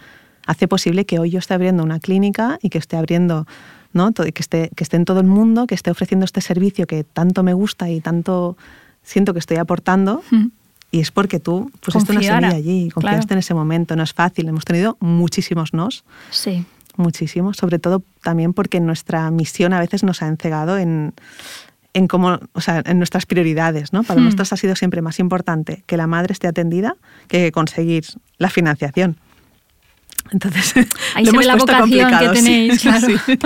hace 0.47 0.67
posible 0.67 1.05
que 1.05 1.19
hoy 1.19 1.29
yo 1.29 1.39
esté 1.39 1.53
abriendo 1.53 1.83
una 1.83 1.99
clínica 1.99 2.57
y 2.63 2.69
que 2.69 2.79
esté 2.79 2.97
abriendo, 2.97 3.45
¿no? 3.93 4.11
Que 4.13 4.31
esté, 4.37 4.71
que 4.75 4.83
esté 4.83 4.97
en 4.97 5.05
todo 5.05 5.19
el 5.19 5.27
mundo, 5.27 5.67
que 5.67 5.75
esté 5.75 5.91
ofreciendo 5.91 6.25
este 6.25 6.41
servicio 6.41 6.87
que 6.87 7.03
tanto 7.03 7.43
me 7.43 7.53
gusta 7.53 7.87
y 7.89 8.01
tanto 8.01 8.57
siento 9.03 9.33
que 9.33 9.39
estoy 9.39 9.57
aportando. 9.57 10.23
Ujú. 10.31 10.49
Y 10.91 10.99
es 11.01 11.11
porque 11.11 11.39
tú 11.39 11.71
pusiste 11.81 12.11
una 12.11 12.19
Confiara, 12.19 12.51
semilla 12.51 12.57
allí, 12.71 12.89
confiaste 12.89 13.19
claro. 13.27 13.33
en 13.33 13.39
ese 13.39 13.53
momento. 13.53 13.95
No 13.95 14.03
es 14.03 14.13
fácil. 14.13 14.47
Hemos 14.47 14.65
tenido 14.65 14.97
muchísimos 14.99 15.73
nos, 15.73 16.03
Sí. 16.31 16.65
muchísimos. 16.97 17.57
Sobre 17.57 17.77
todo 17.79 18.01
también 18.23 18.53
porque 18.53 18.79
nuestra 18.79 19.29
misión 19.29 19.73
a 19.73 19.79
veces 19.79 20.03
nos 20.03 20.21
ha 20.23 20.27
encegado 20.27 20.77
en, 20.79 21.13
en 21.93 22.07
cómo, 22.07 22.39
o 22.53 22.61
sea, 22.61 22.81
en 22.85 22.97
nuestras 22.97 23.25
prioridades. 23.27 23.93
¿no? 23.93 24.03
Para 24.03 24.19
Hmm. 24.19 24.25
nosotros 24.25 24.51
ha 24.53 24.57
sido 24.57 24.75
siempre 24.75 25.01
más 25.03 25.19
importante 25.19 25.83
que 25.85 25.95
la 25.95 26.07
madre 26.07 26.33
esté 26.33 26.47
atendida 26.47 26.95
que 27.27 27.51
conseguir 27.51 28.05
la 28.39 28.49
financiación. 28.49 29.17
Entonces, 30.31 30.73
Ahí 31.15 31.23
lo 31.25 31.31
hemos 31.31 31.45
la 31.45 31.53
puesto 31.57 31.71
vocación 31.73 32.09
que 32.09 32.15
complicado, 32.15 32.35
sí, 32.35 32.41
tenéis, 32.43 32.81
claro. 32.81 33.07
sí. 33.07 33.39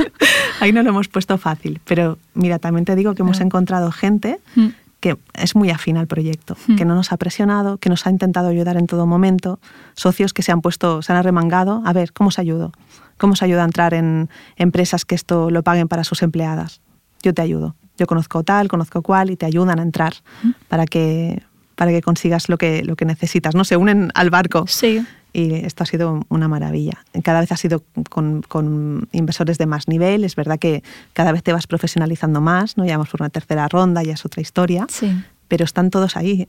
Ahí 0.60 0.72
no 0.72 0.82
lo 0.84 0.90
hemos 0.90 1.08
puesto 1.08 1.38
fácil. 1.38 1.80
Pero 1.86 2.18
mira, 2.34 2.60
también 2.60 2.86
te 2.86 2.96
digo 2.96 3.14
que 3.16 3.22
hemos 3.22 3.38
Claro. 3.38 3.48
encontrado 3.48 3.92
gente 3.92 4.40
Mm. 4.56 4.68
Que 5.04 5.18
es 5.34 5.54
muy 5.54 5.70
afín 5.70 5.98
al 5.98 6.08
proyecto, 6.08 6.56
Mm. 6.68 6.76
que 6.78 6.86
no 6.86 6.96
nos 6.96 7.12
ha 7.12 7.18
presionado, 7.18 7.78
que 7.78 7.90
nos 7.90 8.08
ha 8.08 8.10
intentado 8.10 8.48
ayudar 8.48 8.78
en 8.78 8.88
todo 8.88 9.06
momento, 9.06 9.60
socios 9.96 10.32
que 10.32 10.44
se 10.44 10.54
han 10.54 10.62
puesto, 10.62 11.02
se 11.02 11.12
han 11.12 11.18
arremangado, 11.18 11.82
a 11.86 11.92
ver, 11.92 12.14
¿cómo 12.14 12.30
os 12.30 12.40
ayudo? 12.40 12.72
¿Cómo 13.18 13.34
os 13.34 13.44
ayuda 13.44 13.64
a 13.64 13.66
entrar 13.66 13.94
en 13.94 14.30
empresas 14.56 15.04
que 15.04 15.14
esto 15.16 15.50
lo 15.52 15.62
paguen 15.62 15.90
para 15.90 16.06
sus 16.06 16.24
empleadas? 16.24 16.80
Yo 17.22 17.34
te 17.34 17.42
ayudo. 17.42 17.76
Yo 17.98 18.08
conozco 18.08 18.44
tal, 18.44 18.70
conozco 18.70 19.02
cual 19.02 19.30
y 19.30 19.36
te 19.36 19.46
ayudan 19.46 19.78
a 19.80 19.84
entrar 19.84 20.14
Mm. 20.42 20.52
para 20.70 20.86
que 20.86 21.44
para 21.76 21.90
que 21.92 22.02
consigas 22.04 22.50
lo 22.50 22.58
que, 22.58 22.84
lo 22.86 22.96
que 22.96 23.04
necesitas. 23.04 23.56
No 23.56 23.64
se 23.66 23.76
unen 23.78 24.12
al 24.14 24.30
barco. 24.30 24.66
Sí. 24.68 25.04
Y 25.34 25.56
esto 25.66 25.84
ha 25.84 25.88
sido 25.88 26.26
una 26.30 26.48
maravilla. 26.48 27.04
Cada 27.24 27.40
vez 27.40 27.52
ha 27.52 27.58
sido 27.58 27.84
con, 28.10 28.44
con 28.44 29.10
inversores 29.12 29.58
de 29.58 29.66
más 29.66 29.88
nivel. 29.88 30.24
Es 30.24 30.36
verdad 30.36 30.60
que 30.60 30.84
cada 31.14 31.32
vez 31.32 31.42
te 31.42 31.52
vas 31.52 31.66
profesionalizando 31.66 32.40
más, 32.40 32.78
¿no? 32.78 32.86
Ya 32.86 32.94
vamos 32.94 33.10
por 33.10 33.22
una 33.22 33.30
tercera 33.30 33.68
ronda, 33.68 34.04
ya 34.04 34.14
es 34.14 34.26
otra 34.26 34.42
historia. 34.42 34.86
Sí. 34.90 35.12
Pero 35.48 35.66
están 35.66 35.90
todos 35.90 36.16
ahí, 36.18 36.48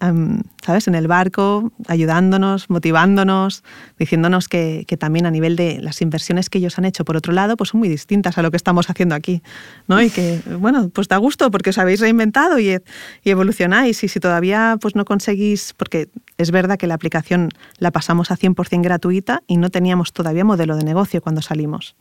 ¿sabes? 0.65 0.87
En 0.87 0.95
el 0.95 1.09
barco, 1.09 1.73
ayudándonos, 1.89 2.71
motivándonos, 2.71 3.63
diciéndonos 3.99 4.49
que, 4.49 4.85
que 4.87 4.97
también 4.97 5.27
a 5.27 5.31
nivel 5.31 5.57
de 5.57 5.81
las 5.83 6.01
inversiones 6.01 6.49
que 6.49 6.59
ellos 6.59 6.79
han 6.79 6.87
hecho 6.87 7.05
por 7.05 7.17
otro 7.17 7.33
lado, 7.33 7.57
pues 7.57 7.71
son 7.71 7.81
muy 7.81 7.89
distintas 7.89 8.39
a 8.39 8.43
lo 8.43 8.51
que 8.51 8.57
estamos 8.57 8.89
haciendo 8.89 9.15
aquí, 9.15 9.43
¿no? 9.89 10.01
Y 10.01 10.11
que, 10.11 10.41
bueno, 10.59 10.89
pues 10.91 11.09
da 11.09 11.19
gusto 11.19 11.51
porque 11.51 11.71
os 11.71 11.79
habéis 11.79 12.01
reinventado 12.01 12.59
y, 12.59 12.79
y 13.25 13.31
evolucionáis. 13.31 14.03
Y 14.05 14.09
si 14.09 14.21
todavía 14.21 14.79
pues 14.81 14.95
no 14.95 15.05
conseguís, 15.05 15.75
porque 15.77 16.09
es 16.39 16.51
verdad 16.51 16.77
que 16.79 16.87
la 16.87 16.95
aplicación 16.95 17.51
la 17.79 17.91
pasamos 17.91 18.31
a 18.31 18.37
100% 18.37 18.83
gratuita 18.83 19.43
y 19.47 19.57
no 19.57 19.71
teníamos 19.71 20.13
todavía 20.13 20.45
modelo 20.45 20.77
de 20.77 20.85
negocio 20.85 21.21
cuando 21.23 21.43
salimos. 21.43 21.95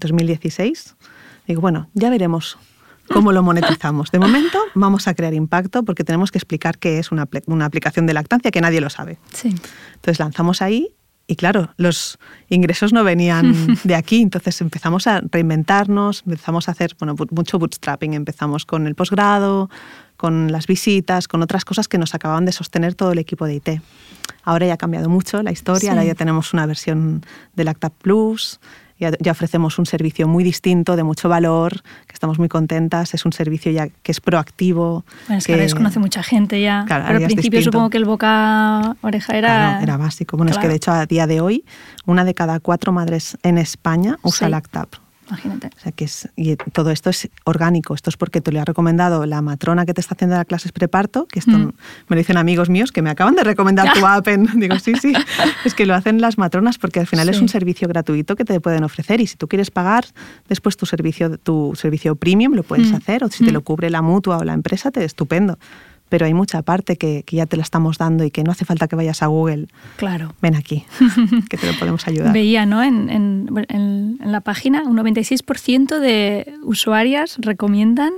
2016. 0.00 0.96
Digo, 1.46 1.60
bueno, 1.60 1.88
ya 1.94 2.10
veremos 2.10 2.58
cómo 3.12 3.32
lo 3.32 3.42
monetizamos. 3.42 4.10
De 4.10 4.18
momento 4.18 4.58
vamos 4.74 5.08
a 5.08 5.14
crear 5.14 5.34
impacto 5.34 5.82
porque 5.82 6.04
tenemos 6.04 6.30
que 6.30 6.38
explicar 6.38 6.78
qué 6.78 6.98
es 6.98 7.10
una, 7.10 7.26
apl- 7.26 7.42
una 7.46 7.64
aplicación 7.64 8.06
de 8.06 8.14
lactancia 8.14 8.50
que 8.50 8.60
nadie 8.60 8.80
lo 8.80 8.90
sabe. 8.90 9.18
Sí. 9.32 9.48
Entonces 9.94 10.18
lanzamos 10.18 10.62
ahí 10.62 10.88
y 11.26 11.36
claro, 11.36 11.70
los 11.76 12.18
ingresos 12.48 12.92
no 12.92 13.04
venían 13.04 13.76
de 13.84 13.94
aquí, 13.94 14.22
entonces 14.22 14.60
empezamos 14.60 15.06
a 15.06 15.20
reinventarnos, 15.20 16.22
empezamos 16.26 16.68
a 16.68 16.72
hacer 16.72 16.96
bueno, 16.98 17.14
bu- 17.16 17.28
mucho 17.34 17.58
bootstrapping, 17.58 18.14
empezamos 18.14 18.64
con 18.66 18.86
el 18.86 18.94
posgrado, 18.94 19.68
con 20.18 20.52
las 20.52 20.66
visitas, 20.66 21.28
con 21.28 21.40
otras 21.42 21.64
cosas 21.64 21.88
que 21.88 21.96
nos 21.96 22.14
acababan 22.14 22.44
de 22.44 22.52
sostener 22.52 22.94
todo 22.94 23.12
el 23.12 23.18
equipo 23.18 23.46
de 23.46 23.54
IT. 23.54 23.68
Ahora 24.44 24.66
ya 24.66 24.74
ha 24.74 24.76
cambiado 24.76 25.08
mucho 25.08 25.42
la 25.42 25.52
historia, 25.52 25.80
Sí. 25.80 25.88
ahora 25.88 26.04
ya 26.04 26.14
tenemos 26.14 26.52
una 26.52 26.66
versión 26.66 27.24
de 27.54 27.64
Lactap 27.64 27.92
Plus, 28.02 28.58
ya, 28.98 29.12
ya 29.20 29.30
ofrecemos 29.30 29.78
un 29.78 29.86
servicio 29.86 30.26
muy 30.26 30.42
distinto, 30.42 30.96
de 30.96 31.04
mucho 31.04 31.28
valor, 31.28 31.82
que 32.08 32.14
estamos 32.14 32.40
muy 32.40 32.48
contentas, 32.48 33.14
es 33.14 33.24
un 33.24 33.32
servicio 33.32 33.70
ya 33.70 33.86
que 33.88 34.10
es 34.10 34.20
proactivo. 34.20 35.04
Bueno, 35.28 35.38
es 35.38 35.46
que 35.46 35.52
ahora 35.52 35.60
que- 35.60 35.66
desconoce 35.66 35.98
mucha 36.00 36.22
gente 36.24 36.60
ya. 36.60 36.84
Claro, 36.84 37.04
Pero 37.06 37.18
al 37.20 37.24
principio 37.26 37.62
supongo 37.62 37.90
que 37.90 37.98
el 37.98 38.04
boca 38.04 38.96
oreja 39.02 39.34
era. 39.38 39.48
Claro, 39.48 39.82
era 39.84 39.96
básico. 39.98 40.36
Bueno, 40.36 40.50
es 40.50 40.56
que 40.56 40.62
Claro. 40.62 40.70
de 40.72 40.76
hecho 40.76 40.90
a 40.90 41.06
día 41.06 41.28
de 41.28 41.40
hoy 41.40 41.64
una 42.06 42.24
de 42.24 42.34
cada 42.34 42.58
cuatro 42.58 42.90
madres 42.90 43.38
en 43.44 43.56
España 43.58 44.16
usa 44.22 44.48
Sí. 44.48 44.50
Lactap. 44.50 44.88
Imagínate. 45.28 45.70
O 45.76 45.80
sea 45.80 45.92
que 45.92 46.04
es, 46.04 46.28
y 46.36 46.56
todo 46.56 46.90
esto 46.90 47.10
es 47.10 47.28
orgánico. 47.44 47.94
Esto 47.94 48.10
es 48.10 48.16
porque 48.16 48.40
te 48.40 48.50
lo 48.52 48.60
ha 48.60 48.64
recomendado 48.64 49.26
la 49.26 49.42
matrona 49.42 49.84
que 49.86 49.94
te 49.94 50.00
está 50.00 50.14
haciendo 50.14 50.36
las 50.36 50.46
clases 50.46 50.72
preparto, 50.72 51.26
que 51.26 51.38
esto 51.38 51.52
Mm. 51.52 51.66
me 52.08 52.14
lo 52.14 52.16
dicen 52.16 52.36
amigos 52.36 52.70
míos 52.70 52.92
que 52.92 53.02
me 53.02 53.10
acaban 53.10 53.34
de 53.34 53.44
recomendar 53.44 53.92
tu 53.92 54.06
app. 54.06 54.26
en- 54.28 54.46
digo, 54.60 54.78
sí, 54.78 54.94
sí. 55.00 55.12
Es 55.64 55.74
que 55.74 55.86
lo 55.86 55.94
hacen 55.94 56.20
las 56.20 56.38
matronas 56.38 56.78
porque 56.78 57.00
al 57.00 57.06
final 57.06 57.28
es 57.28 57.40
un 57.40 57.48
servicio 57.48 57.88
gratuito 57.88 58.36
que 58.36 58.44
te 58.44 58.60
pueden 58.60 58.84
ofrecer 58.84 59.20
y 59.20 59.26
si 59.26 59.36
tú 59.36 59.48
quieres 59.48 59.70
pagar 59.70 60.04
después 60.48 60.76
tu 60.76 60.86
servicio, 60.86 61.36
tu 61.38 61.72
servicio 61.76 62.16
premium 62.16 62.54
lo 62.54 62.62
puedes 62.62 62.90
Mm. 62.90 62.94
hacer 62.96 63.24
o 63.24 63.28
si 63.28 63.44
te 63.44 63.50
Mm. 63.50 63.54
lo 63.54 63.60
cubre 63.62 63.90
la 63.90 64.02
mutua 64.02 64.38
o 64.38 64.44
la 64.44 64.54
empresa, 64.54 64.90
te 64.90 65.04
estupendo. 65.04 65.58
Pero 66.08 66.26
hay 66.26 66.34
mucha 66.34 66.62
parte 66.62 66.96
que, 66.96 67.22
que 67.26 67.36
ya 67.36 67.46
te 67.46 67.56
la 67.56 67.62
estamos 67.62 67.98
dando 67.98 68.24
y 68.24 68.30
que 68.30 68.42
no 68.44 68.50
hace 68.52 68.64
falta 68.64 68.88
que 68.88 68.96
vayas 68.96 69.22
a 69.22 69.26
Google. 69.26 69.68
Claro. 69.96 70.34
Ven 70.40 70.54
aquí, 70.56 70.84
que 71.50 71.56
te 71.56 71.66
lo 71.66 71.78
podemos 71.78 72.06
ayudar. 72.08 72.32
Veía 72.32 72.64
¿no? 72.66 72.82
en, 72.82 73.10
en- 73.10 73.66
en- 73.68 74.18
la 74.24 74.40
página 74.40 74.82
un 74.84 74.96
96% 74.96 75.98
de 76.00 76.54
usuarias 76.62 77.36
recomiendan 77.40 78.12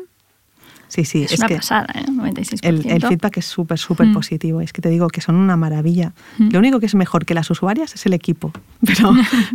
Sí, 0.88 1.04
sí. 1.04 1.22
Es, 1.22 1.38
una 1.38 1.46
pasada, 1.48 1.86
¿eh? 1.94 2.04
96%. 2.08 2.58
El, 2.62 2.84
el 2.90 3.02
feedback 3.06 3.36
es 3.36 3.44
súper, 3.46 3.78
súper 3.78 4.08
Mm. 4.08 4.12
positivo. 4.12 4.60
Es 4.60 4.72
que 4.72 4.82
te 4.82 4.88
digo 4.88 5.06
que 5.06 5.20
son 5.20 5.36
una 5.36 5.56
maravilla. 5.56 6.14
Mm. 6.38 6.48
Lo 6.50 6.58
único 6.58 6.80
que 6.80 6.86
es 6.86 6.96
mejor 6.96 7.24
que 7.26 7.32
las 7.32 7.48
usuarias 7.48 7.94
es 7.94 8.06
el 8.06 8.12
equipo, 8.12 8.50
pero, 8.84 9.12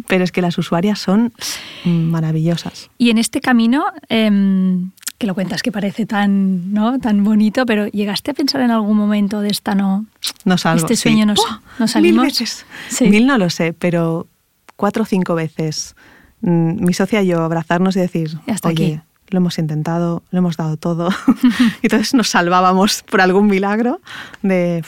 pero 0.08 0.24
es 0.24 0.32
que 0.32 0.42
las 0.42 0.58
usuarias 0.58 0.98
son 0.98 1.34
maravillosas. 1.84 2.90
Y 2.98 3.10
en 3.10 3.18
este 3.18 3.42
camino, 3.42 3.84
em, 4.08 4.92
que 5.18 5.28
lo 5.28 5.34
cuentas 5.34 5.62
que 5.64 5.72
parece 5.72 6.06
tan, 6.06 6.74
¿no? 6.74 7.00
tan 7.00 7.24
bonito, 7.24 7.66
pero 7.66 7.88
¿llegaste 7.88 8.32
a 8.32 8.34
pensar 8.34 8.62
en 8.62 8.72
algún 8.72 8.98
momento 8.98 9.40
de 9.42 9.50
esta 9.50 9.74
no? 9.76 10.06
No 10.44 10.58
salgo. 10.58 10.84
Este 10.84 10.96
sí. 10.96 11.04
sueño 11.04 11.26
nos- 11.26 11.38
¡Buah! 11.40 11.60
nos 11.80 11.92
salimos. 11.92 12.24
Mil 12.24 12.32
veces. 12.32 12.66
Sí. 12.90 13.08
Mil 13.10 13.26
no 13.26 13.38
lo 13.38 13.50
sé, 13.50 13.74
pero 13.74 14.28
cuatro 14.76 15.04
o 15.04 15.06
cinco 15.06 15.36
veces. 15.36 15.96
mm, 16.42 16.84
Mi 16.86 16.94
socia 16.94 17.22
y 17.22 17.28
yo 17.28 17.42
abrazarnos 17.44 17.96
y 17.96 18.00
decir, 18.02 18.38
hasta 18.48 18.68
oye, 18.70 18.96
aquí". 18.96 19.02
lo 19.30 19.38
hemos 19.38 19.58
intentado, 19.58 20.22
lo 20.32 20.40
hemos 20.40 20.58
dado 20.58 20.76
todo. 20.78 21.10
y 21.82 21.86
entonces 21.88 22.14
nos 22.14 22.28
salvábamos 22.30 23.04
por 23.04 23.22
algún 23.22 23.48
milagro 23.48 24.02
de, 24.42 24.84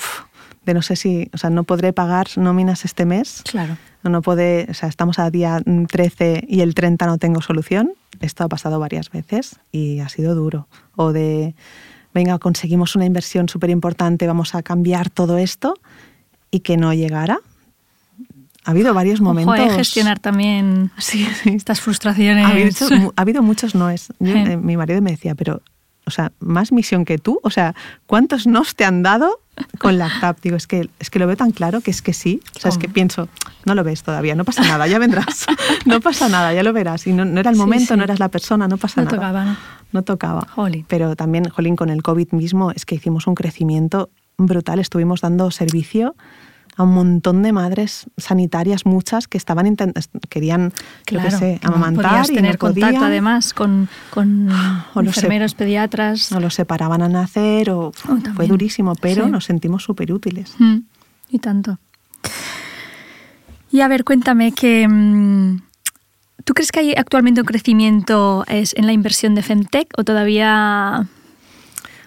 de 0.68 0.74
no 0.76 0.82
sé 0.84 0.96
si, 0.96 1.30
o 1.34 1.38
sea, 1.38 1.50
no 1.50 1.64
podré 1.64 1.94
pagar 1.94 2.28
nóminas 2.36 2.86
este 2.86 3.06
mes. 3.06 3.42
Claro. 3.50 3.78
No, 4.04 4.12
no 4.12 4.22
puede, 4.22 4.68
o 4.70 4.74
sea, 4.76 4.88
estamos 4.90 5.18
a 5.18 5.32
día 5.32 5.60
mm, 5.66 5.86
13 5.86 6.46
y 6.48 6.62
el 6.62 6.76
30 6.76 7.08
no 7.08 7.18
tengo 7.18 7.42
solución. 7.42 7.94
Esto 8.20 8.44
ha 8.44 8.48
pasado 8.50 8.80
varias 8.80 9.10
veces 9.10 9.56
y 9.72 10.00
ha 10.02 10.10
sido 10.10 10.36
duro. 10.36 10.68
O 10.96 11.14
de, 11.14 11.56
venga, 12.14 12.38
conseguimos 12.38 12.96
una 12.96 13.06
inversión 13.06 13.50
súper 13.50 13.70
importante, 13.72 14.28
vamos 14.28 14.54
a 14.54 14.62
cambiar 14.62 15.10
todo 15.10 15.38
esto 15.38 15.74
y 16.52 16.60
que 16.60 16.78
no 16.78 16.94
llegara. 16.94 17.40
Ha 18.66 18.72
habido 18.72 18.94
varios 18.94 19.22
momentos. 19.22 19.58
Ojo, 19.58 19.72
eh, 19.72 19.76
gestionar 19.76 20.20
también 20.20 20.92
Sí, 20.98 21.26
sí. 21.42 21.52
estas 21.52 21.80
frustraciones. 21.80 22.46
Ha 22.46 22.50
habido, 22.50 23.14
ha 23.16 23.22
habido 23.22 23.42
muchos 23.42 23.74
noes. 23.76 24.10
Yo, 24.20 24.34
Sí. 24.34 24.40
eh, 24.40 24.58
mi 24.58 24.76
marido 24.76 25.02
me 25.02 25.12
decía, 25.12 25.36
pero, 25.36 25.62
o 26.08 26.12
sea, 26.12 26.32
más 26.40 26.72
misión 26.72 27.06
que 27.06 27.18
tú. 27.20 27.40
O 27.44 27.50
sea, 27.52 27.76
¿cuántos 28.08 28.48
nos 28.48 28.76
te 28.76 28.86
han 28.86 29.04
dado 29.04 29.40
con 29.80 29.98
la 29.98 30.10
TAP? 30.20 30.40
Digo, 30.42 30.56
es 30.56 30.66
que, 30.68 30.90
es 31.00 31.10
que 31.10 31.20
lo 31.20 31.28
veo 31.28 31.36
tan 31.38 31.52
claro 31.52 31.82
que 31.82 31.92
es 31.92 32.02
que 32.02 32.14
sí. 32.14 32.42
O 32.56 32.60
sea, 32.60 32.70
es 32.70 32.78
que 32.78 32.88
Hombre. 32.88 32.94
pienso, 32.94 33.30
no 33.66 33.76
lo 33.76 33.84
ves 33.84 34.02
todavía, 34.04 34.34
no 34.36 34.46
pasa 34.46 34.64
nada, 34.64 34.88
ya 34.88 34.98
vendrás. 35.00 35.46
no 35.86 36.00
pasa 36.02 36.30
nada, 36.30 36.54
ya 36.54 36.64
lo 36.64 36.74
verás. 36.74 37.06
Y 37.08 37.14
no, 37.14 37.26
no 37.26 37.40
era 37.40 37.50
el 37.50 37.56
Sí, 37.56 37.62
momento, 37.62 37.94
sí. 37.94 37.98
no 37.98 38.04
eras 38.04 38.20
la 38.20 38.30
persona, 38.30 38.68
no 38.68 38.78
pasa 38.78 39.02
No 39.02 39.06
nada. 39.06 39.18
tocaba, 39.18 39.46
¿no? 39.46 39.58
No 39.92 40.02
tocaba. 40.04 40.48
Jolín. 40.50 40.86
Pero 40.88 41.16
también, 41.16 41.50
Jolín, 41.50 41.76
con 41.76 41.90
el 41.90 42.02
COVID 42.02 42.32
mismo, 42.32 42.72
es 42.72 42.86
que 42.86 42.96
hicimos 42.96 43.28
un 43.28 43.36
crecimiento 43.36 44.10
brutal. 44.38 44.80
Estuvimos 44.80 45.22
dando 45.22 45.50
servicio 45.52 46.16
a 46.78 46.84
un 46.84 46.94
montón 46.94 47.42
de 47.42 47.52
madres 47.52 48.06
sanitarias, 48.18 48.86
muchas 48.86 49.28
que 49.28 49.38
estaban 49.38 49.66
querían, 50.30 50.70
yo 50.70 50.74
Claro, 51.06 51.38
sé, 51.40 51.58
que 51.60 51.68
no 51.68 51.74
amamantar 51.74 52.04
y 52.30 52.36
tener 52.36 52.54
no 52.54 52.60
contacto 52.60 53.06
además 53.06 53.54
con, 53.54 53.90
O 54.94 55.02
sé. 55.14 55.20
enfermeros, 55.22 55.56
pediatras. 55.56 56.32
No 56.32 56.40
los 56.40 56.54
separaban 56.54 57.02
a 57.02 57.10
nacer 57.10 57.72
o 57.72 57.92
Oh, 58.08 58.18
fue 58.36 58.48
durísimo, 58.48 58.94
pero 58.96 59.26
Sí. 59.26 59.32
nos 59.32 59.46
sentimos 59.46 59.84
súper 59.84 60.14
útiles. 60.14 60.54
Mm, 60.60 60.78
y 61.32 61.40
tanto. 61.40 61.80
Y 63.72 63.82
a 63.82 63.88
ver, 63.88 64.04
cuéntame 64.04 64.52
que... 64.54 64.88
mm, 64.88 65.62
¿Tú 66.46 66.54
crees 66.54 66.72
que 66.72 66.80
hay 66.80 66.94
actualmente 66.96 67.42
un 67.42 67.48
crecimiento 67.48 68.46
es, 68.48 68.74
en 68.78 68.86
la 68.86 68.94
inversión 68.94 69.36
de 69.36 69.42
Femtech 69.42 69.90
o 69.98 70.06
todavía 70.06 71.06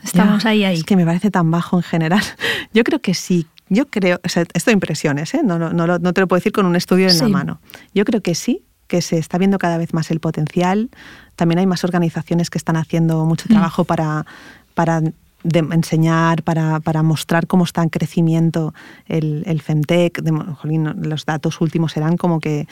estamos 0.03 0.45
Ya, 0.45 0.51
ahí, 0.51 0.65
ahí? 0.65 0.77
Es 0.79 0.85
que 0.85 0.97
me 0.97 1.05
parece 1.05 1.31
tan 1.31 1.51
bajo 1.51 1.77
en 1.77 1.83
general. 1.83 2.23
Yo 2.73 2.83
creo 2.85 3.01
que 3.01 3.13
sí. 3.15 3.47
Yo 3.71 3.87
creo, 3.87 4.21
o 4.23 4.29
sea, 4.29 4.45
esto 4.53 4.71
de 4.71 4.75
impresiones, 4.75 5.33
¿eh? 5.33 5.41
no, 5.43 5.59
no, 5.59 5.73
no, 5.73 5.87
no 5.87 6.13
te 6.13 6.21
lo 6.21 6.29
puedo 6.29 6.39
decir 6.41 6.53
con 6.53 6.67
un 6.67 6.77
estudio 6.77 7.09
en 7.09 7.17
la 7.19 7.25
Sí. 7.27 7.31
mano. 7.33 7.61
Yo 7.95 8.05
creo 8.05 8.21
que 8.21 8.35
sí, 8.35 8.65
que 8.89 9.01
se 9.01 9.17
está 9.17 9.39
viendo 9.39 9.57
cada 9.59 9.79
vez 9.79 9.95
más 9.95 10.11
el 10.11 10.19
potencial. 10.21 10.91
También 11.37 11.61
hay 11.61 11.67
más 11.67 11.85
organizaciones 11.85 12.51
que 12.51 12.59
están 12.59 12.77
haciendo 12.77 13.25
mucho 13.25 13.47
Mm. 13.49 13.53
trabajo 13.53 13.85
para, 13.85 14.27
para 14.75 15.01
de- 15.01 15.59
enseñar, 15.71 16.43
para, 16.43 16.81
para 16.81 17.03
mostrar 17.05 17.47
cómo 17.47 17.63
está 17.65 17.83
en 17.83 17.89
crecimiento 17.89 18.75
el, 19.07 19.45
el 19.47 19.63
Femtech. 19.63 20.21
De- 20.21 20.33
jolín, 20.33 20.93
los 21.09 21.25
datos 21.25 21.61
últimos 21.61 21.97
eran 21.97 22.17
como 22.17 22.41
que, 22.41 22.67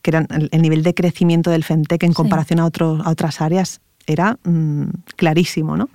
que 0.00 0.10
eran 0.10 0.26
el, 0.30 0.48
el 0.50 0.62
nivel 0.62 0.82
de 0.82 0.94
crecimiento 0.94 1.50
del 1.50 1.62
Femtech 1.64 2.02
en 2.02 2.10
Sí. 2.12 2.16
comparación 2.16 2.58
a, 2.60 2.64
otro- 2.64 2.98
a 3.04 3.10
otras 3.10 3.42
áreas 3.42 3.80
era 4.06 4.38
mm, 4.44 4.84
clarísimo, 5.16 5.76
¿no? 5.76 5.90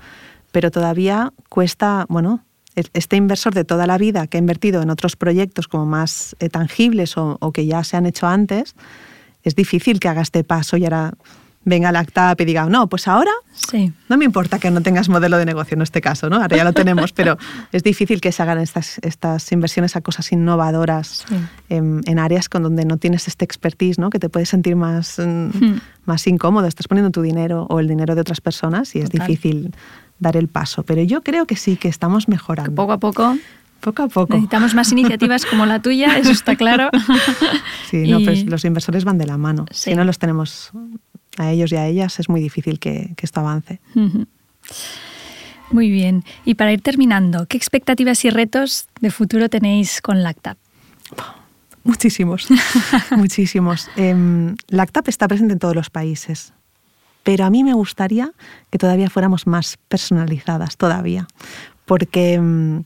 Pero 0.51 0.69
todavía 0.69 1.33
cuesta, 1.49 2.05
bueno, 2.07 2.45
este 2.75 3.15
inversor 3.15 3.53
de 3.53 3.63
toda 3.65 3.87
la 3.87 3.97
vida 3.97 4.27
que 4.27 4.37
ha 4.37 4.39
invertido 4.39 4.81
en 4.81 4.89
otros 4.89 5.15
proyectos 5.15 5.67
como 5.67 5.85
más 5.85 6.35
eh, 6.39 6.49
tangibles 6.49 7.17
o, 7.17 7.37
o 7.39 7.51
que 7.51 7.65
ya 7.65 7.83
se 7.83 7.97
han 7.97 8.05
hecho 8.05 8.27
antes, 8.27 8.75
es 9.43 9.55
difícil 9.55 9.99
que 9.99 10.07
haga 10.09 10.21
este 10.21 10.43
paso 10.43 10.75
y 10.77 10.83
ahora 10.83 11.13
venga 11.67 11.91
la 11.91 11.99
ACTAP 12.01 12.41
y 12.41 12.45
diga, 12.45 12.65
no, 12.67 12.87
pues 12.89 13.07
ahora 13.07 13.31
Sí. 13.53 13.91
no 14.07 14.17
me 14.17 14.25
importa 14.25 14.59
que 14.59 14.69
no 14.69 14.81
tengas 14.81 15.09
modelo 15.09 15.37
de 15.39 15.45
negocio 15.45 15.73
en 15.75 15.81
este 15.81 15.99
caso, 15.99 16.29
¿no? 16.29 16.35
Ahora 16.35 16.55
ya 16.57 16.63
lo 16.63 16.73
tenemos, 16.83 17.11
pero 17.11 17.37
es 17.71 17.81
difícil 17.81 18.21
que 18.21 18.31
se 18.31 18.43
hagan 18.43 18.59
estas, 18.59 18.99
estas 19.01 19.51
inversiones 19.51 19.95
a 19.95 20.01
cosas 20.01 20.31
innovadoras 20.31 21.25
Sí. 21.27 21.35
en, 21.69 22.01
en 22.05 22.19
áreas 22.19 22.49
con 22.49 22.61
donde 22.61 22.85
no 22.85 22.97
tienes 22.97 23.27
este 23.27 23.45
expertise, 23.45 23.97
¿no? 23.97 24.11
Que 24.11 24.19
te 24.19 24.29
puedes 24.29 24.49
sentir 24.49 24.75
más, 24.75 25.17
mm, 25.17 25.23
Hmm. 25.57 25.79
más 26.05 26.27
incómodo. 26.27 26.67
Estás 26.67 26.87
poniendo 26.87 27.09
tu 27.09 27.23
dinero 27.23 27.65
o 27.69 27.79
el 27.79 27.87
dinero 27.87 28.13
de 28.13 28.21
otras 28.21 28.41
personas 28.41 28.93
y 28.95 28.99
es 28.99 29.09
Total. 29.09 29.25
difícil 29.27 29.73
dar 30.19 30.37
el 30.37 30.47
paso. 30.47 30.83
Pero 30.83 31.01
yo 31.03 31.21
creo 31.21 31.45
que 31.45 31.55
sí, 31.55 31.75
que 31.77 31.87
estamos 31.87 32.27
mejorando. 32.27 32.73
Poco 32.75 32.91
a 32.93 32.99
poco 32.99 33.37
Poco 33.81 34.03
a 34.03 34.07
poco. 34.07 34.33
necesitamos 34.33 34.73
más 34.73 34.91
iniciativas 34.91 35.45
como 35.45 35.65
la 35.65 35.79
tuya, 35.81 36.17
eso 36.17 36.31
está 36.31 36.55
claro. 36.55 36.89
Sí, 37.89 38.09
no, 38.09 38.19
pues 38.19 38.45
los 38.45 38.65
inversores 38.65 39.03
van 39.03 39.17
de 39.17 39.27
la 39.27 39.37
mano. 39.37 39.65
Sí. 39.71 39.91
Si 39.91 39.95
no 39.95 40.03
los 40.03 40.17
tenemos 40.17 40.71
a 41.37 41.51
ellos 41.51 41.71
y 41.71 41.75
a 41.75 41.85
ellas, 41.85 42.19
es 42.19 42.27
muy 42.29 42.41
difícil 42.41 42.79
que, 42.79 43.13
que 43.15 43.25
esto 43.25 43.41
avance. 43.41 43.79
Muy 45.71 45.89
bien. 45.91 46.23
Y 46.45 46.55
para 46.55 46.71
ir 46.73 46.81
terminando, 46.81 47.45
¿qué 47.47 47.57
expectativas 47.57 48.23
y 48.25 48.29
retos 48.29 48.87
de 49.01 49.11
futuro 49.11 49.49
tenéis 49.49 50.01
con 50.01 50.23
Lactap? 50.23 50.57
Muchísimos, 51.83 52.47
muchísimos. 53.11 53.89
Em, 53.95 54.55
la 54.69 54.83
ACTAP 54.83 55.07
está 55.09 55.27
presente 55.27 55.53
en 55.53 55.59
todos 55.59 55.75
los 55.75 55.89
países, 55.91 56.53
pero 57.25 57.43
a 57.43 57.49
mí 57.49 57.63
me 57.65 57.73
gustaría 57.73 58.31
que 58.69 58.77
todavía 58.77 59.09
fuéramos 59.09 59.47
más 59.47 59.77
personalizadas, 59.89 60.77
todavía, 60.77 61.27
porque 61.85 62.35
em, 62.35 62.83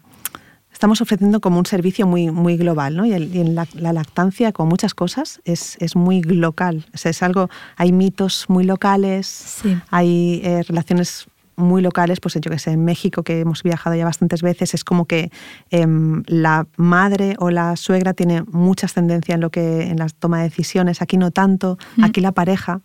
estamos 0.74 1.02
ofreciendo 1.02 1.42
como 1.42 1.60
un 1.60 1.66
servicio 1.66 2.08
muy, 2.08 2.32
muy 2.32 2.56
global, 2.58 2.96
¿no? 2.96 3.06
Y, 3.06 3.12
el- 3.14 3.36
y 3.36 3.42
en 3.42 3.54
la, 3.54 3.68
la 3.74 3.92
lactancia, 3.94 4.52
como 4.54 4.70
muchas 4.70 4.94
cosas, 4.94 5.42
es, 5.44 5.76
es 5.82 5.96
muy 5.98 6.22
local. 6.24 6.86
O 6.94 6.98
sea, 6.98 7.12
es 7.12 7.22
algo, 7.22 7.50
hay 7.76 7.92
mitos 7.92 8.46
muy 8.48 8.64
locales, 8.64 9.28
Sí. 9.28 9.78
hay 9.92 10.42
eh, 10.44 10.64
relaciones 10.64 11.28
muy 11.58 11.82
locales, 11.82 12.22
pues 12.22 12.36
yo 12.36 12.50
que 12.50 12.58
sé, 12.60 12.72
en 12.72 12.86
México, 12.86 13.24
que 13.24 13.42
hemos 13.42 13.64
viajado 13.64 13.94
ya 13.94 14.06
bastantes 14.06 14.42
veces, 14.42 14.74
es 14.74 14.86
como 14.86 15.04
que 15.04 15.30
em, 15.72 16.24
la 16.28 16.66
madre 16.78 17.36
o 17.40 17.50
la 17.50 17.76
suegra 17.76 18.14
tiene 18.14 18.44
mucha 18.44 18.86
ascendencia 18.86 19.36
en 19.36 19.42
lo 19.42 19.50
que 19.50 19.82
en 19.90 19.98
la 19.98 20.08
toma 20.08 20.38
de 20.38 20.44
decisiones, 20.46 21.02
aquí 21.02 21.18
no 21.18 21.32
tanto, 21.32 21.78
Mm. 21.98 22.04
aquí 22.06 22.22
la 22.22 22.32
pareja 22.32 22.80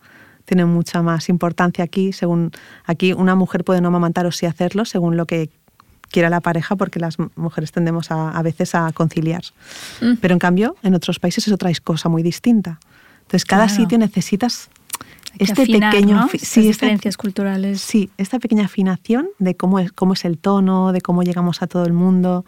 tiene 0.45 0.65
mucha 0.65 1.01
más 1.01 1.27
importancia 1.29 1.83
aquí, 1.83 2.13
según 2.13 2.51
aquí 2.85 3.13
una 3.13 3.35
mujer 3.35 3.63
puede 3.63 3.81
no 3.81 3.87
amamantar 3.89 4.25
o 4.25 4.31
sí 4.31 4.45
hacerlo 4.45 4.85
según 4.85 5.17
lo 5.17 5.25
que 5.25 5.49
quiera 6.11 6.29
la 6.29 6.39
pareja, 6.39 6.75
porque 6.75 6.99
las 6.99 7.17
mujeres 7.35 7.71
tendemos 7.71 8.11
a, 8.11 8.29
a 8.29 8.41
veces 8.43 8.75
a 8.75 8.91
conciliar. 8.93 9.43
Mm. 10.01 10.13
Pero 10.21 10.33
en 10.33 10.39
cambio, 10.39 10.75
en 10.83 10.93
otros 10.93 11.19
países 11.19 11.47
es 11.47 11.53
otra 11.53 11.71
cosa 11.83 12.09
muy 12.09 12.21
distinta. 12.23 12.79
Entonces, 13.23 13.43
cada 13.45 13.65
Claro. 13.65 13.81
sitio 13.81 13.97
necesitas 13.97 14.69
este 15.39 15.63
afinar, 15.63 15.91
pequeño 15.91 16.15
¿no? 16.15 16.29
sí, 16.29 16.37
esta- 16.37 16.61
diferencias 16.61 17.17
culturales. 17.17 17.81
Sí, 17.81 18.09
esta 18.17 18.39
pequeña 18.39 18.65
afinación 18.65 19.27
de 19.39 19.55
cómo 19.55 19.79
es, 19.79 19.91
cómo 19.91 20.13
es 20.13 20.23
el 20.25 20.37
tono, 20.37 20.91
de 20.93 21.01
cómo 21.01 21.23
llegamos 21.23 21.61
a 21.63 21.67
todo 21.67 21.85
el 21.85 21.91
mundo. 21.93 22.45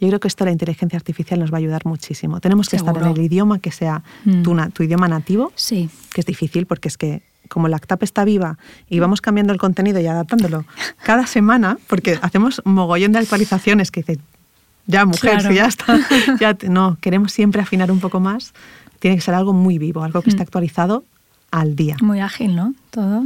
Yo 0.00 0.08
creo 0.08 0.20
que 0.20 0.28
esto 0.28 0.44
la 0.44 0.52
inteligencia 0.52 0.96
artificial 0.96 1.38
nos 1.40 1.52
va 1.52 1.56
a 1.56 1.58
ayudar 1.58 1.84
muchísimo. 1.84 2.40
Tenemos 2.40 2.68
que 2.68 2.76
estar 2.76 2.94
Seguro. 2.94 3.10
en 3.12 3.16
el 3.18 3.24
idioma 3.26 3.58
que 3.58 3.72
sea 3.72 4.02
Mm. 4.24 4.42
tu, 4.42 4.56
tu 4.72 4.82
idioma 4.84 5.08
nativo, 5.08 5.52
Sí. 5.56 5.90
que 6.14 6.20
es 6.22 6.26
difícil 6.26 6.66
porque 6.66 6.88
es 6.88 6.96
que 6.96 7.22
como 7.52 7.68
la 7.68 7.76
ACTAP 7.76 8.02
está 8.02 8.24
viva 8.24 8.58
y 8.88 8.98
vamos 8.98 9.20
cambiando 9.20 9.52
el 9.52 9.58
contenido 9.58 10.00
y 10.00 10.06
adaptándolo 10.06 10.64
cada 11.04 11.26
semana, 11.26 11.78
porque 11.86 12.18
hacemos 12.22 12.62
mogollón 12.64 13.12
de 13.12 13.18
actualizaciones 13.20 13.90
que 13.90 14.00
dicen, 14.00 14.20
ya 14.86 15.04
mujer, 15.04 15.32
Claro. 15.38 15.48
si 15.50 15.54
ya 15.56 15.66
está, 15.66 15.98
ya 16.40 16.54
te- 16.54 16.68
no, 16.68 16.96
queremos 17.00 17.32
siempre 17.32 17.62
afinar 17.62 17.92
un 17.92 18.00
poco 18.00 18.18
más, 18.20 18.52
tiene 18.98 19.16
que 19.16 19.22
ser 19.22 19.34
algo 19.34 19.52
muy 19.52 19.78
vivo, 19.78 20.02
algo 20.02 20.22
que 20.22 20.30
esté 20.30 20.42
Mm. 20.42 20.46
actualizado 20.46 21.04
al 21.50 21.76
día. 21.76 21.96
Muy 22.00 22.20
ágil, 22.20 22.56
¿no? 22.56 22.74
Todo. 22.90 23.22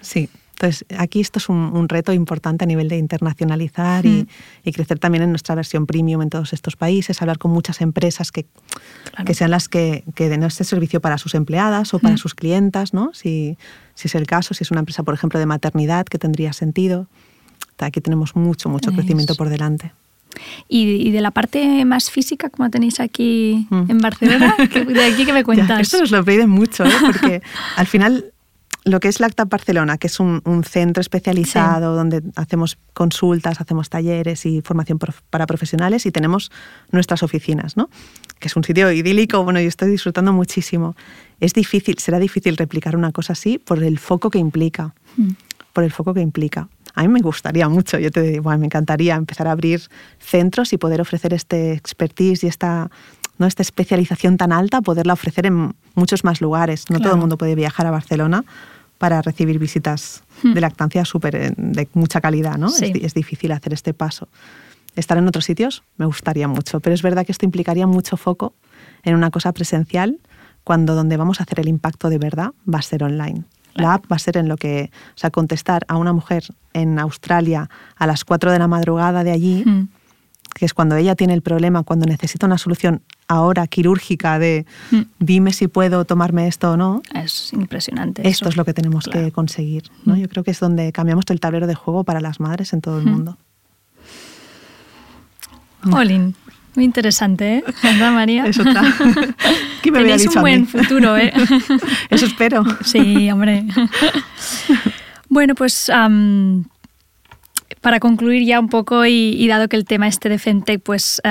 Sí, 0.00 0.28
entonces 0.58 0.86
aquí 0.98 1.20
esto 1.20 1.38
es 1.38 1.48
un, 1.50 1.56
un 1.56 1.88
reto 1.88 2.12
importante 2.14 2.64
a 2.64 2.66
nivel 2.66 2.88
de 2.88 2.96
internacionalizar 2.96 4.06
y, 4.06 4.22
Mm. 4.22 4.26
y 4.64 4.72
crecer 4.72 4.98
también 4.98 5.22
en 5.24 5.30
nuestra 5.30 5.54
versión 5.54 5.84
premium 5.86 6.22
en 6.22 6.30
todos 6.30 6.52
estos 6.54 6.76
países, 6.76 7.20
hablar 7.20 7.36
con 7.38 7.50
muchas 7.50 7.80
empresas 7.82 8.32
que, 8.32 8.46
Claro. 9.10 9.24
que 9.26 9.34
sean 9.34 9.50
las 9.50 9.68
que, 9.68 10.02
que 10.14 10.28
den 10.30 10.42
este 10.42 10.64
servicio 10.64 11.00
para 11.00 11.18
sus 11.18 11.34
empleadas 11.34 11.92
o 11.92 11.98
para 11.98 12.14
Mm. 12.14 12.18
sus 12.18 12.34
clientas, 12.34 12.94
¿no? 12.94 13.10
Si, 13.12 13.58
si 13.94 14.08
es 14.08 14.14
el 14.14 14.26
caso, 14.26 14.54
si 14.54 14.64
es 14.64 14.70
una 14.70 14.80
empresa, 14.80 15.02
por 15.02 15.12
ejemplo, 15.14 15.38
de 15.38 15.46
maternidad, 15.46 16.06
que 16.06 16.18
tendría 16.18 16.52
sentido. 16.54 17.06
Aquí 17.78 18.00
tenemos 18.00 18.34
mucho, 18.34 18.70
mucho 18.70 18.88
Eso. 18.90 18.96
crecimiento 18.96 19.34
por 19.34 19.50
delante. 19.50 19.92
Y, 20.68 21.10
de 21.10 21.20
la 21.20 21.30
parte 21.30 21.84
más 21.84 22.10
física, 22.10 22.48
como 22.50 22.68
tenéis 22.70 23.00
aquí 23.00 23.66
Mm. 23.70 23.90
en 23.90 23.98
Barcelona, 23.98 24.54
¿qué- 24.72 24.84
de 24.84 25.04
aquí 25.04 25.24
que 25.26 25.32
me 25.32 25.40
Ya, 25.40 25.44
cuentas. 25.44 25.80
esto 25.80 25.98
nos 26.00 26.10
lo 26.10 26.24
piden 26.24 26.48
mucho, 26.50 26.84
¿eh? 26.84 26.90
porque 27.04 27.42
al 27.76 27.86
final 27.86 28.32
lo 28.86 29.00
que 29.00 29.08
es 29.08 29.18
Lacta 29.18 29.44
Barcelona, 29.44 29.98
que 29.98 30.06
es 30.06 30.20
un, 30.20 30.40
centro 30.64 31.00
especializado 31.00 31.96
donde 31.96 32.22
hacemos 32.36 32.78
consultas, 32.94 33.60
hacemos 33.60 33.90
talleres 33.90 34.46
y 34.46 34.62
formación 34.62 35.00
para 35.28 35.46
profesionales 35.46 36.06
y 36.06 36.12
tenemos 36.12 36.52
nuestras 36.92 37.24
oficinas, 37.24 37.76
¿no? 37.76 37.90
que 38.38 38.46
es 38.46 38.54
un 38.54 38.62
sitio 38.62 38.92
idílico, 38.92 39.42
bueno, 39.42 39.60
yo 39.60 39.66
estoy 39.66 39.90
disfrutando 39.90 40.32
muchísimo. 40.32 40.94
Es 41.40 41.52
difícil, 41.52 41.98
será 41.98 42.20
difícil 42.20 42.56
replicar 42.56 42.94
una 42.94 43.10
cosa 43.10 43.32
así 43.32 43.58
por 43.58 43.82
el 43.82 43.98
foco 43.98 44.30
que 44.30 44.38
implica, 44.38 44.94
mm. 45.16 45.30
por 45.72 45.82
el 45.82 45.90
foco 45.90 46.14
que 46.14 46.20
implica. 46.20 46.68
A 46.94 47.02
mí 47.02 47.08
me 47.08 47.20
gustaría 47.20 47.68
mucho, 47.68 47.98
yo 47.98 48.12
te 48.12 48.22
digo, 48.22 48.56
me 48.56 48.66
encantaría 48.66 49.16
empezar 49.16 49.48
a 49.48 49.52
abrir 49.52 49.82
centros 50.20 50.72
y 50.72 50.78
poder 50.78 51.00
ofrecer 51.00 51.34
este 51.34 51.72
expertise 51.72 52.44
y 52.44 52.46
esta 52.46 52.88
¿no? 53.38 53.46
esta 53.46 53.62
especialización 53.62 54.36
tan 54.36 54.52
alta, 54.52 54.80
poderla 54.80 55.12
ofrecer 55.12 55.46
en 55.46 55.74
muchos 55.94 56.24
más 56.24 56.40
lugares. 56.40 56.84
No 56.88 57.00
todo 57.00 57.14
el 57.14 57.18
mundo 57.18 57.36
puede 57.36 57.54
viajar 57.54 57.86
a 57.86 57.90
Barcelona 57.90 58.44
para 58.98 59.22
recibir 59.22 59.58
visitas 59.58 60.22
hmm. 60.42 60.54
de 60.54 60.60
lactancia 60.60 61.04
super, 61.04 61.34
eh, 61.36 61.52
de 61.56 61.88
mucha 61.94 62.20
calidad, 62.20 62.56
¿no? 62.56 62.68
Es, 62.68 63.14
difícil 63.14 63.52
hacer 63.52 63.72
este 63.72 63.94
paso. 63.94 64.28
Estar 64.94 65.18
en 65.18 65.28
otros 65.28 65.44
sitios 65.44 65.82
me 65.98 66.06
gustaría 66.06 66.48
mucho, 66.48 66.80
pero 66.80 66.94
es 66.94 67.02
verdad 67.02 67.26
que 67.26 67.32
esto 67.32 67.44
implicaría 67.44 67.86
mucho 67.86 68.16
foco 68.16 68.54
en 69.02 69.14
una 69.14 69.30
cosa 69.30 69.52
presencial 69.52 70.18
cuando 70.64 70.94
donde 70.94 71.16
vamos 71.16 71.40
a 71.40 71.44
hacer 71.44 71.60
el 71.60 71.68
impacto 71.68 72.08
de 72.08 72.18
verdad 72.18 72.52
va 72.72 72.78
a 72.78 72.82
ser 72.82 73.04
online. 73.04 73.44
La 73.74 73.94
app 73.94 74.10
va 74.10 74.16
a 74.16 74.18
ser 74.18 74.38
en 74.38 74.48
lo 74.48 74.56
que, 74.56 74.90
o 75.14 75.18
sea, 75.18 75.30
contestar 75.30 75.84
a 75.88 75.98
una 75.98 76.14
mujer 76.14 76.44
en 76.72 76.98
Australia 76.98 77.68
a 77.96 78.06
las 78.06 78.24
4 78.24 78.50
de 78.50 78.58
la 78.58 78.68
madrugada 78.68 79.22
de 79.22 79.32
allí, 79.32 79.64
hmm. 79.66 79.88
Que 80.56 80.64
es 80.64 80.72
cuando 80.72 80.96
ella 80.96 81.14
tiene 81.14 81.34
el 81.34 81.42
problema, 81.42 81.82
cuando 81.82 82.06
necesita 82.06 82.46
una 82.46 82.56
solución 82.56 83.02
ahora 83.28 83.66
quirúrgica 83.66 84.38
de 84.38 84.64
mm. 84.90 85.00
dime 85.18 85.52
si 85.52 85.68
puedo 85.68 86.06
tomarme 86.06 86.48
esto 86.48 86.72
o 86.72 86.76
no. 86.78 87.02
Es 87.14 87.52
impresionante. 87.52 88.26
Esto 88.26 88.48
es 88.48 88.56
lo 88.56 88.64
que 88.64 88.72
tenemos 88.72 89.04
que 89.04 89.30
conseguir. 89.32 89.84
¿no? 90.06 90.14
Mm. 90.14 90.18
Yo 90.18 90.28
creo 90.30 90.44
que 90.44 90.52
es 90.52 90.60
donde 90.60 90.92
cambiamos 90.92 91.26
el 91.28 91.40
tablero 91.40 91.66
de 91.66 91.74
juego 91.74 92.04
para 92.04 92.20
las 92.20 92.40
madres 92.40 92.72
en 92.72 92.80
todo 92.80 92.98
el 92.98 93.04
mm. 93.04 93.10
mundo. 93.10 93.36
Olin, 95.92 96.34
muy 96.74 96.86
interesante, 96.86 97.58
¿eh? 97.58 97.64
¿Verdad, 97.82 98.12
María? 98.12 98.46
Es 98.46 98.58
otra. 98.58 98.82
¿Qué 99.82 99.92
me 99.92 99.98
Tenéis 99.98 100.26
un 100.26 100.40
buen 100.40 100.66
futuro, 100.66 101.18
¿eh? 101.18 101.34
Eso 102.10 102.24
espero. 102.24 102.64
Sí, 102.82 103.30
hombre. 103.30 103.66
Bueno, 105.28 105.54
pues 105.54 105.90
para 107.86 108.00
concluir 108.00 108.44
ya 108.44 108.58
un 108.58 108.68
poco 108.68 109.06
y, 109.06 109.46
dado 109.46 109.68
que 109.68 109.76
el 109.76 109.84
tema 109.84 110.08
este 110.08 110.28
de 110.28 110.40
Fentech 110.40 110.82
pues, 110.82 111.22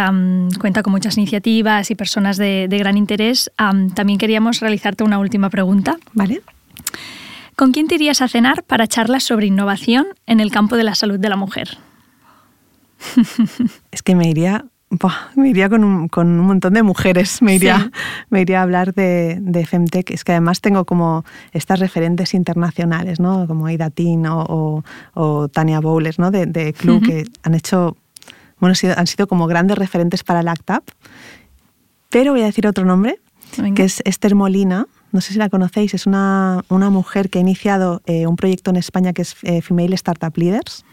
cuenta 0.57 0.83
con 0.83 0.93
muchas 0.93 1.17
iniciativas 1.17 1.91
y 1.91 1.95
personas 1.95 2.37
de, 2.37 2.69
gran 2.71 2.95
interés, 2.95 3.51
también 3.57 4.17
queríamos 4.17 4.61
realizarte 4.61 5.03
una 5.03 5.19
última 5.19 5.49
pregunta. 5.49 5.97
Vale. 6.13 6.43
¿Con 7.57 7.73
quién 7.73 7.89
te 7.89 7.95
irías 7.95 8.21
a 8.21 8.29
cenar 8.29 8.63
para 8.63 8.87
charlas 8.87 9.23
sobre 9.25 9.47
innovación 9.47 10.05
en 10.27 10.39
el 10.39 10.49
campo 10.49 10.77
de 10.77 10.85
la 10.85 10.95
salud 10.95 11.19
de 11.19 11.27
la 11.27 11.35
mujer? 11.35 11.77
Es 13.91 14.01
que 14.01 14.15
me 14.15 14.29
iría 14.29 14.63
me 15.35 15.49
iría 15.49 15.69
con 15.69 15.83
un, 15.83 16.07
con 16.07 16.27
un, 16.27 16.45
montón 16.45 16.73
de 16.73 16.83
mujeres, 16.83 17.41
me 17.41 17.55
iría, 17.55 17.91
me 18.29 18.41
iría 18.41 18.59
a 18.59 18.63
hablar 18.63 18.93
de, 18.93 19.37
de, 19.41 19.65
Femtech. 19.65 20.11
Es 20.11 20.23
que 20.23 20.31
además 20.31 20.61
tengo 20.61 20.85
como 20.85 21.25
estas 21.51 21.79
referentes 21.79 22.33
internacionales, 22.33 23.19
¿no? 23.19 23.47
como 23.47 23.65
Aida 23.65 23.89
Tin 23.89 24.25
o, 24.27 24.83
o, 25.13 25.47
Tania 25.47 25.79
Bowles 25.79 26.19
¿no? 26.19 26.31
de, 26.31 26.45
de 26.45 26.73
Club, 26.73 27.05
que 27.05 27.25
han 27.43 27.55
hecho, 27.55 27.97
bueno, 28.59 28.75
han 28.95 29.07
sido 29.07 29.27
como 29.27 29.47
grandes 29.47 29.77
referentes 29.77 30.23
para 30.23 30.41
el 30.41 30.47
ACTAP. 30.47 30.83
Pero 32.09 32.31
voy 32.31 32.41
a 32.41 32.45
decir 32.45 32.67
otro 32.67 32.85
nombre, 32.85 33.19
que 33.75 33.83
es 33.83 34.01
Esther 34.05 34.35
Molina, 34.35 34.87
no 35.15 35.21
sé 35.21 35.31
si 35.31 35.39
la 35.39 35.49
conocéis, 35.49 35.93
es 35.93 36.07
una, 36.07 36.65
una 36.67 36.89
mujer 36.89 37.29
que 37.29 37.39
ha 37.39 37.41
iniciado 37.41 38.01
eh, 38.05 38.27
un 38.27 38.35
proyecto 38.35 38.69
en 38.69 38.75
España 38.75 39.13
que 39.13 39.21
es 39.21 39.37
eh, 39.43 39.61
Female 39.61 39.95
Startup 39.95 40.35
Leaders 40.35 40.83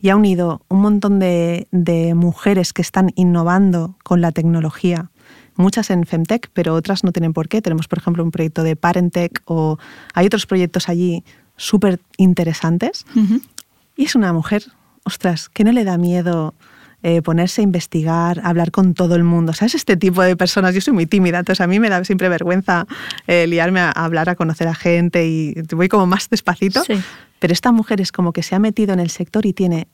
y 0.00 0.10
ha 0.10 0.16
unido 0.16 0.62
un 0.68 0.80
montón 0.80 1.18
de, 1.18 1.68
de, 1.70 2.14
mujeres 2.14 2.72
que 2.72 2.82
están 2.82 3.12
innovando 3.16 3.96
con 4.02 4.20
la 4.20 4.32
tecnología, 4.32 5.10
muchas 5.56 5.90
en 5.90 6.04
Femtech, 6.04 6.50
pero 6.52 6.74
otras 6.74 7.04
no 7.04 7.12
tienen 7.12 7.32
por 7.32 7.48
qué. 7.48 7.62
Tenemos, 7.62 7.88
por 7.88 7.98
ejemplo, 7.98 8.22
un 8.22 8.30
proyecto 8.30 8.62
de 8.62 8.76
Parentech 8.76 9.42
o 9.46 9.78
hay 10.14 10.26
otros 10.26 10.46
proyectos 10.46 10.88
allí 10.88 11.24
súper 11.56 12.00
interesantes. 12.18 13.06
Y 13.96 14.04
es 14.04 14.14
una 14.14 14.32
mujer, 14.32 14.64
ostras, 15.04 15.48
que 15.48 15.64
no 15.64 15.72
le 15.72 15.84
da 15.84 15.96
miedo 15.96 16.54
eh, 17.02 17.22
ponerse 17.22 17.60
a 17.60 17.64
investigar, 17.64 18.40
hablar 18.42 18.70
con 18.70 18.94
todo 18.94 19.14
el 19.16 19.24
mundo. 19.24 19.52
¿Sabes? 19.52 19.74
Este 19.74 19.96
tipo 19.96 20.22
de 20.22 20.36
personas, 20.36 20.74
yo 20.74 20.80
soy 20.80 20.94
muy 20.94 21.06
tímida, 21.06 21.38
entonces 21.38 21.60
a 21.60 21.66
mí 21.66 21.78
me 21.78 21.88
da 21.88 22.04
siempre 22.04 22.28
vergüenza 22.28 22.86
eh, 23.26 23.46
liarme 23.46 23.80
a, 23.80 23.90
hablar, 23.90 24.28
a 24.28 24.34
conocer 24.34 24.68
a 24.68 24.74
gente 24.74 25.26
y 25.26 25.54
voy 25.72 25.88
como 25.88 26.06
más 26.06 26.28
despacito. 26.28 26.82
Pero 27.38 27.52
esta 27.52 27.70
mujer 27.72 28.00
es 28.00 28.12
como 28.12 28.32
que 28.32 28.42
se 28.42 28.54
ha 28.54 28.58
metido 28.58 28.92
en 28.92 29.00
el 29.00 29.10
sector 29.10 29.46
y 29.46 29.52
tiene 29.52 29.88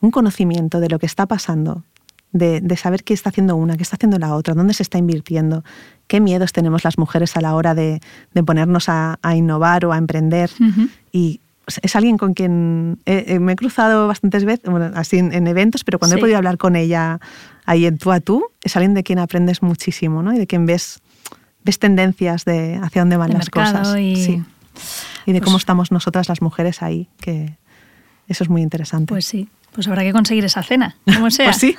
un 0.00 0.10
conocimiento 0.10 0.80
de 0.80 0.88
lo 0.88 0.98
que 0.98 1.06
está 1.06 1.26
pasando, 1.26 1.84
de, 2.32 2.76
saber 2.76 3.04
qué 3.04 3.14
está 3.14 3.30
haciendo 3.30 3.56
una, 3.56 3.76
qué 3.76 3.82
está 3.82 3.96
haciendo 3.96 4.18
la 4.18 4.34
otra, 4.34 4.54
dónde 4.54 4.74
se 4.74 4.82
está 4.82 4.98
invirtiendo, 4.98 5.64
qué 6.06 6.20
miedos 6.20 6.52
tenemos 6.52 6.84
las 6.84 6.98
mujeres 6.98 7.36
a 7.36 7.40
la 7.40 7.54
hora 7.54 7.74
de, 7.74 8.00
ponernos 8.44 8.88
a, 8.88 9.18
innovar 9.34 9.84
o 9.84 9.92
a 9.92 9.98
emprender. 9.98 10.50
Y 11.12 11.40
es 11.66 11.96
alguien 11.96 12.16
con 12.16 12.34
quien 12.34 13.00
me 13.04 13.52
he 13.52 13.56
cruzado 13.56 14.06
bastantes 14.06 14.44
veces, 14.44 14.70
bueno, 14.70 14.90
así 14.94 15.18
en, 15.18 15.46
eventos, 15.46 15.84
pero 15.84 15.98
cuando 15.98 16.16
he 16.16 16.20
podido 16.20 16.36
hablar 16.36 16.58
con 16.58 16.76
ella 16.76 17.20
ahí 17.64 17.86
en 17.86 17.98
tú 17.98 18.12
a 18.12 18.20
tú, 18.20 18.46
es 18.62 18.76
alguien 18.76 18.94
de 18.94 19.02
quien 19.02 19.18
aprendes 19.18 19.62
muchísimo, 19.62 20.22
¿no? 20.22 20.32
Y 20.32 20.38
de 20.38 20.46
quien 20.46 20.66
ves, 20.66 21.00
ves 21.64 21.78
tendencias 21.78 22.44
de 22.44 22.76
hacia 22.76 23.02
dónde 23.02 23.16
van 23.16 23.32
las 23.32 23.50
cosas. 23.50 23.96
Y... 23.98 24.16
Sí. 24.16 24.42
Y 25.24 25.32
de 25.32 25.40
cómo 25.40 25.54
pues 25.54 25.62
estamos 25.62 25.90
nosotras 25.90 26.28
las 26.28 26.40
mujeres 26.40 26.82
ahí, 26.82 27.08
que 27.20 27.56
eso 28.28 28.44
es 28.44 28.50
muy 28.50 28.62
interesante. 28.62 29.08
Pues 29.08 29.24
sí. 29.24 29.48
Pues 29.76 29.86
habrá 29.88 30.02
que 30.02 30.12
conseguir 30.12 30.44
esa 30.44 30.62
cena, 30.62 30.96
como 31.04 31.30
sea. 31.30 31.46
pues 31.46 31.58
sí, 31.58 31.76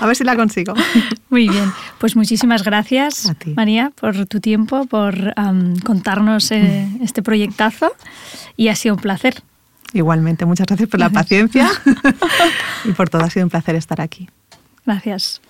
a 0.00 0.06
ver 0.06 0.16
si 0.16 0.24
la 0.24 0.36
consigo. 0.36 0.74
Muy 1.30 1.48
bien, 1.48 1.72
pues 1.98 2.16
muchísimas 2.16 2.64
gracias, 2.64 3.32
María, 3.54 3.92
por 3.98 4.26
tu 4.26 4.40
tiempo, 4.40 4.84
por 4.86 5.34
contarnos 5.84 6.50
eh, 6.50 6.88
este 7.00 7.22
proyectazo 7.22 7.92
y 8.56 8.68
ha 8.68 8.74
sido 8.74 8.96
un 8.96 9.00
placer. 9.00 9.42
Igualmente, 9.94 10.44
muchas 10.44 10.66
gracias 10.66 10.88
por 10.88 11.00
la 11.00 11.08
paciencia 11.08 11.70
y 12.84 12.92
por 12.92 13.08
todo, 13.08 13.22
ha 13.22 13.30
sido 13.30 13.46
un 13.46 13.50
placer 13.50 13.74
estar 13.74 14.00
aquí. 14.00 14.28
Gracias. 14.84 15.40